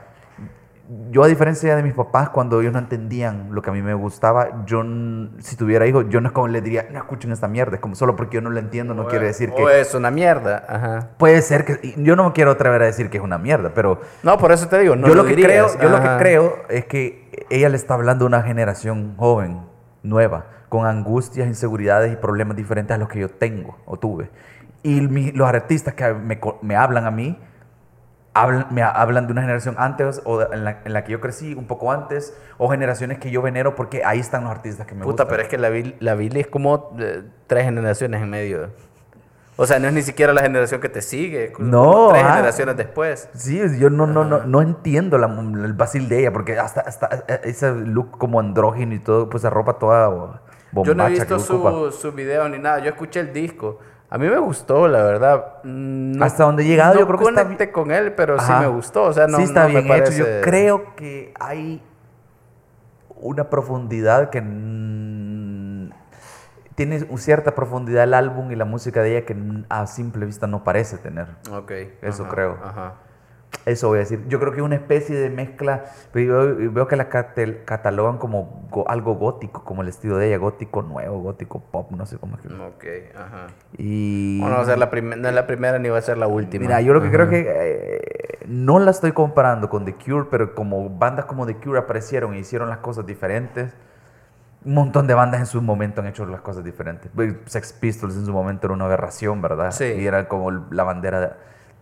yo 1.11 1.25
a 1.25 1.27
diferencia 1.27 1.75
de 1.75 1.83
mis 1.83 1.95
papás, 1.95 2.29
cuando 2.29 2.61
ellos 2.61 2.73
no 2.73 2.79
entendían 2.79 3.49
lo 3.51 3.61
que 3.63 3.71
a 3.71 3.73
mí 3.73 3.83
me 3.83 3.95
gustaba, 3.95 4.65
yo, 4.67 4.85
si 5.39 5.57
tuviera 5.57 5.87
hijos, 5.87 6.07
yo 6.09 6.21
no 6.21 6.29
es 6.29 6.33
como 6.33 6.47
les 6.49 6.63
diría, 6.63 6.87
no 6.93 6.99
escuchen 6.99 7.33
esta 7.33 7.49
mierda. 7.49 7.75
Es 7.77 7.81
como 7.81 7.95
solo 7.97 8.15
porque 8.15 8.37
yo 8.37 8.41
no 8.41 8.51
lo 8.51 8.59
entiendo, 8.61 8.95
no 8.95 9.03
O- 9.03 9.09
quiere 9.09 9.27
decir 9.27 9.51
o 9.53 9.67
que... 9.67 9.81
es 9.81 9.95
una 9.95 10.11
mierda. 10.13 10.65
Ajá. 10.69 11.09
Puede 11.19 11.43
ser 11.43 11.65
que... 11.65 11.95
Yo 11.97 12.15
no 12.15 12.25
me 12.25 12.33
quiero 12.33 12.53
atrever 12.53 12.83
a 12.83 12.85
decir 12.87 13.11
que 13.11 13.19
es 13.19 13.25
una 13.25 13.39
mierda, 13.39 13.73
pero 13.75 14.01
No, 14.23 14.39
por 14.39 14.53
eso 14.53 14.69
te 14.69 14.79
digo, 14.79 14.95
no 14.95 15.09
yo, 15.09 15.15
lo 15.17 15.25
que 15.25 15.35
dirías. 15.35 15.73
creo, 15.77 15.83
yo 15.83 15.89
lo 15.97 16.01
que 16.01 16.09
creo 16.19 16.57
es 16.69 16.85
que 16.87 17.47
ella 17.51 17.69
le 17.69 17.77
está 17.77 17.95
hablando 17.95 18.25
a 18.25 18.29
una 18.29 18.43
generación 18.43 19.15
joven, 19.17 19.63
nueva, 20.05 20.47
con 20.69 20.87
angustias, 20.87 21.49
inseguridades 21.49 22.13
y 22.13 22.17
problemas 22.17 22.57
diferentes 22.57 22.95
a 22.95 22.99
los 22.99 23.09
que 23.09 23.19
yo 23.21 23.29
tengo 23.29 23.77
o 23.87 23.97
tuve. 23.99 24.31
Y 24.83 25.01
mi- 25.01 25.33
los 25.33 25.49
artistas 25.49 25.95
que 25.95 26.15
me 26.63 26.77
hablan 26.77 27.07
a 27.07 27.11
mí, 27.11 27.39
hablan, 28.43 28.67
me 28.71 28.83
ha- 28.83 28.91
hablan 28.91 29.27
de 29.27 29.33
una 29.33 29.43
generación 29.43 29.75
antes 29.79 30.21
o 30.25 30.39
de- 30.39 30.47
en, 30.55 30.65
la, 30.65 30.79
en 30.85 30.93
la 30.93 31.05
que 31.05 31.13
yo 31.13 31.21
crecí, 31.21 31.55
un 31.55 31.67
poco 31.67 31.93
antes, 31.93 32.37
o 32.59 32.69
generaciones 32.69 33.19
que 33.19 33.31
yo 33.31 33.43
venero 33.43 33.75
porque 33.75 34.05
ahí 34.05 34.21
están 34.21 34.43
los 34.45 34.51
artistas 34.51 34.87
que 34.87 34.95
me 34.95 35.01
Puta, 35.05 35.25
gustan. 35.25 35.29
pero 35.29 35.43
es 35.43 35.49
que 35.49 35.59
la, 35.59 35.71
la 36.01 36.15
Billy 36.15 36.41
es 36.41 36.47
como 36.47 36.97
eh, 36.99 37.23
tres 37.47 37.65
generaciones 37.65 38.23
en 38.23 38.31
medio. 38.31 38.71
O 39.59 39.65
sea, 39.67 39.79
no 39.79 39.89
es 39.89 39.95
ni 39.95 40.03
siquiera 40.03 40.35
la 40.35 40.43
generación 40.43 40.83
que 40.83 40.91
te 40.91 41.01
sigue. 41.01 41.55
No, 41.59 42.09
Tres 42.11 42.23
ah. 42.27 42.33
generaciones 42.35 42.77
después. 42.77 43.29
Sí, 43.35 43.59
yo 43.79 43.89
no, 43.89 44.07
no, 44.07 44.23
no, 44.23 44.45
no 44.45 44.61
entiendo 44.61 45.17
la, 45.17 45.29
el 45.29 45.73
vacil 45.73 46.11
de 46.11 46.19
ella, 46.21 46.33
porque 46.33 46.59
hasta, 46.59 46.83
hasta 46.83 47.25
eh, 47.27 47.41
ese 47.45 47.73
look 47.75 48.19
como 48.19 48.39
andrógino 48.39 48.95
y 48.95 48.99
todo, 48.99 49.31
pues 49.31 49.43
esa 49.45 49.49
ropa 49.51 49.79
toda 49.79 50.09
bombacha 50.09 50.43
Yo 50.85 50.95
no 50.95 51.07
he 51.07 51.11
visto 51.11 51.39
su, 51.39 51.91
su 51.91 52.13
video 52.13 52.47
ni 52.51 52.59
nada. 52.59 52.81
Yo 52.81 52.91
escuché 52.91 53.21
el 53.21 53.33
disco. 53.33 53.79
A 54.09 54.19
mí 54.19 54.29
me 54.29 54.39
gustó, 54.39 54.87
la 54.87 55.03
verdad. 55.03 55.55
Hasta 56.21 56.45
donde 56.45 56.63
he 56.63 56.67
llegado, 56.67 56.95
no 56.95 57.01
yo 57.01 57.07
creo 57.07 57.19
que 57.19 57.25
está 57.25 57.43
conecté 57.43 57.73
con 57.73 57.91
él, 57.91 58.13
pero 58.13 58.37
Ajá. 58.39 58.59
sí 58.61 58.65
me 58.65 58.69
gustó. 58.69 59.05
O 59.05 59.13
sea, 59.13 59.27
no, 59.27 59.39
sí 59.39 59.45
está 59.45 59.67
no 59.67 59.75
me 59.75 59.83
bien 59.83 60.03
hecho. 60.03 60.13
Yo 60.13 60.27
creo 60.43 60.95
que 60.95 61.35
hay 61.41 61.83
una 63.17 63.51
profundidad 63.51 64.31
que 64.31 64.41
tiene 66.77 67.01
cierta 67.17 67.55
profundidad 67.55 68.05
el 68.05 68.15
álbum 68.15 68.53
y 68.53 68.57
la 68.57 68.67
música 68.67 69.03
de 69.03 69.17
ella 69.17 69.27
que 69.27 69.37
a 69.69 69.87
simple 69.87 70.27
vista 70.27 70.47
no 70.47 70.63
parece 70.63 70.99
tener. 70.99 71.29
Ok. 71.51 71.73
Eso 72.03 72.25
ajá, 72.25 72.33
creo. 72.33 72.59
Ajá. 72.63 72.95
Eso 73.65 73.89
voy 73.89 73.97
a 73.97 74.01
decir. 74.01 74.23
Yo 74.29 74.39
creo 74.39 74.53
que 74.53 74.59
es 74.59 74.65
una 74.65 74.77
especie 74.77 75.17
de 75.17 75.29
mezcla, 75.29 75.87
yo 76.15 76.55
veo 76.73 76.87
que 76.87 76.95
la 76.95 77.09
catalogan 77.09 78.19
como 78.19 78.69
go- 78.71 78.89
algo 78.89 79.15
gótico, 79.17 79.65
como 79.65 79.83
el 79.83 79.89
estilo 79.89 80.19
de 80.19 80.29
ella, 80.29 80.37
gótico 80.37 80.83
nuevo, 80.83 81.19
gótico 81.21 81.61
pop, 81.61 81.91
no 81.91 82.07
sé 82.07 82.17
cómo 82.19 82.37
es 82.37 82.43
que... 82.43 82.49
Ok, 82.55 82.85
ajá. 83.17 83.47
Y... 83.77 84.39
Bueno, 84.41 84.57
va 84.57 84.63
a 84.63 84.67
ser 84.67 84.79
la 84.79 84.87
no 84.87 85.29
es 85.29 85.35
la 85.35 85.47
primera 85.49 85.79
ni 85.81 85.89
va 85.89 85.99
a 85.99 86.03
ser 86.03 86.17
la 86.19 86.29
última. 86.29 86.63
Mira, 86.65 86.81
yo 86.81 86.93
lo 86.95 87.03
que 87.03 87.11
creo 87.11 87.29
que 87.29 87.45
eh, 87.49 88.39
no 88.47 88.79
la 88.79 88.93
estoy 88.93 89.11
comparando 89.13 89.69
con 89.69 89.85
The 89.85 89.95
Cure, 89.95 90.29
pero 90.31 90.55
como 90.55 90.89
bandas 90.89 91.25
como 91.25 91.45
The 91.45 91.57
Cure 91.57 91.81
aparecieron 91.81 92.35
e 92.35 92.39
hicieron 92.39 92.69
las 92.69 92.79
cosas 92.79 93.05
diferentes, 93.05 93.75
un 94.65 94.75
montón 94.75 95.07
de 95.09 95.15
bandas 95.15 95.41
en 95.41 95.47
su 95.47 95.61
momento 95.63 96.01
han 96.03 96.07
hecho 96.07 96.25
las 96.27 96.41
cosas 96.41 96.63
diferentes. 96.63 97.11
Pues, 97.15 97.35
Sex 97.47 97.73
Pistols 97.73 98.15
en 98.17 98.27
su 98.27 98.33
momento 98.33 98.69
era 98.69 98.75
una 98.75 98.85
aberración, 98.85 99.43
¿verdad? 99.43 99.73
Sí. 99.73 99.85
Y 99.85 100.07
era 100.07 100.29
como 100.29 100.51
la 100.53 100.85
bandera 100.85 101.21
de- 101.21 101.31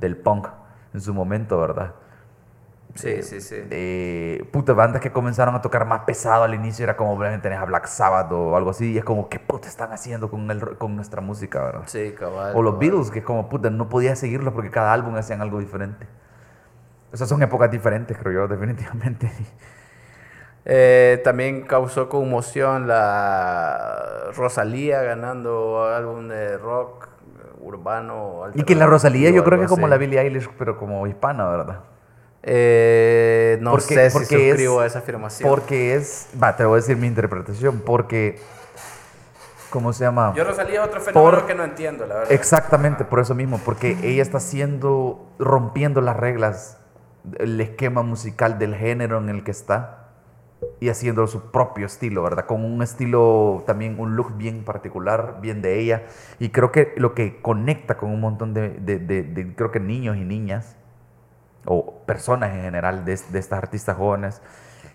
del 0.01 0.17
punk 0.17 0.49
en 0.95 1.01
su 1.01 1.13
momento, 1.13 1.61
¿verdad? 1.61 1.95
Sí, 2.95 3.23
sí, 3.23 3.41
sí. 3.41 3.57
Eh, 3.71 4.49
puta, 4.53 4.73
bandas 4.73 5.03
que 5.03 5.11
comenzaron 5.11 5.57
a 5.57 5.61
tocar 5.61 5.85
más 5.85 6.03
pesado 6.05 6.45
al 6.45 6.55
inicio 6.55 6.85
era 6.85 6.97
como 6.97 7.19
tenés 7.43 7.59
a 7.59 7.65
Black 7.65 7.87
Sabbath 7.87 8.31
o 8.31 8.57
algo 8.57 8.71
así, 8.71 8.93
y 8.93 8.99
es 8.99 9.05
como, 9.05 9.29
¿qué 9.29 9.41
puta 9.41 9.69
están 9.69 9.93
haciendo 9.93 10.31
con, 10.31 10.49
el, 10.51 10.79
con 10.79 10.95
nuestra 10.95 11.21
música, 11.21 11.65
verdad? 11.65 11.83
Sí, 11.87 12.13
cabal. 12.13 12.53
O 12.55 12.63
los 12.63 12.75
cabal. 12.75 12.89
Beatles, 12.89 13.11
que 13.11 13.19
es 13.19 13.25
como, 13.25 13.49
puta, 13.49 13.69
no 13.71 13.89
podía 13.89 14.15
seguirlos 14.15 14.55
porque 14.55 14.71
cada 14.71 14.93
álbum 14.93 15.17
hacían 15.17 15.41
algo 15.41 15.59
diferente. 15.59 16.07
O 17.13 17.17
sea, 17.17 17.27
son 17.27 17.43
épocas 17.43 17.71
diferentes, 17.71 18.17
creo 18.17 18.33
yo, 18.33 18.49
definitivamente. 18.55 19.31
Eh, 20.65 21.21
también 21.25 21.63
causó 21.63 22.09
conmoción 22.09 22.87
la 22.87 24.31
Rosalía 24.35 25.03
ganando 25.03 25.85
álbum 25.85 26.29
de 26.29 26.57
rock 26.57 27.09
urbano. 27.65 28.43
Y 28.55 28.63
que 28.65 28.75
la 28.75 28.87
Rosalía 28.87 29.31
yo 29.31 29.43
creo 29.45 29.59
que 29.59 29.65
es 29.65 29.71
como 29.71 29.89
la 29.89 29.97
Billie 29.97 30.21
Eilish, 30.21 30.49
pero 30.59 30.79
como 30.79 31.07
hispana, 31.07 31.49
¿verdad? 31.49 31.81
Eh, 32.43 33.59
no 33.63 33.71
Porque- 33.71 33.95
sé 33.95 34.11
si 34.11 34.13
porque 34.19 34.35
es- 34.51 34.55
suscribo 34.57 34.81
a 34.81 34.87
esa 34.87 34.99
afirmación. 34.99 35.49
Porque 35.49 35.95
es, 35.95 36.29
va, 36.41 36.55
te 36.57 36.65
voy 36.65 36.75
a 36.75 36.77
decir 36.77 36.97
mi 36.99 37.07
interpretación, 37.07 37.81
porque, 37.85 38.39
¿cómo 39.71 39.93
se 39.95 40.05
llama? 40.05 40.35
Yo 40.37 40.45
Rosalía 40.45 40.83
es 40.83 40.87
otro 40.89 41.01
fenómeno 41.01 41.31
Por- 41.39 41.47
que 41.47 41.55
no 41.55 41.65
entiendo, 41.65 42.07
la 42.07 42.17
verdad. 42.17 42.33
Exactamente, 42.33 43.05
por 43.05 43.21
eso 43.21 43.35
mismo, 43.35 43.59
porque 43.65 43.97
ella 44.03 44.23
está 44.23 44.37
haciendo, 44.39 45.27
rompiendo 45.39 46.01
las 46.03 46.17
reglas, 46.19 46.79
el 47.39 47.59
esquema 47.61 48.03
musical 48.03 48.59
del 48.59 48.75
género 48.75 49.19
en 49.19 49.31
el 49.31 49.43
que 49.43 49.51
está 49.51 50.04
y 50.81 50.89
haciendo 50.89 51.27
su 51.27 51.51
propio 51.51 51.87
estilo, 51.87 52.23
¿verdad? 52.23 52.47
Con 52.47 52.65
un 52.65 52.83
estilo 52.83 53.63
también, 53.67 53.99
un 53.99 54.17
look 54.17 54.37
bien 54.37 54.65
particular, 54.65 55.39
bien 55.41 55.63
de 55.63 55.81
ella. 55.81 56.03
Y 56.39 56.51
creo 56.51 56.73
que 56.73 56.93
lo 56.97 57.15
que 57.15 57.41
conecta 57.41 57.97
con 57.97 58.11
un 58.11 58.21
montón 58.21 58.55
de, 58.55 58.71
de- 58.71 58.99
de- 58.99 59.23
de, 59.23 59.55
creo 59.55 59.71
que 59.71 59.81
niños 59.81 60.17
y 60.17 60.25
niñas, 60.25 60.77
o 61.67 62.01
personas 62.07 62.55
en 62.55 62.63
general 62.63 63.05
de, 63.05 63.15
estas 63.15 63.53
artistas 63.53 63.97
jóvenes, 63.97 64.43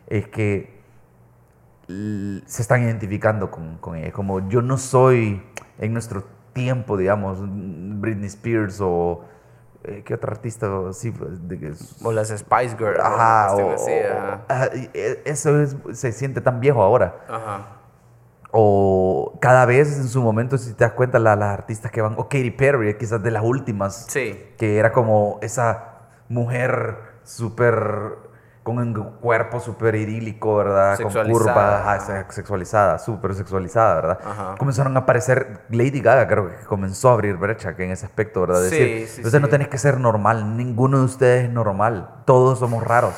es 0.07 0.27
que 0.27 0.79
se 1.87 2.61
están 2.61 2.83
identificando 2.83 3.49
con, 3.51 3.77
con 3.77 3.95
ella. 3.95 4.11
Como 4.11 4.47
yo 4.49 4.61
no 4.61 4.77
soy 4.77 5.41
en 5.79 5.93
nuestro 5.93 6.23
tiempo, 6.53 6.97
digamos, 6.97 7.39
Britney 7.41 8.27
Spears 8.27 8.79
o 8.81 9.25
eh, 9.83 10.03
qué 10.05 10.13
otro 10.13 10.31
artista 10.31 10.67
así, 10.89 11.11
pues, 11.11 11.47
de 11.47 11.73
O 12.03 12.11
las 12.11 12.27
Spice 12.29 12.75
Girls. 12.77 12.99
ajá, 12.99 13.53
o, 13.55 13.67
o- 13.67 13.71
así, 13.73 13.91
ajá. 13.93 14.41
ajá, 14.47 14.69
y, 14.75 14.89
eh, 14.93 15.21
eso 15.25 15.61
es- 15.61 15.75
se 15.93 16.11
siente 16.11 16.41
tan 16.41 16.59
viejo 16.59 16.81
ahora. 16.83 17.15
Ajá. 17.29 17.75
O 18.51 19.37
cada 19.39 19.65
vez 19.65 19.95
en 19.97 20.07
su 20.07 20.21
momento, 20.23 20.57
si 20.57 20.73
te 20.73 20.83
das 20.83 20.93
cuenta, 20.93 21.19
la- 21.19 21.35
las 21.35 21.53
artistas 21.53 21.91
que 21.91 22.01
van, 22.01 22.13
o 22.17 22.23
Katy 22.23 22.51
Perry, 22.51 22.97
quizás 22.97 23.21
de 23.21 23.31
las 23.31 23.43
últimas, 23.43 24.05
Sí. 24.09 24.41
que 24.57 24.77
era 24.77 24.91
como 24.91 25.37
esa 25.41 25.99
mujer 26.29 26.97
súper 27.23 28.17
con 28.75 28.77
un 28.79 28.93
cuerpo 29.19 29.59
súper 29.59 29.95
idílico, 29.95 30.55
¿verdad? 30.57 30.97
Con 30.99 31.11
curvas, 31.29 31.57
ajá, 31.57 32.25
sexualizada, 32.29 32.99
súper 32.99 33.33
sexualizada, 33.35 33.95
¿verdad? 33.95 34.19
Ajá. 34.25 34.55
Comenzaron 34.57 34.95
a 34.95 35.01
aparecer, 35.01 35.61
Lady 35.69 36.01
Gaga 36.01 36.27
creo 36.27 36.49
que 36.49 36.65
comenzó 36.65 37.09
a 37.09 37.13
abrir 37.13 37.35
brecha 37.37 37.75
que 37.75 37.85
en 37.85 37.91
ese 37.91 38.05
aspecto, 38.05 38.41
¿verdad? 38.41 38.61
Sí, 38.63 38.69
Decir, 38.79 39.07
sí, 39.07 39.13
entonces 39.17 39.41
no 39.41 39.47
sí. 39.47 39.51
tenés 39.51 39.67
que 39.69 39.77
ser 39.77 39.99
normal, 39.99 40.55
ninguno 40.57 40.99
de 40.99 41.05
ustedes 41.05 41.45
es 41.45 41.49
normal, 41.51 42.09
todos 42.25 42.59
somos 42.59 42.83
raros. 42.83 43.13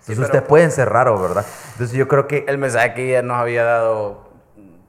Entonces 0.00 0.16
pero- 0.16 0.22
ustedes 0.26 0.44
pueden 0.44 0.70
ser 0.70 0.88
raros, 0.88 1.20
¿verdad? 1.20 1.44
Entonces 1.72 1.96
yo 1.96 2.08
creo 2.08 2.26
que 2.26 2.44
El 2.48 2.58
mensaje 2.58 2.94
que 2.94 3.10
ella 3.10 3.22
nos 3.22 3.36
había 3.36 3.64
dado 3.64 4.30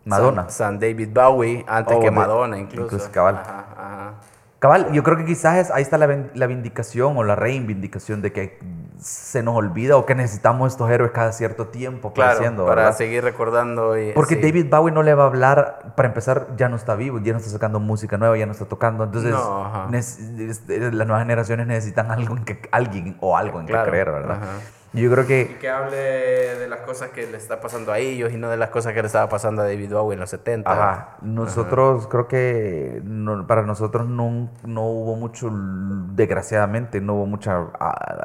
Madonna. 0.05 0.43
San, 0.43 0.51
San 0.51 0.79
David 0.79 1.09
Bowie 1.13 1.63
antes 1.67 1.95
Oh, 1.95 1.99
que 1.99 2.09
Madonna 2.11 2.57
incluso. 2.57 2.85
incluso, 2.95 3.11
cabal. 3.11 3.35
Ajá, 3.35 3.65
ajá. 3.77 4.13
Cabal, 4.59 4.91
yo 4.91 5.01
creo 5.03 5.17
que 5.17 5.25
quizás 5.25 5.57
es- 5.57 5.71
ahí 5.71 5.81
está 5.81 5.97
la, 5.97 6.07
la 6.33 6.47
vindicación 6.47 7.17
o 7.17 7.23
la 7.23 7.35
reivindicación 7.35 8.21
de 8.21 8.31
que 8.31 8.59
se 9.01 9.41
nos 9.41 9.55
olvida 9.55 9.97
o 9.97 10.05
que 10.05 10.13
necesitamos 10.13 10.71
estos 10.71 10.89
héroes 10.91 11.11
cada 11.11 11.31
cierto 11.31 11.67
tiempo 11.67 12.13
Claro, 12.13 12.31
apareciendo, 12.33 12.65
para 12.67 12.83
¿verdad? 12.83 12.97
seguir 12.97 13.23
recordando. 13.23 13.97
Y, 13.97 14.11
Porque 14.13 14.35
sí. 14.35 14.41
David 14.41 14.67
Bowie 14.69 14.93
no 14.93 15.01
le 15.01 15.15
va 15.15 15.23
a 15.23 15.27
hablar, 15.27 15.93
para 15.95 16.07
empezar, 16.07 16.47
ya 16.55 16.69
no 16.69 16.75
está 16.75 16.95
vivo, 16.95 17.19
ya 17.19 17.33
no 17.33 17.39
está 17.39 17.49
sacando 17.49 17.79
música 17.79 18.17
nueva, 18.17 18.37
ya 18.37 18.45
no 18.45 18.51
está 18.51 18.65
tocando. 18.65 19.03
Entonces, 19.03 19.31
No, 19.31 19.87
las 19.89 21.07
nuevas 21.07 21.23
generaciones 21.23 21.65
necesitan 21.65 22.11
algo 22.11 22.37
en 22.37 22.45
que, 22.45 22.61
alguien 22.71 23.17
o 23.21 23.35
algo 23.35 23.59
en 23.59 23.65
Claro, 23.65 23.85
que 23.85 23.89
creer, 23.89 24.11
¿verdad? 24.11 24.37
ajá. 24.37 24.47
Yo 24.93 25.09
creo 25.09 25.23
Y 25.23 25.27
que, 25.27 25.57
que 25.59 25.69
hable 25.69 25.95
de 25.97 26.67
las 26.67 26.81
cosas 26.81 27.11
que 27.11 27.25
le 27.25 27.37
está 27.37 27.61
pasando 27.61 27.93
a 27.93 27.99
ellos 27.99 28.33
y 28.33 28.37
no 28.37 28.49
de 28.49 28.57
las 28.57 28.71
cosas 28.71 28.93
que 28.93 29.01
le 29.01 29.05
estaba 29.07 29.29
pasando 29.29 29.61
a 29.61 29.65
David 29.65 29.93
Bowie 29.93 30.15
en 30.15 30.19
los 30.19 30.29
70. 30.31 30.69
ajá, 30.69 31.15
nosotros 31.21 32.07
creo 32.07 32.27
que 32.27 32.99
no- 33.05 33.47
para 33.47 33.61
nosotros 33.61 34.05
no, 34.07 34.49
no 34.65 34.81
hubo 34.85 35.15
mucho, 35.15 35.49
desgraciadamente, 36.13 36.99
no 37.01 37.13
hubo 37.15 37.25
mucha, 37.25 37.67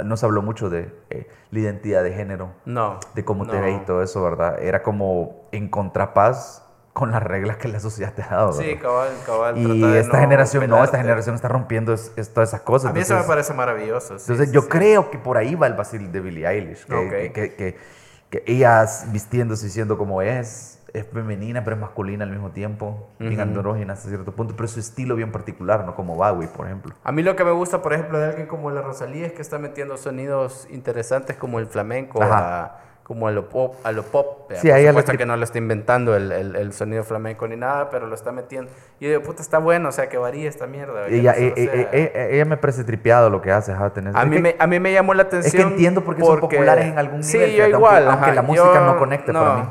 no 0.05 0.17
se 0.17 0.27
habló 0.27 0.43
mucho 0.43 0.69
de 0.69 0.93
eh, 1.11 1.29
la 1.53 1.59
identidad 1.61 2.03
de 2.03 2.13
género, 2.13 2.51
No. 2.65 2.99
de 3.15 3.25
cómo 3.25 3.47
te 3.47 3.57
no. 3.57 3.63
ves 3.63 3.83
y 3.83 3.85
todo 3.85 4.03
eso, 4.03 4.23
¿verdad? 4.25 4.61
Era 4.61 4.83
como 4.83 5.47
en 5.53 5.69
contrapaz 5.69 6.66
con 6.97 7.11
las 7.11 7.23
reglas 7.23 7.59
que 7.59 7.69
la 7.69 7.79
sociedad 7.79 8.15
te 8.15 8.23
ha 8.23 8.29
dado. 8.29 8.55
Sí, 8.55 8.75
cabal, 8.77 9.11
cabal. 9.27 9.59
Y 9.59 9.83
de 9.83 10.01
esta 10.01 10.19
generación 10.19 10.67
no, 10.67 10.83
esta 10.83 10.97
generación 10.97 11.35
está 11.35 11.47
rompiendo 11.47 11.93
es- 11.93 12.11
es- 12.17 12.33
todas 12.33 12.49
esas 12.49 12.63
cosas. 12.63 12.91
A 12.91 12.95
mí 12.95 13.01
eso 13.01 13.15
me 13.15 13.23
parece 13.25 13.53
maravilloso. 13.53 14.19
sí, 14.19 14.25
Entonces 14.33 14.49
sí, 14.49 14.55
yo 14.55 14.63
sí. 14.63 14.69
creo 14.71 15.11
que 15.11 15.19
por 15.19 15.37
ahí 15.37 15.55
va 15.55 15.67
el 15.67 15.75
vacil 15.75 16.11
de 16.11 16.21
Billie 16.21 16.47
Eilish, 16.49 16.87
que, 16.87 16.95
Ok. 16.95 17.33
que, 17.35 17.55
que, 17.55 17.77
vistiéndose 19.13 19.67
y 19.67 19.71
siendo 19.71 19.99
como 19.99 20.23
es, 20.23 20.83
es 20.95 21.07
femenina 21.13 21.63
pero 21.65 21.77
es 21.77 21.83
masculina 21.83 22.25
al 22.25 22.31
mismo 22.31 22.51
tiempo, 22.53 23.11
bien 23.19 23.35
Ujú. 23.35 23.43
andrógina 23.43 23.93
hasta 23.93 24.09
cierto 24.09 24.33
punto, 24.33 24.55
pero 24.57 24.67
su 24.67 24.81
estilo 24.81 25.17
bien 25.17 25.31
particular, 25.33 25.85
no 25.85 25.95
como 25.95 26.15
Bowie, 26.15 26.49
por 26.49 26.65
ejemplo. 26.65 26.95
A 27.05 27.13
mí 27.13 27.23
lo 27.23 27.37
que 27.37 27.45
me 27.45 27.51
gusta, 27.51 27.83
por 27.83 27.93
ejemplo, 27.93 28.19
de 28.19 28.25
alguien 28.29 28.47
como 28.47 28.71
la 28.71 28.81
Rosalía 28.81 29.27
es 29.27 29.33
que 29.35 29.43
está 29.43 29.59
metiendo 29.59 29.99
sonidos 29.99 30.67
interesantes 30.71 31.37
como 31.37 31.59
el 31.59 31.67
flamenco, 31.67 32.23
Ajá. 32.23 32.65
a- 32.65 32.81
como 33.07 33.29
a 33.29 33.31
lo 33.31 33.49
pop. 33.49 33.77
A 33.85 33.93
lo 33.93 34.03
pop 34.03 34.51
Sí, 34.61 34.69
Por 34.69 34.81
supuesto 34.89 35.13
que 35.17 35.27
no 35.27 35.37
lo 35.37 35.45
está 35.45 35.59
inventando 35.59 36.17
el, 36.17 36.33
el- 36.33 36.57
el 36.57 36.73
sonido 36.73 37.05
flamenco 37.05 37.47
ni 37.47 37.55
nada, 37.55 37.89
pero 37.89 38.09
lo 38.09 38.15
está 38.17 38.33
metiendo. 38.33 38.69
Y 38.99 39.05
yo 39.05 39.11
digo, 39.11 39.23
puta, 39.23 39.43
está 39.43 39.59
bueno, 39.59 39.91
o 39.91 39.93
sea, 39.93 40.09
que 40.09 40.19
varía 40.19 40.49
esta 40.49 40.67
mierda. 40.67 41.07
Ella, 41.07 41.31
no 41.33 41.39
sea- 41.39 41.47
eh, 41.47 41.91
eh, 41.93 42.29
ella 42.33 42.45
me 42.47 42.57
parece 42.57 42.83
tripeado 42.83 43.31
lo 43.31 43.41
que 43.41 43.53
hace, 43.53 43.71
a, 43.73 44.25
mí 44.25 44.37
que- 44.37 44.43
me, 44.43 44.57
a 44.59 44.67
mí 44.67 44.81
me 44.81 44.93
llamó 44.93 45.15
la 45.15 45.23
Es 45.23 45.29
que 45.29 45.37
atención. 45.39 45.69
entiendo 45.71 46.03
por 46.03 46.17
qué 46.17 46.23
son 46.25 46.41
populares 46.41 46.87
en 46.87 46.99
algún 46.99 47.23
Sí, 47.23 47.39
nivel, 47.39 47.51
yo 47.53 47.57
fíjate, 47.67 47.71
igual. 47.77 48.09
aunque- 48.09 48.33
la 48.33 48.43
música 48.43 48.75
yo- 48.75 48.87
no 48.87 48.99
conecte 48.99 49.33
para 49.33 49.55
mí. 49.57 49.63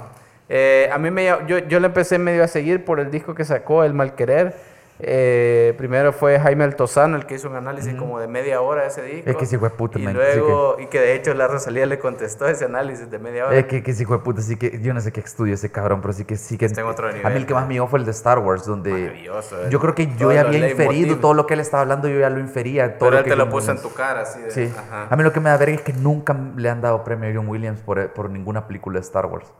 Eh, 0.48 0.90
a 0.94 0.98
mí 0.98 1.12
me, 1.12 1.26
yo, 1.26 1.58
yo 1.58 1.80
le 1.82 1.88
empecé 1.88 2.18
medio 2.20 2.42
a 2.42 2.48
seguir 2.48 2.86
por 2.86 3.02
el 3.02 3.12
disco 3.12 3.36
que 3.36 3.44
sacó, 3.44 3.84
El 3.84 3.94
Mal 3.94 4.16
Querer. 4.16 4.56
Eh, 4.98 5.74
primero 5.78 6.14
fue 6.14 6.40
Jaime 6.40 6.64
Altozano 6.64 7.18
el 7.18 7.26
que 7.26 7.36
hizo 7.36 7.50
un 7.50 7.58
análisis 7.58 7.94
como 7.96 8.18
de 8.18 8.28
media 8.28 8.62
hora 8.62 8.86
ese 8.86 9.02
disco. 9.02 9.30
Es 9.30 9.36
que 9.36 9.46
sí 9.46 9.58
fue 9.58 9.70
puta, 9.70 10.00
Y 10.00 10.04
man, 10.04 10.14
sí 10.14 10.18
luego, 10.18 10.78
y 10.80 10.86
que 10.86 11.02
de 11.02 11.16
hecho 11.16 11.34
la 11.34 11.48
Rosalía 11.48 11.86
le 11.86 12.00
contestó 12.00 12.48
ese 12.48 12.64
análisis 12.64 13.12
de 13.12 13.20
media 13.20 13.48
hora. 13.48 13.58
Es 13.58 13.66
que, 13.66 13.84
que 13.84 13.94
sí, 13.94 14.06
de 14.06 14.18
puta, 14.20 14.42
sí 14.42 14.56
que 14.56 14.80
yo 14.82 14.94
no 14.94 15.02
sé 15.02 15.12
qué 15.12 15.20
estudio 15.20 15.54
ese 15.54 15.70
cabrón, 15.70 16.00
pero 16.00 16.14
sí 16.14 16.24
que 16.24 16.38
sí 16.38 16.58
que. 16.58 16.68
En 16.68 16.80
otro 16.84 17.10
A 17.10 17.12
mí 17.12 17.18
nivel, 17.18 17.36
el 17.36 17.46
que 17.46 17.54
más 17.54 17.68
me 17.68 17.74
llegó 17.74 17.88
fue 17.88 18.00
el 18.00 18.06
de 18.06 18.12
Star 18.12 18.40
Wars, 18.40 18.66
donde. 18.66 18.92
Maravilloso. 18.92 19.70
Yo 19.70 19.80
creo 19.82 19.96
que 19.96 20.16
yo 20.16 20.32
ya 20.32 20.42
había 20.42 20.70
inferido 20.70 21.18
todo 21.18 21.34
lo 21.34 21.46
que 21.46 21.56
él 21.56 21.60
estaba 21.60 21.82
hablando, 21.82 22.08
yo 22.08 22.20
ya 22.20 22.30
lo 22.30 22.40
infería. 22.40 22.98
Todo 22.98 23.10
Pero 23.10 23.20
él 23.20 23.24
que 23.26 23.32
te 23.32 23.36
lo 23.36 23.50
puso 23.50 23.72
en 23.72 23.82
tu 23.82 23.94
cara, 23.94 24.22
así 24.22 24.40
de. 24.40 24.52
Sí. 24.52 24.74
Ajá. 24.78 25.08
A 25.10 25.16
mí 25.18 25.24
lo 25.24 25.34
que 25.34 25.42
me 25.42 25.50
da 25.50 25.58
verga 25.58 25.76
es 25.76 25.82
que 25.82 25.92
nunca 25.92 26.34
le 26.56 26.70
han 26.70 26.80
dado 26.80 27.04
premio 27.04 27.30
a 27.30 27.34
John 27.36 27.50
Williams 27.50 27.82
por, 27.82 28.14
por 28.14 28.30
ninguna 28.30 28.66
película 28.66 29.00
de 29.00 29.06
Star 29.06 29.26
Wars. 29.26 29.52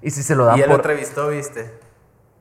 Y 0.00 0.10
si 0.10 0.22
se 0.22 0.34
lo 0.34 0.46
dan 0.46 0.58
Y 0.58 0.62
él 0.62 0.68
lo 0.68 0.76
entrevistó, 0.76 1.28
¿viste? 1.28 1.70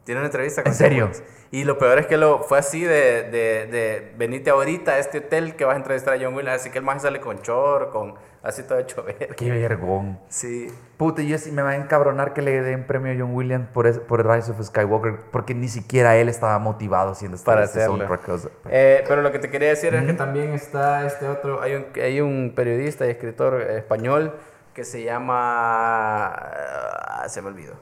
Tiene 0.04 0.20
una 0.22 0.28
entrevista 0.28 0.64
con 0.64 0.72
¿En 0.72 0.78
serio? 0.78 1.12
Y 1.52 1.64
lo 1.66 1.78
peor 1.78 2.00
es 2.00 2.08
que 2.08 2.18
lo 2.18 2.40
fue 2.44 2.58
así 2.58 2.84
de, 2.84 3.24
de, 3.24 3.68
de 3.68 4.14
venite 4.18 4.50
ahorita 4.50 4.94
a 4.94 4.98
este 5.00 5.20
hotel 5.20 5.56
que 5.56 5.66
vas 5.66 5.74
a 5.76 5.78
entrevistar 5.78 6.14
a 6.14 6.18
John 6.20 6.34
Williams. 6.34 6.62
Así 6.62 6.70
que 6.72 6.80
el 6.80 6.84
más 6.84 7.02
sale 7.04 7.20
con 7.20 7.42
chor, 7.42 7.92
con 7.92 8.16
así 8.42 8.64
todo 8.64 8.80
hecho 8.80 9.04
ver. 9.04 9.36
Qué 9.36 9.52
vergón. 9.52 10.18
Sí. 10.30 10.68
Puta, 10.98 11.22
yo 11.22 11.38
sí 11.38 11.52
me 11.52 11.62
va 11.62 11.72
a 11.72 11.76
encabronar 11.76 12.34
que 12.34 12.42
le 12.42 12.62
den 12.62 12.88
premio 12.88 13.12
a 13.12 13.16
John 13.20 13.36
Williams 13.36 13.68
por, 13.74 13.86
es- 13.86 14.00
por 14.00 14.26
Rise 14.26 14.52
of 14.52 14.62
Skywalker, 14.66 15.20
porque 15.32 15.54
ni 15.54 15.68
siquiera 15.68 16.16
él 16.18 16.30
estaba 16.30 16.58
motivado 16.58 17.12
haciendo 17.12 17.36
esta 17.36 17.52
Para 17.52 17.66
este 17.66 17.80
hacerlo. 17.84 17.98
soundtrack, 17.98 18.30
o 18.30 18.38
sea, 18.40 18.52
Eh, 18.70 19.04
pero 19.08 19.22
lo 19.22 19.32
que 19.32 19.40
te 19.40 19.50
quería 19.52 19.70
decir 19.70 19.94
es 19.94 20.04
que 20.06 20.14
también 20.14 20.54
está 20.54 21.06
este 21.06 21.28
otro, 21.28 21.62
hay 21.62 21.76
un, 21.76 21.86
hay 22.02 22.22
un 22.22 22.54
periodista 22.56 23.06
y 23.06 23.10
escritor 23.12 23.62
español 23.62 24.34
que 24.74 24.84
se 24.86 25.04
llama, 25.04 26.28
ah, 26.28 27.26
se 27.28 27.42
me 27.42 27.50
olvidó. 27.50 27.74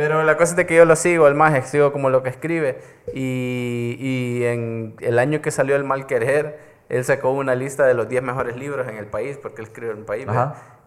Pero 0.00 0.22
la 0.22 0.38
cosa 0.38 0.52
es 0.52 0.56
de 0.56 0.64
que 0.64 0.76
yo 0.76 0.86
lo 0.86 0.96
sigo, 0.96 1.28
el 1.28 1.34
más 1.34 1.68
sigo 1.68 1.92
como 1.92 2.08
lo 2.08 2.22
que 2.22 2.30
escribe. 2.30 2.78
Y, 3.12 3.98
y 4.00 4.44
en 4.44 4.94
el 5.00 5.18
año 5.18 5.42
que 5.42 5.50
salió 5.50 5.76
El 5.76 5.84
Mal 5.84 6.06
Querer, 6.06 6.58
él 6.88 7.04
sacó 7.04 7.32
una 7.32 7.54
lista 7.54 7.84
de 7.84 7.92
los 7.92 8.08
10 8.08 8.22
mejores 8.22 8.56
libros 8.56 8.88
en 8.88 8.96
el 8.96 9.04
país, 9.04 9.36
porque 9.36 9.60
él 9.60 9.68
escribe 9.68 9.92
en 9.92 9.98
el 9.98 10.04
país. 10.06 10.26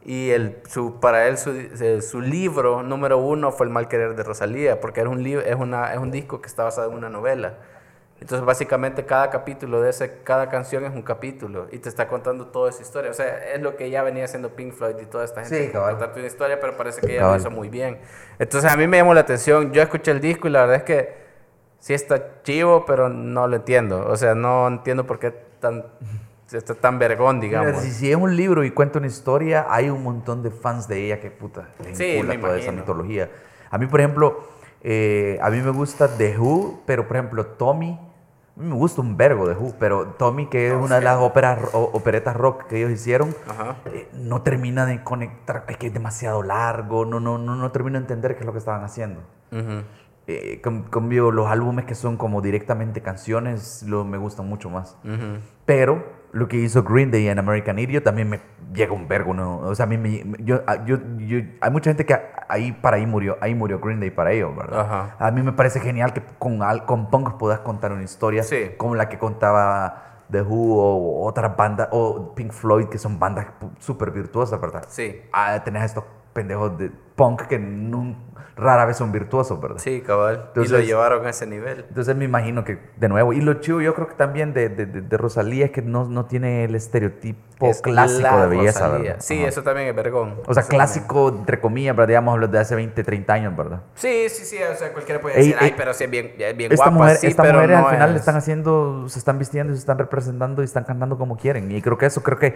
Y 0.04 0.32
el, 0.32 0.58
su, 0.68 1.00
para 1.00 1.28
él 1.28 1.38
su, 1.38 1.52
eh, 1.52 2.02
su 2.02 2.22
libro 2.22 2.82
número 2.82 3.20
uno 3.20 3.52
fue 3.52 3.68
El 3.68 3.72
Mal 3.72 3.88
Querer 3.88 4.16
de 4.16 4.24
Rosalía, 4.24 4.82
porque 4.82 5.02
era 5.02 5.12
un, 5.12 5.24
es, 5.24 5.56
una, 5.58 5.94
es 5.94 6.00
un 6.00 6.10
disco 6.10 6.42
que 6.42 6.48
está 6.48 6.64
basado 6.64 6.90
en 6.90 6.98
una 6.98 7.10
novela. 7.10 7.60
Entonces, 8.24 8.46
básicamente, 8.46 9.06
cada 9.06 9.30
capítulo 9.30 9.82
de 9.82 9.90
ese, 9.90 10.20
cada 10.24 10.48
canción 10.48 10.86
es 10.86 10.94
un 10.96 11.02
capítulo 11.02 11.68
y 11.74 11.80
te 11.80 11.90
está 11.90 12.08
contando 12.08 12.48
toda 12.48 12.70
esa 12.70 12.82
historia. 12.82 13.12
O 13.12 13.14
sea, 13.14 13.28
es 13.54 13.62
lo 13.62 13.76
que 13.76 13.90
ya 13.90 14.02
venía 14.02 14.24
haciendo 14.24 14.56
Pink 14.56 14.72
Floyd 14.72 14.96
y 15.02 15.06
toda 15.08 15.26
esta 15.26 15.42
gente. 15.42 15.66
Sí. 15.66 15.74
Contarte 15.74 16.20
una 16.20 16.28
historia, 16.28 16.58
pero 16.62 16.78
parece 16.78 17.02
que 17.02 17.16
ella 17.18 17.28
lo 17.28 17.36
hizo 17.36 17.52
muy 17.52 17.68
bien. 17.68 18.00
Entonces, 18.40 18.72
a 18.72 18.78
mí 18.78 18.88
me 18.88 18.96
llamó 18.96 19.14
la 19.14 19.20
atención. 19.20 19.74
Yo 19.74 19.82
escuché 19.82 20.12
el 20.12 20.22
disco 20.22 20.48
y 20.48 20.52
la 20.52 20.62
verdad 20.62 20.78
es 20.78 20.84
que 20.84 21.18
sí 21.80 21.94
está 21.94 22.42
chivo, 22.44 22.86
pero 22.86 23.10
no 23.10 23.46
lo 23.46 23.58
entiendo. 23.58 24.08
O 24.08 24.16
sea, 24.16 24.36
no 24.36 24.70
entiendo 24.70 25.06
por 25.06 25.20
qué 25.20 25.32
tan, 25.60 25.84
está 26.50 26.76
tan 26.76 27.00
vergón, 27.00 27.42
digamos. 27.42 27.72
Mira, 27.72 27.82
si, 27.82 27.92
si 27.92 28.10
es 28.10 28.16
un 28.16 28.38
libro 28.38 28.64
y 28.64 28.72
cuenta 28.72 29.00
una 29.00 29.08
historia, 29.08 29.66
hay 29.68 29.90
un 29.90 30.02
montón 30.02 30.44
de 30.44 30.50
fans 30.50 30.88
de 30.88 31.08
ella 31.08 31.20
que 31.20 31.30
puta, 31.30 31.72
le 31.84 31.94
Sí, 31.94 32.24
me 32.24 32.38
toda 32.38 32.58
esa 32.58 32.72
mitología. 32.72 33.30
A 33.70 33.78
mí, 33.78 33.86
por 33.86 34.00
ejemplo, 34.00 34.48
eh, 34.82 35.38
a 35.42 35.50
mí 35.50 35.60
me 35.60 35.72
gusta 35.72 36.08
The 36.08 36.38
Who, 36.38 36.84
pero 36.86 37.06
por 37.06 37.18
ejemplo, 37.18 37.46
Tommy, 37.48 38.00
me 38.56 38.76
gusta 38.76 39.02
un 39.02 39.18
vergo 39.18 39.48
de 39.48 39.56
Who, 39.56 39.74
pero 39.80 40.08
Tommy, 40.18 40.46
que 40.48 40.68
es 40.68 40.74
Oh, 40.74 40.78
una 40.80 40.96
de 40.96 41.02
sí. 41.02 41.06
las 41.06 41.20
óperas, 41.20 41.60
o- 41.74 41.90
operetas 41.94 42.36
rock 42.36 42.68
que 42.68 42.78
ellos 42.78 42.92
hicieron, 42.92 43.36
eh, 43.86 44.08
no 44.14 44.42
termina 44.44 44.86
de 44.86 45.04
conectar, 45.04 45.66
es 45.68 45.78
que 45.78 45.88
es 45.88 45.94
demasiado 45.94 46.44
largo, 46.44 47.06
no, 47.06 47.20
no, 47.20 47.38
no, 47.38 47.56
no 47.56 47.72
termino 47.72 47.98
de 47.98 48.04
entender 48.04 48.36
qué 48.36 48.42
es 48.42 48.46
lo 48.46 48.52
que 48.52 48.60
estaban 48.60 48.84
haciendo. 48.84 49.22
Ujú. 49.52 49.84
Eh, 50.28 50.62
con- 50.64 50.84
los 51.32 51.48
álbumes 51.48 51.86
que 51.86 51.96
son 51.96 52.16
como 52.18 52.42
directamente 52.42 53.02
canciones, 53.02 53.84
lo, 53.84 54.06
me 54.06 54.18
gustan 54.18 54.48
mucho 54.48 54.70
más. 54.70 54.98
Ujú. 55.04 55.40
Pero 55.66 56.04
lo 56.34 56.48
que 56.48 56.58
hizo 56.58 56.84
Green 56.84 57.12
Day 57.12 57.28
en 57.30 57.40
American 57.40 57.80
Idiot 57.80 58.04
también 58.04 58.30
me 58.30 58.40
llega 58.74 58.92
un 58.92 59.08
vergo, 59.08 59.34
¿no? 59.34 59.60
O 59.60 59.76
sea, 59.76 59.86
a 59.86 59.88
mí 59.88 59.98
me, 59.98 60.24
yo, 60.44 60.62
yo, 60.86 60.98
yo- 61.20 61.40
hay 61.62 61.72
mucha 61.72 61.92
gente 61.92 62.06
que 62.06 62.20
ahí 62.50 62.72
para 62.72 62.98
ahí 62.98 63.06
murió, 63.06 63.38
ahí 63.40 63.54
murió 63.56 63.80
Green 63.80 64.00
Day 64.00 64.10
para 64.10 64.32
ellos, 64.32 64.56
¿verdad? 64.56 64.82
Ajá. 64.82 65.16
A 65.20 65.32
mí 65.32 65.42
me 65.44 65.54
parece 65.54 65.80
genial 65.80 66.12
que 66.12 66.22
con, 66.40 66.60
con 66.86 67.10
punk 67.10 67.38
puedas 67.38 67.60
contar 67.60 67.92
una 67.94 68.04
historia 68.04 68.44
Sí. 68.44 68.72
como 68.78 68.96
la 68.96 69.10
que 69.10 69.18
contaba 69.20 70.24
The 70.32 70.42
Who 70.42 70.76
o 70.80 71.26
otras 71.28 71.56
bandas, 71.56 71.90
o 71.92 72.34
Pink 72.34 72.52
Floyd, 72.52 72.88
que 72.88 72.98
son 72.98 73.20
bandas 73.20 73.46
súper 73.80 74.10
virtuosas, 74.12 74.60
¿verdad? 74.60 74.86
Sí. 74.88 75.22
Ah, 75.32 75.62
tenés 75.64 75.84
estos 75.84 76.04
pendejos 76.34 76.76
de 76.80 76.92
punk 77.16 77.44
que 77.48 77.60
nun- 77.60 78.18
rara 78.56 78.86
vez 78.86 78.98
son 78.98 79.12
virtuosos, 79.12 79.60
¿verdad? 79.60 79.78
Sí, 79.80 80.02
cabal. 80.02 80.34
y 80.54 80.58
lo 80.60 80.64
Entonces- 80.64 80.86
llevaron 80.86 81.26
a 81.26 81.32
ese 81.32 81.48
nivel. 81.48 81.86
Entonces 81.90 82.16
me 82.16 82.26
imagino 82.26 82.64
que, 82.64 82.78
de 82.98 83.10
nuevo, 83.10 83.34
y 83.34 83.42
lo 83.42 83.56
chido 83.56 83.82
yo 83.82 83.96
creo 83.96 84.08
que 84.08 84.14
también 84.14 84.54
de, 84.54 84.70
de, 84.70 84.86
de- 84.86 85.18
Rosalía 85.18 85.66
es 85.66 85.72
que 85.72 85.82
no, 85.82 86.06
no 86.06 86.26
tiene 86.26 86.64
el 86.66 86.76
estereotipo 86.76 87.66
Es 87.66 87.82
clásico 87.82 88.42
de 88.42 88.48
belleza, 88.48 88.86
Rosalía. 88.90 89.04
¿verdad? 89.14 89.22
Sí, 89.26 89.40
Ajá. 89.40 89.50
eso 89.50 89.64
también 89.64 89.88
es 89.88 89.96
vergón. 89.96 90.36
O 90.46 90.54
sea, 90.54 90.62
clásico, 90.64 91.30
entre 91.30 91.60
comillas, 91.60 91.96
¿verdad? 91.96 92.10
Digamos, 92.10 92.40
los 92.40 92.52
de 92.52 92.60
hace 92.60 92.76
20, 92.76 93.04
30 93.04 93.34
años, 93.34 93.58
¿verdad? 93.58 93.82
Sí, 93.96 94.28
sí, 94.30 94.46
sí, 94.46 94.58
o 94.62 94.76
sea, 94.76 94.94
cualquiera 94.94 95.20
puede 95.20 95.36
Ey, 95.40 95.48
decir, 95.48 95.58
ay, 95.60 95.70
ey, 95.70 95.74
pero 95.76 95.92
sí 95.96 96.04
es 96.04 96.12
bien, 96.12 96.34
es 96.38 96.56
bien 96.56 96.72
Esta 96.72 96.86
guapa, 96.86 96.92
mujer, 97.00 97.16
sí, 97.18 97.28
estas 97.28 97.46
pero 97.48 97.58
mujeres 97.58 97.80
no 97.80 97.88
al 97.88 97.94
final 97.96 98.10
es- 98.12 98.16
están 98.18 98.36
haciendo, 98.36 99.10
se 99.10 99.18
están 99.18 99.40
vistiendo, 99.40 99.74
y 99.74 99.76
se 99.78 99.80
están 99.80 99.98
representando 99.98 100.62
y 100.62 100.66
están 100.66 100.84
cantando 100.84 101.18
como 101.18 101.38
quieren. 101.38 101.72
Y 101.72 101.82
creo 101.82 101.98
que 101.98 102.06
eso, 102.06 102.22
creo 102.22 102.38
que 102.38 102.56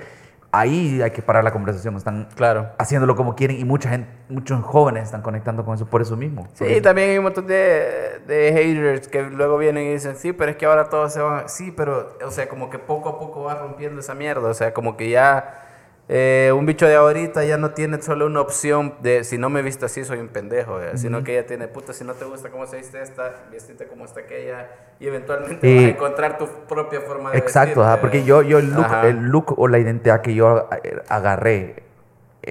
ahí 0.51 1.01
hay 1.01 1.12
que 1.12 1.22
parar 1.22 1.43
la 1.43 1.51
conversación. 1.51 1.95
Están 1.95 2.30
Claro. 2.36 2.70
haciéndolo 2.78 3.16
como 3.16 3.36
quieren 3.36 3.60
y 3.60 3.66
mucha 3.66 3.89
gente, 3.89 4.10
muchos 4.56 4.66
jóvenes 4.66 5.04
están 5.04 5.22
conectando 5.22 5.66
con 5.66 5.76
eso 5.76 5.86
por 5.86 6.02
eso 6.02 6.16
mismo. 6.16 6.48
Sí, 6.54 6.82
también 6.82 7.10
hay 7.10 7.18
un 7.18 7.26
montón 7.26 7.48
de, 7.48 8.22
de 8.26 8.54
haters 8.54 9.08
que 9.08 9.24
luego 9.24 9.58
vienen 9.58 9.88
y 9.88 9.93
dicen, 9.93 10.16
sí, 10.16 10.32
pero 10.32 10.52
es 10.52 10.58
que 10.58 10.66
ahora 10.66 10.89
todos 10.89 11.14
se 11.14 11.20
van, 11.20 11.50
sí, 11.50 11.72
pero, 11.76 12.16
o 12.26 12.32
sea, 12.32 12.48
como 12.48 12.70
que 12.70 12.80
poco 12.80 13.10
a 13.10 13.20
poco 13.20 13.43
va 13.43 13.56
rompiendo 13.56 14.00
esa 14.00 14.16
mierda, 14.16 14.50
o 14.50 14.54
sea, 14.54 14.74
como 14.74 14.95
que 14.95 15.10
ya 15.10 15.64
eh, 16.08 16.54
un 16.56 16.66
bicho 16.66 16.88
de 16.88 16.95
ahorita 16.95 17.43
ya 17.43 17.58
no 17.58 17.72
tiene 17.72 18.02
solo 18.02 18.26
una 18.26 18.39
opción 18.39 18.95
de, 19.02 19.26
si 19.26 19.38
no 19.38 19.50
me 19.50 19.62
visto 19.62 19.86
así, 19.86 20.06
soy 20.06 20.20
un 20.20 20.30
pendejo, 20.30 20.82
eh, 20.82 20.98
sino 20.98 21.24
que 21.24 21.34
ella 21.38 21.45
tiene, 21.45 21.68
puta, 21.68 21.91
si 21.91 22.06
no 22.06 22.14
te 22.14 22.24
gusta 22.24 22.50
cómo 22.50 22.66
se 22.68 22.78
viste 22.78 23.02
esta, 23.02 23.34
vestite 23.52 23.88
como 23.88 24.06
está 24.06 24.22
aquella, 24.22 24.70
y 25.00 25.08
eventualmente 25.08 25.68
Y- 25.68 25.76
vas 25.76 25.86
a 25.86 25.89
encontrar 25.89 26.38
tu 26.38 26.48
propia 26.70 27.02
forma 27.02 27.32
de 27.32 27.38
Exacto, 27.39 27.84
ajá, 27.84 28.00
porque 28.00 28.24
yo, 28.24 28.41
yo 28.43 28.60
el, 28.60 28.72
look, 28.72 28.88
el 29.04 29.18
look 29.26 29.60
o 29.60 29.68
la 29.68 29.80
identidad 29.80 30.22
que 30.22 30.34
yo 30.34 30.70
agarré 31.10 31.87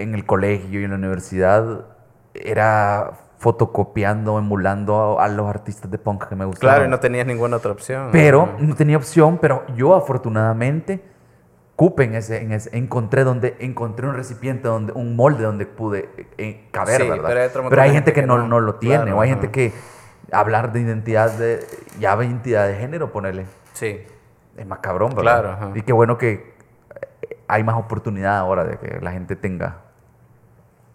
en 0.03 0.14
el 0.14 0.24
colegio 0.26 0.80
y 0.80 0.84
en 0.84 0.90
la 0.90 0.97
universidad 0.97 1.86
era 2.34 3.12
fotocopiando, 3.38 4.38
emulando 4.38 5.18
a, 5.20 5.24
a 5.24 5.28
los 5.28 5.47
artistas 5.49 5.90
de 5.90 5.99
punk 5.99 6.26
que 6.28 6.36
me 6.36 6.44
gustaban. 6.44 6.74
Claro, 6.76 6.86
y 6.86 6.90
no 6.90 7.01
tenías 7.01 7.26
ninguna 7.26 7.57
otra 7.57 7.72
opción. 7.72 8.09
Pero 8.12 8.49
no 8.59 8.74
tenía 8.74 8.97
opción, 8.97 9.38
pero 9.40 9.64
yo 9.76 9.94
afortunadamente 9.94 11.03
cupe 11.76 12.05
en 12.05 12.14
ese, 12.14 12.40
en 12.42 12.53
ese- 12.53 12.76
encontré 12.76 13.24
donde 13.24 13.57
encontré 13.61 14.07
un 14.09 14.14
recipiente 14.14 14.66
donde 14.68 14.92
un 14.94 15.14
molde 15.16 15.44
donde 15.44 15.66
pude 15.66 16.09
eh, 16.38 16.66
caber, 16.70 17.03
Sí, 17.03 17.09
¿verdad? 17.09 17.28
pero 17.53 17.64
hay 17.64 17.68
Pero 17.70 17.82
gente 17.92 18.12
que, 18.14 18.22
que 18.22 18.26
no, 18.26 18.38
no. 18.38 18.49
no 18.49 18.61
lo 18.61 18.76
tiene, 18.76 19.03
Claro, 19.05 19.18
o 19.18 19.20
hay 19.20 19.28
gente 19.28 19.51
que 19.51 19.72
hablar 20.32 20.72
de 20.72 20.80
identidad 20.80 21.30
de 21.32 21.61
ya 22.01 22.16
identidad 22.16 22.66
de 22.66 22.76
género, 22.76 23.12
ponerle 23.12 23.44
Sí. 23.74 24.01
es 24.57 24.66
más 24.66 24.78
cabrón, 24.78 25.11
¿verdad? 25.11 25.22
Claro, 25.42 25.51
ajá. 25.51 25.70
Y 25.74 25.82
qué 25.82 25.92
bueno 25.92 26.16
que 26.16 26.55
hay 27.47 27.62
más 27.62 27.76
oportunidad 27.76 28.38
ahora 28.38 28.64
de 28.64 28.78
que 28.78 28.99
la 29.03 29.12
gente 29.12 29.36
tenga 29.36 29.82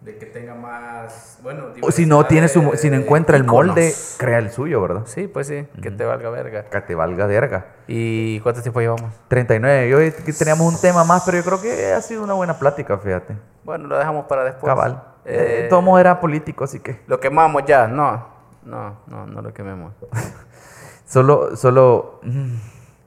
de 0.02 0.18
que 0.18 0.26
tenga 0.26 0.54
más, 0.54 1.38
bueno, 1.42 1.66
O 1.80 1.92
si 1.92 2.06
no 2.06 2.26
tiene 2.26 2.48
su, 2.48 2.60
de- 2.72 2.76
si 2.76 2.90
no 2.90 2.96
encuentra 2.96 3.36
el 3.36 3.44
molde, 3.44 3.94
crea 4.18 4.38
el 4.38 4.50
suyo, 4.50 4.82
¿verdad? 4.82 5.02
Sí, 5.06 5.28
pues 5.28 5.46
sí, 5.46 5.66
que 5.80 5.90
te 5.92 6.04
valga 6.04 6.28
verga. 6.30 6.64
Que 6.64 6.80
te 6.80 6.94
valga 6.96 7.26
verga. 7.26 7.66
¿Y 7.86 8.40
cuánto 8.40 8.62
tiempo 8.62 8.80
llevamos? 8.80 9.12
39. 9.28 9.88
Yo 9.88 9.98
que 10.24 10.32
teníamos 10.32 10.74
un 10.74 10.80
tema 10.80 11.04
más, 11.04 11.22
pero 11.24 11.38
yo 11.38 11.44
creo 11.44 11.60
que 11.62 11.92
ha 11.92 12.00
sido 12.02 12.24
una 12.24 12.34
buena 12.34 12.58
plática, 12.58 12.98
fíjate. 12.98 13.36
Bueno, 13.62 13.86
lo 13.86 13.96
dejamos 13.96 14.26
para 14.26 14.42
después. 14.42 14.64
Cabal. 14.68 15.04
Eh, 15.24 15.62
Eh, 15.64 15.68
Tomo 15.68 15.96
era 15.98 16.18
político, 16.20 16.64
así 16.64 16.80
que. 16.80 17.00
Lo 17.06 17.20
quemamos 17.20 17.62
ya, 17.64 17.86
no. 17.86 18.26
No, 18.64 18.98
no, 19.06 19.26
no 19.26 19.40
lo 19.40 19.54
quememos. 19.54 19.92
Solo, 21.06 21.56
solo. 21.56 22.20
mm, 22.22 22.54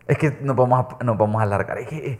Es 0.07 0.17
que 0.17 0.37
nos 0.41 0.55
vamos 0.55 0.85
a, 0.99 1.03
nos 1.03 1.17
vamos 1.17 1.39
a 1.41 1.43
alargar. 1.43 1.77
Es 1.79 1.87
que, 1.87 1.97
eh, 1.97 2.19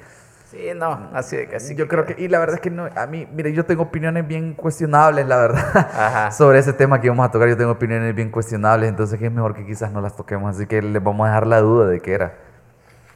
Sí, 0.55 0.69
no, 0.73 1.09
así 1.13 1.35
de 1.35 1.47
que 1.49 1.57
así. 1.57 1.75
yo 1.75 1.87
creo 1.89 2.05
que. 2.05 2.15
Y 2.17 2.29
la 2.29 2.39
verdad 2.39 2.55
es 2.55 2.61
que 2.61 2.69
no. 2.69 2.87
A 2.95 3.07
mí, 3.07 3.27
mire, 3.33 3.51
yo 3.51 3.65
tengo 3.65 3.83
opiniones 3.83 4.25
bien 4.25 4.53
cuestionables, 4.53 5.27
la 5.27 5.37
verdad. 5.37 5.65
Ajá. 5.75 6.31
Sobre 6.31 6.59
ese 6.59 6.71
tema 6.71 7.01
que 7.01 7.09
vamos 7.09 7.25
a 7.27 7.31
tocar, 7.31 7.49
yo 7.49 7.57
tengo 7.57 7.71
opiniones 7.71 8.15
bien 8.15 8.29
cuestionables. 8.31 8.87
Entonces, 8.87 9.21
es 9.21 9.31
mejor 9.31 9.53
que 9.53 9.65
quizás 9.65 9.91
no 9.91 9.99
las 9.99 10.15
toquemos. 10.15 10.55
Así 10.55 10.65
que 10.65 10.81
les 10.81 11.03
vamos 11.03 11.25
a 11.25 11.29
dejar 11.29 11.47
la 11.47 11.59
duda 11.59 11.87
de 11.87 11.99
qué 11.99 12.13
era. 12.13 12.35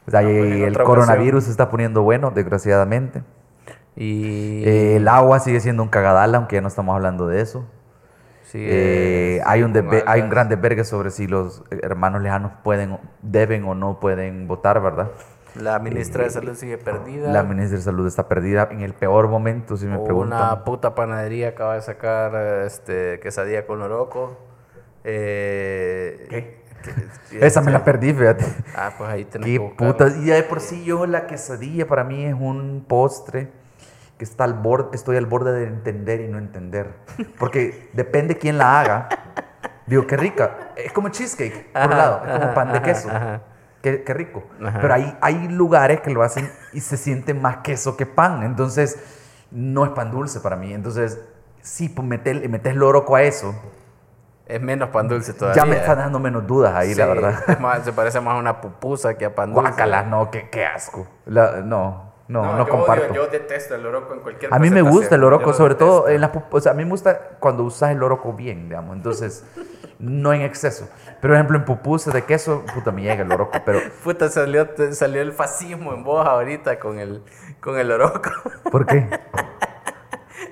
O 0.06 0.12
sea, 0.12 0.22
pues, 0.22 0.56
y 0.56 0.64
el 0.64 0.78
coronavirus 0.78 1.46
se 1.46 1.52
está 1.52 1.70
poniendo 1.70 2.02
bueno, 2.02 2.32
desgraciadamente. 2.32 3.24
Y. 3.96 4.64
Eh, 4.66 4.96
el 4.98 5.08
agua 5.08 5.40
sigue 5.40 5.62
siendo 5.62 5.82
un 5.84 5.90
cagadal, 5.90 6.36
aunque 6.36 6.58
ya 6.58 6.62
no 6.62 6.68
estamos 6.68 6.94
hablando 6.94 7.28
de 7.28 7.42
eso. 7.42 7.66
sí, 8.44 8.58
Eh, 8.60 9.38
eh, 9.38 9.42
hay, 9.46 9.64
un 9.64 9.74
hay 10.06 10.22
un 10.22 10.30
gran 10.30 10.50
desvergue 10.50 10.84
sobre 10.84 11.12
si 11.12 11.28
los 11.28 11.64
eh, 11.72 11.80
hermanos 11.84 12.22
lejanos 12.22 12.52
pueden, 12.64 12.98
deben 13.22 13.64
o 13.64 13.76
no 13.76 14.00
pueden 14.02 14.48
votar, 14.48 14.82
¿verdad? 14.82 15.12
La 15.56 15.80
ministra 15.80 16.24
de 16.24 16.30
Salud 16.30 16.56
sigue 16.56 16.78
perdida. 16.78 17.32
La 17.32 17.44
ministra 17.44 17.78
de 17.78 17.84
Salud 17.84 18.08
está 18.08 18.28
perdida 18.28 18.68
en 18.72 18.82
el 18.82 18.94
peor 18.94 19.28
momento, 19.28 19.78
si 19.78 19.86
me 19.88 19.98
preguntan. 19.98 20.40
Una 20.42 20.64
puta 20.64 20.96
panadería 20.96 21.50
acaba 21.50 21.76
de 21.76 21.82
sacar 21.82 22.36
este, 22.66 23.20
quesadilla 23.20 23.66
con 23.66 23.80
loroco. 23.80 24.38
Eh, 25.04 26.28
¿Qué? 26.30 26.60
que- 27.30 27.46
Esa 27.46 27.62
me 27.62 27.72
la 27.72 27.84
perdí, 27.84 28.14
fíjate. 28.14 28.46
Ah, 28.76 28.94
pues 28.98 29.10
ahí 29.10 29.26
tenés 29.26 29.48
Qué 29.48 29.60
putas. 29.78 30.16
Y 30.18 30.26
ya 30.26 30.36
de 30.36 30.44
por 30.44 30.60
sí 30.62 30.84
yo 30.86 31.06
la 31.06 31.28
quesadilla 31.28 31.88
para 31.88 32.04
mí 32.04 32.26
es 32.26 32.34
un 32.34 32.86
postre 32.88 33.50
que 34.18 34.24
está 34.26 34.44
al 34.44 34.54
borde, 34.54 34.96
estoy 34.96 35.18
al 35.18 35.26
borde 35.26 35.54
de 35.54 35.66
entender 35.66 36.22
y 36.22 36.28
no 36.28 36.38
entender. 36.38 36.92
Porque 37.40 37.90
depende 37.94 38.38
quién 38.38 38.58
la 38.58 38.80
haga. 38.82 39.10
Digo, 39.88 40.06
qué 40.06 40.16
rica. 40.18 40.72
Es 40.76 40.92
como 40.94 41.10
cheesecake, 41.10 41.72
por 41.74 41.82
un 41.88 41.94
Ajá, 41.94 41.98
lado. 41.98 42.22
Es 42.26 42.40
como 42.40 42.54
pan 42.54 42.68
de 42.72 42.78
ajá, 42.78 42.84
queso. 42.86 43.10
ajá. 43.10 43.42
Qué, 43.82 44.04
qué 44.04 44.14
rico. 44.14 44.44
Ajá. 44.64 44.80
Pero 44.82 44.94
hay, 44.94 45.18
hay 45.22 45.48
lugares 45.48 46.02
que 46.02 46.10
lo 46.12 46.22
hacen 46.24 46.52
y 46.74 46.82
se 46.82 46.98
siente 46.98 47.34
más 47.34 47.58
queso 47.58 47.96
que 47.98 48.06
pan. 48.06 48.44
Entonces, 48.44 48.98
no 49.52 49.86
es 49.86 49.92
pan 49.92 50.12
dulce 50.12 50.40
para 50.42 50.56
mí. 50.56 50.74
Entonces, 50.74 51.20
sí, 51.62 51.90
pues 51.90 52.08
metes, 52.08 52.50
metes 52.50 52.76
loroco 52.76 53.16
a 53.16 53.24
eso. 53.24 53.56
Es 54.46 54.60
menos 54.62 54.90
pan 54.90 55.08
dulce 55.08 55.34
todavía. 55.34 55.64
Ya 55.64 55.70
me 55.70 55.78
están 55.78 56.00
dando 56.00 56.20
menos 56.20 56.46
dudas 56.48 56.74
ahí, 56.76 56.96
la 56.96 57.06
verdad. 57.06 57.60
más, 57.60 57.84
se 57.86 57.94
parece 57.94 58.20
más 58.20 58.36
a 58.36 58.38
una 58.40 58.60
pupusa 58.62 59.16
que 59.18 59.26
a 59.26 59.36
pan 59.36 59.54
dulce. 59.54 59.70
Guácala, 59.70 60.04
no, 60.04 60.32
qué, 60.32 60.50
qué 60.50 60.66
asco. 60.66 61.08
La- 61.28 61.62
no, 61.62 62.12
no, 62.28 62.44
no, 62.44 62.58
yo 62.58 62.68
comparto. 62.70 63.06
odio- 63.12 63.14
yo 63.14 63.28
detesto 63.28 63.76
el 63.76 63.84
loroco 63.84 64.14
en 64.14 64.20
cualquier 64.22 64.54
A 64.54 64.58
mí 64.60 64.70
me 64.72 64.82
gusta 64.82 65.16
el 65.16 65.22
lo 65.22 65.54
sobre 65.54 65.76
todo 65.76 66.10
en 66.10 66.20
las... 66.22 66.32
O 66.50 66.60
sea, 66.60 66.72
a 66.72 66.76
mí 66.76 66.84
me 66.84 66.90
gusta 66.92 67.38
cuando 67.40 67.64
usas 67.64 67.92
el 67.92 68.00
loroco 68.00 68.34
bien, 68.34 68.70
digamos. 68.70 68.96
Entonces, 68.96 69.46
no 70.00 70.34
en 70.34 70.42
exceso. 70.42 70.90
Pero, 71.22 71.34
por 71.34 71.34
ejemplo, 71.34 71.58
en 71.58 71.66
pupusas 71.66 72.14
de 72.14 72.24
queso, 72.24 72.64
puta, 72.74 72.92
me 72.92 73.02
llega 73.02 73.22
el 73.24 73.30
loroco. 73.30 73.60
Pero, 73.66 73.80
Puta, 74.04 74.30
salió, 74.30 74.68
salió 74.92 75.22
el 75.22 75.34
fascismo 75.34 75.94
en 75.94 76.04
vos 76.04 76.26
ahorita 76.26 76.80
con 76.80 77.00
el, 77.00 77.24
con 77.60 77.78
el 77.78 77.90
loroco. 77.90 78.32
¿por 78.72 78.86
qué? 78.86 79.08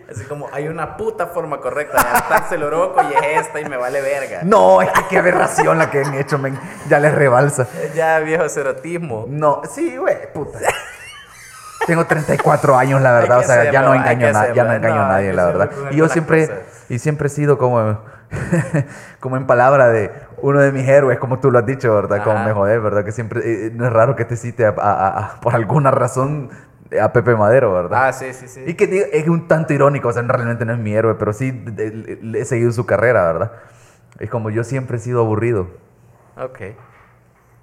Así 0.09 0.23
como 0.25 0.47
hay 0.53 0.67
una 0.67 0.95
puta 0.97 1.27
forma 1.27 1.59
correcta 1.59 2.01
de 2.01 2.09
adaptarse 2.09 2.55
el 2.55 2.63
oroco 2.63 3.01
y 3.03 3.13
es 3.13 3.45
esta 3.45 3.59
y 3.59 3.65
me 3.65 3.77
vale 3.77 4.01
verga. 4.01 4.39
No, 4.43 4.81
es 4.81 4.89
que 4.91 5.01
qué 5.09 5.17
aberración 5.17 5.77
la 5.77 5.89
que 5.91 5.99
han 6.01 6.13
hecho, 6.15 6.37
men. 6.37 6.57
Ya 6.89 6.99
les 6.99 7.13
rebalsa. 7.13 7.67
Ya 7.93 8.19
viejo 8.19 8.47
cerotismo. 8.49 9.25
No, 9.27 9.61
sí, 9.69 9.97
güey, 9.97 10.31
puta. 10.33 10.59
Tengo 11.85 12.05
34 12.05 12.77
años, 12.77 13.01
la 13.01 13.13
verdad, 13.13 13.39
o 13.39 13.43
sea, 13.43 13.71
ya 13.71 13.81
no 13.81 13.93
engaño, 13.93 14.31
na- 14.31 14.53
ya 14.53 14.63
no 14.63 14.73
engaño 14.73 15.01
a 15.03 15.07
nadie, 15.07 15.33
la 15.33 15.45
verdad. 15.45 15.71
Y 15.91 15.97
yo 15.97 16.09
siempre, 16.09 16.47
cosas. 16.47 16.61
y 16.89 16.99
siempre 16.99 17.27
he 17.27 17.29
sido 17.29 17.57
como, 17.57 17.99
como 19.19 19.37
en 19.37 19.47
palabra 19.47 19.87
de 19.89 20.11
uno 20.41 20.59
de 20.59 20.71
mis 20.71 20.87
héroes, 20.87 21.17
como 21.19 21.39
tú 21.39 21.51
lo 21.51 21.59
has 21.59 21.65
dicho, 21.65 21.93
¿verdad? 21.95 22.23
Como 22.23 22.43
me 22.43 22.51
jodés, 22.53 22.81
¿verdad? 22.81 23.03
Que 23.05 23.11
siempre, 23.11 23.41
eh, 23.43 23.71
no 23.73 23.85
es 23.85 23.93
raro 23.93 24.15
que 24.15 24.25
te 24.25 24.35
cite 24.35 24.65
a- 24.65 24.75
a- 24.77 25.07
a- 25.35 25.39
por 25.41 25.55
alguna 25.55 25.91
razón 25.91 26.49
a 27.01 27.11
Pepe 27.11 27.35
Madero, 27.35 27.73
¿verdad? 27.73 28.07
Ah, 28.07 28.13
sí, 28.13 28.33
sí, 28.33 28.47
sí. 28.47 28.63
Y 28.65 28.73
que 28.75 29.09
es 29.13 29.27
un 29.27 29.47
tanto 29.47 29.73
irónico, 29.73 30.07
o 30.09 30.13
sea, 30.13 30.21
realmente 30.23 30.65
no 30.65 30.73
es 30.73 30.79
mi 30.79 30.93
héroe, 30.93 31.15
pero 31.15 31.33
sí 31.33 31.51
de- 31.51 31.91
de- 31.91 32.39
he 32.39 32.45
seguido 32.45 32.71
su 32.71 32.85
carrera, 32.85 33.25
¿verdad? 33.25 33.51
Es 34.19 34.29
como 34.29 34.49
yo 34.49 34.63
siempre 34.63 34.97
he 34.97 34.99
sido 34.99 35.21
aburrido. 35.21 35.67
Ok. 36.37 36.61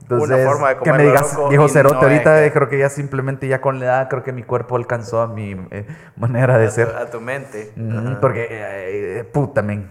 Entonces, 0.02 0.44
forma 0.46 0.68
de 0.70 0.76
que 0.80 0.92
me 0.92 1.02
digas, 1.04 1.38
viejo 1.48 1.66
cerote, 1.68 1.94
no 1.94 2.02
ahorita 2.02 2.42
es 2.44 2.52
que- 2.52 2.58
creo 2.58 2.68
que 2.68 2.78
ya 2.78 2.90
simplemente 2.90 3.48
ya 3.48 3.62
con 3.62 3.78
la 3.78 3.86
edad, 3.86 4.08
creo 4.10 4.22
que 4.22 4.32
mi 4.34 4.42
cuerpo 4.42 4.76
alcanzó 4.76 5.22
a 5.22 5.28
mi 5.28 5.52
eh, 5.70 5.86
manera 6.16 6.58
de 6.58 6.66
A 6.66 6.68
tu- 6.68 6.74
ser. 6.74 6.88
A 6.94 7.06
tu 7.06 7.20
mente. 7.22 7.72
Ajá. 7.78 8.18
Porque, 8.20 8.46
eh, 8.50 9.20
eh, 9.20 9.24
puta, 9.24 9.62
men. 9.62 9.88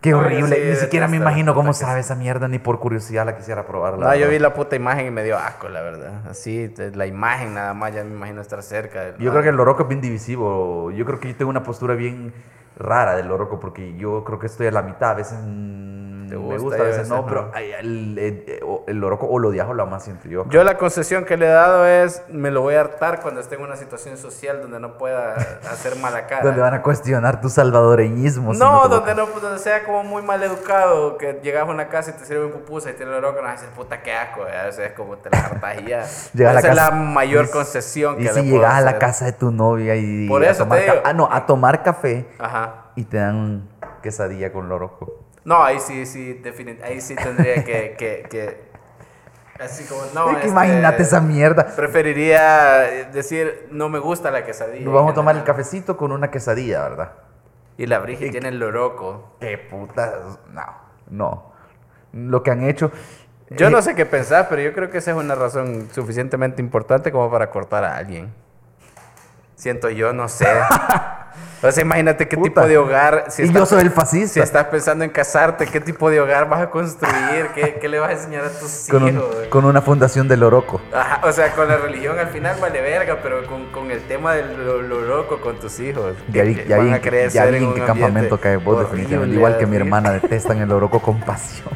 Qué 0.00 0.14
horrible. 0.14 0.56
sí 0.56 0.70
Ni 0.70 0.76
siquiera 0.76 1.08
me 1.08 1.16
imagino 1.16 1.54
cómo 1.54 1.72
sabe 1.72 2.00
esa 2.00 2.14
mierda, 2.14 2.48
ni 2.48 2.58
por 2.58 2.78
curiosidad 2.78 3.26
la 3.26 3.36
quisiera 3.36 3.66
probar. 3.66 3.98
la 3.98 4.06
No, 4.06 4.14
yo 4.14 4.28
vi 4.28 4.38
la 4.38 4.54
puta 4.54 4.76
imagen 4.76 5.06
y 5.06 5.10
me 5.10 5.24
dio 5.24 5.36
asco, 5.36 5.68
la 5.68 5.82
verdad. 5.82 6.22
Así, 6.30 6.72
la 6.94 7.06
imagen 7.06 7.54
nada 7.54 7.74
más, 7.74 7.94
ya 7.94 8.04
me 8.04 8.14
imagino 8.14 8.40
estar 8.40 8.62
cerca. 8.62 9.16
Yo 9.18 9.30
creo 9.30 9.42
que 9.42 9.48
el 9.48 9.56
loroco 9.56 9.82
es 9.82 9.88
bien 9.88 10.00
divisivo. 10.00 10.90
Yo 10.92 11.04
creo 11.04 11.18
que 11.18 11.28
yo 11.28 11.36
tengo 11.36 11.50
una 11.50 11.62
postura 11.62 11.94
bien 11.94 12.32
rara 12.78 13.16
del 13.16 13.28
loroco 13.28 13.58
porque 13.60 13.96
yo 13.96 14.24
creo 14.24 14.38
que 14.38 14.46
estoy 14.46 14.66
a 14.68 14.70
la 14.72 14.82
mitad. 14.82 15.10
A 15.10 15.14
veces 15.14 15.38
mm, 15.42 16.28
Te 16.28 16.36
me 16.36 16.40
gusta 16.58 16.62
gusta, 16.62 16.76
y 16.76 16.80
a 16.80 16.82
a 16.82 16.86
veces 16.86 16.98
veces 16.98 17.08
no, 17.10 17.16
no. 17.22 17.26
pero 17.26 17.50
el, 17.80 18.18
el- 18.18 18.60
o- 18.62 18.84
el 18.86 18.98
loroco 19.00 19.26
o 19.26 19.38
lo 19.38 19.48
odias 19.48 19.66
o 19.66 19.72
lo 19.74 19.82
amas, 19.84 20.04
siento 20.04 20.28
yo. 20.28 20.44
Yo 20.50 20.62
la 20.62 20.76
concesión 20.76 21.24
que 21.24 21.36
le 21.38 21.46
he 21.46 21.50
dado 21.50 21.86
es, 21.86 22.22
me 22.28 22.50
lo 22.50 22.60
voy 22.60 22.74
a 22.74 22.80
hartar 22.80 23.20
cuando 23.20 23.40
esté 23.40 23.54
en 23.54 23.62
una 23.62 23.76
situación 23.76 24.16
social 24.18 24.60
donde 24.60 24.78
no 24.78 24.98
pueda 24.98 25.34
hacer 25.70 25.96
mala 25.96 26.26
cara. 26.26 26.42
Donde 26.44 26.60
van 26.60 26.74
a 26.74 26.82
cuestionar 26.82 27.40
tu 27.40 27.48
salvadoreñismo. 27.48 28.52
si 28.52 28.60
No, 28.60 28.82
te 28.82 28.88
lo- 28.90 28.94
donde 29.00 29.14
no, 29.14 29.26
donde 29.40 29.58
sea 29.58 29.84
como 29.84 30.04
muy 30.04 30.22
mal 30.22 30.42
educado, 30.42 31.16
que 31.16 31.40
llegas 31.42 31.62
a 31.66 31.70
una 31.70 31.88
casa 31.88 32.10
y 32.10 32.12
te 32.14 32.24
sirven 32.26 32.50
pupusa 32.52 32.90
y 32.90 32.92
tiene 32.92 33.10
el 33.12 33.18
oroco, 33.24 33.40
no 33.40 33.48
a 33.48 33.52
decir, 33.52 33.68
puta, 33.70 34.02
qué 34.02 34.12
asco, 34.12 34.42
ya, 34.46 34.68
o 34.68 34.72
sea, 34.72 34.86
es 34.86 34.92
como 34.92 35.16
te 35.16 35.30
la 35.30 35.38
hartas 35.38 35.76
y 35.80 35.86
ya. 35.86 36.04
Llegas 36.34 36.50
a 36.50 36.52
la 36.54 36.60
Esa 36.60 36.68
es 36.72 36.76
casa- 36.76 36.90
la 36.90 36.96
mayor 36.96 37.46
y- 37.46 37.48
concesión 37.50 38.16
que 38.16 38.22
Y 38.22 38.24
le 38.26 38.34
si 38.34 38.40
puedo 38.42 38.54
llegas 38.56 38.74
a 38.74 38.80
la 38.82 38.98
casa 38.98 39.24
de 39.24 39.32
tu 39.32 39.50
novia 39.50 39.96
y 39.96 40.28
Por 40.28 40.44
a 40.44 40.50
eso 40.50 40.64
tomar 40.64 40.78
te 40.78 40.84
digo. 40.84 40.96
ah 41.04 41.12
no 41.14 41.28
a 41.32 41.46
tomar 41.46 41.82
café 41.82 42.26
Ajá. 42.38 42.67
Y 42.98 43.04
te 43.04 43.18
dan 43.18 43.68
quesadilla 44.02 44.52
con 44.52 44.68
loroco 44.68 45.20
No, 45.44 45.62
ahí 45.62 45.78
sí, 45.78 46.04
sí, 46.04 46.32
definitivamente, 46.32 46.84
ahí 46.84 47.00
sí 47.00 47.14
tendría 47.14 47.64
que, 47.64 47.94
que, 47.96 48.26
que 48.28 48.56
así 49.60 49.84
como, 49.84 50.02
no, 50.14 50.30
Es 50.30 50.32
que 50.32 50.36
este, 50.38 50.48
imagínate 50.48 51.02
esa 51.04 51.20
mierda 51.20 51.64
Preferiría 51.76 53.06
decir, 53.12 53.68
no 53.70 53.88
me 53.88 54.00
gusta 54.00 54.32
la 54.32 54.44
quesadilla. 54.44 54.84
Nos 54.84 54.94
vamos 54.94 55.12
a 55.12 55.14
tomar 55.14 55.36
el 55.36 55.44
cafecito 55.44 55.96
con 55.96 56.10
una 56.10 56.32
quesadilla 56.32 56.82
verdad 56.82 57.12
Y 57.76 57.86
la 57.86 58.00
Brigitte 58.00 58.32
tiene 58.32 58.48
el 58.48 58.58
loroco. 58.58 59.36
qué 59.38 59.58
puta 59.58 60.12
no 60.52 60.88
no 61.08 61.52
lo 62.12 62.42
que 62.42 62.50
han 62.50 62.64
hecho 62.64 62.90
Yo 63.50 63.68
eh, 63.68 63.70
no 63.70 63.80
sé 63.80 63.94
qué 63.94 64.06
pensar, 64.06 64.48
pero 64.48 64.60
yo 64.60 64.72
creo 64.72 64.90
que 64.90 64.98
esa 64.98 65.12
es 65.12 65.16
una 65.16 65.36
razón 65.36 65.88
suficientemente 65.92 66.60
importante 66.60 67.12
como 67.12 67.30
para 67.30 67.48
cortar 67.50 67.84
a 67.84 67.96
alguien. 67.96 68.32
Siento 69.58 69.90
yo, 69.90 70.12
no 70.12 70.28
sé. 70.28 70.46
O 71.60 71.72
sea, 71.72 71.82
imagínate 71.82 72.28
qué 72.28 72.36
Puta. 72.36 72.48
tipo 72.62 72.68
de 72.68 72.78
hogar. 72.78 73.24
Si 73.30 73.42
y 73.42 73.46
estás- 73.46 73.58
yo 73.62 73.66
soy 73.66 73.80
el 73.82 73.88
Si 73.88 73.94
fascista 73.94 74.40
estás 74.44 74.66
pensando 74.66 75.02
en 75.04 75.10
casarte, 75.10 75.66
¿qué 75.66 75.80
tipo 75.80 76.08
de 76.08 76.20
hogar 76.20 76.48
vas 76.48 76.60
a 76.62 76.70
construir? 76.70 77.48
¿Qué, 77.56 77.78
qué 77.80 77.88
le 77.88 77.98
vas 77.98 78.10
a 78.10 78.12
enseñar 78.12 78.44
a 78.44 78.50
tus 78.50 78.86
con, 78.88 79.08
hijos? 79.08 79.24
un- 79.42 79.50
con 79.50 79.64
una 79.64 79.82
fundación 79.82 80.28
de 80.28 80.36
loroco 80.36 80.80
Ajá, 80.94 81.20
o 81.26 81.32
sea, 81.32 81.50
con 81.56 81.66
la 81.66 81.76
religión 81.76 82.16
al 82.20 82.28
final 82.28 82.56
vale 82.60 82.80
verga, 82.80 83.18
pero 83.20 83.44
con, 83.48 83.66
con 83.72 83.90
el 83.90 84.00
tema 84.06 84.34
de 84.34 84.44
lo, 84.56 84.80
lo 84.82 85.00
loco 85.00 85.40
con 85.40 85.58
tus 85.58 85.80
hijos. 85.80 86.14
van 86.76 86.86
vi, 86.86 86.92
a 86.92 86.96
en 86.96 87.02
crecer 87.02 87.48
en 87.48 87.54
en 87.64 87.64
un 87.68 87.80
campamento 87.80 88.38
cae 88.40 88.56
vos 88.58 88.78
definitivamente 88.78 89.34
igual 89.34 89.58
que 89.58 89.66
mi 89.66 89.74
hermana 89.76 90.12
detestan 90.12 90.58
el 90.58 90.68
loroco 90.68 91.00
con 91.02 91.18
pasión 91.20 91.68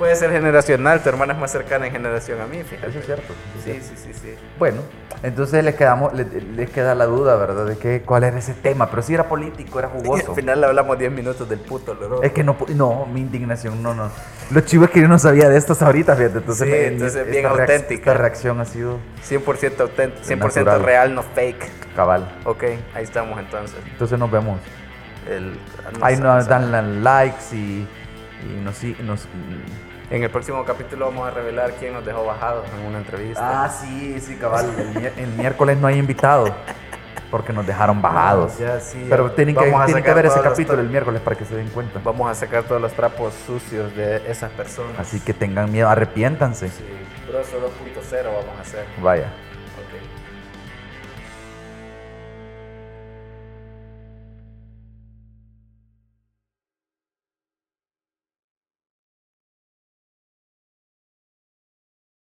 Puede 0.00 0.16
ser 0.16 0.30
generacional, 0.32 1.02
tu 1.02 1.10
hermana 1.10 1.34
es 1.34 1.38
más 1.38 1.52
cercana 1.52 1.86
en 1.86 1.92
generación 1.92 2.40
a 2.40 2.46
mí, 2.46 2.62
fíjate. 2.62 2.88
eso 2.88 2.98
es 3.00 3.04
cierto 3.04 3.34
Sí, 3.62 3.78
sí, 3.82 3.94
sí, 3.96 4.12
sí. 4.14 4.34
Bueno, 4.58 4.80
entonces 5.22 5.62
les 5.62 5.74
quedamos, 5.74 6.14
les, 6.14 6.32
les 6.32 6.70
queda 6.70 6.94
la 6.94 7.04
duda, 7.04 7.36
¿verdad? 7.36 7.66
De 7.66 7.76
que, 7.76 8.00
cuál 8.00 8.24
era 8.24 8.38
ese 8.38 8.54
tema, 8.54 8.88
pero 8.88 9.02
si 9.02 9.12
era 9.12 9.24
político, 9.28 9.78
era 9.78 9.88
Y 9.94 10.00
jugoso. 10.00 10.30
al 10.30 10.34
final 10.36 10.58
le 10.62 10.66
hablamos 10.68 10.98
10 10.98 11.12
minutos 11.12 11.46
del 11.50 11.58
puto 11.58 11.92
loro. 11.92 12.22
Es 12.22 12.32
que 12.32 12.42
no, 12.42 12.56
no, 12.74 13.04
mi 13.12 13.20
indignación, 13.20 13.82
no, 13.82 13.94
no. 13.94 14.10
Lo 14.50 14.60
chivo 14.62 14.86
es 14.86 14.90
que 14.90 15.02
yo 15.02 15.08
no 15.08 15.18
sabía 15.18 15.50
de 15.50 15.58
esto 15.58 15.74
hasta 15.74 15.84
ahorita, 15.84 16.16
fíjate. 16.16 16.38
Entonces, 16.38 16.66
Sí, 16.66 16.72
me- 16.72 16.86
entonces 16.86 17.30
bien 17.30 17.44
auténtica. 17.44 18.10
Esta 18.12 18.14
reacción 18.14 18.58
ha 18.60 18.64
sido 18.64 18.96
100% 19.28 19.80
auténtico, 19.82 20.24
100% 20.26 20.38
Natural. 20.64 20.82
real, 20.82 21.14
no 21.14 21.22
fake. 21.22 21.94
cabal. 21.94 22.26
Ok, 22.46 22.64
ahí 22.94 23.04
estamos 23.04 23.38
entonces. 23.38 23.76
Entonces 23.92 24.18
nos 24.18 24.30
vemos. 24.30 24.58
El, 25.28 25.52
no 25.98 26.04
Ahí 26.06 26.16
nos 26.16 26.48
dan 26.48 27.04
likes 27.04 27.44
y, 27.54 27.86
y 28.46 28.60
nos, 28.64 28.82
sig- 28.82 28.98
nos... 29.00 29.28
En 30.10 30.24
el 30.24 30.30
próximo 30.30 30.64
capítulo 30.64 31.06
vamos 31.06 31.28
a 31.28 31.30
revelar 31.30 31.72
quién 31.78 31.92
nos 31.92 32.04
dejó 32.04 32.24
bajados 32.24 32.66
en 32.76 32.84
una 32.84 32.98
entrevista. 32.98 33.64
Ah, 33.64 33.68
sí, 33.68 34.18
sí, 34.20 34.34
cabal. 34.34 34.66
El, 35.16 35.28
miércoles 35.34 35.78
no 35.78 35.86
hay 35.86 35.98
invitado. 35.98 36.52
porque 37.30 37.52
nos 37.52 37.64
dejaron 37.64 38.02
bajados. 38.02 38.58
Ya, 38.58 38.80
sí, 38.80 39.06
Pero 39.08 39.30
tienen 39.30 39.54
que, 39.54 39.72
tienen 39.86 40.02
que 40.02 40.14
ver 40.14 40.26
ese 40.26 40.40
capítulo 40.40 40.80
el 40.80 40.88
miércoles 40.88 41.20
para 41.22 41.36
que 41.36 41.44
se 41.44 41.54
den 41.54 41.68
cuenta. 41.68 42.00
Vamos 42.02 42.28
a 42.28 42.34
sacar 42.34 42.64
todos 42.64 42.82
los 42.82 42.92
trapos 42.92 43.32
sucios 43.46 43.94
de 43.94 44.16
esas 44.28 44.50
personas. 44.50 44.98
Así 44.98 45.20
que 45.20 45.32
tengan 45.32 45.70
miedo, 45.70 45.88
arrepiéntanse. 45.88 46.70
Sí, 46.70 46.84
Broso 47.28 47.58
2.0 47.60 48.24
vamos 48.24 48.58
a 48.58 48.62
hacer. 48.62 48.84
Vaya. 49.00 49.28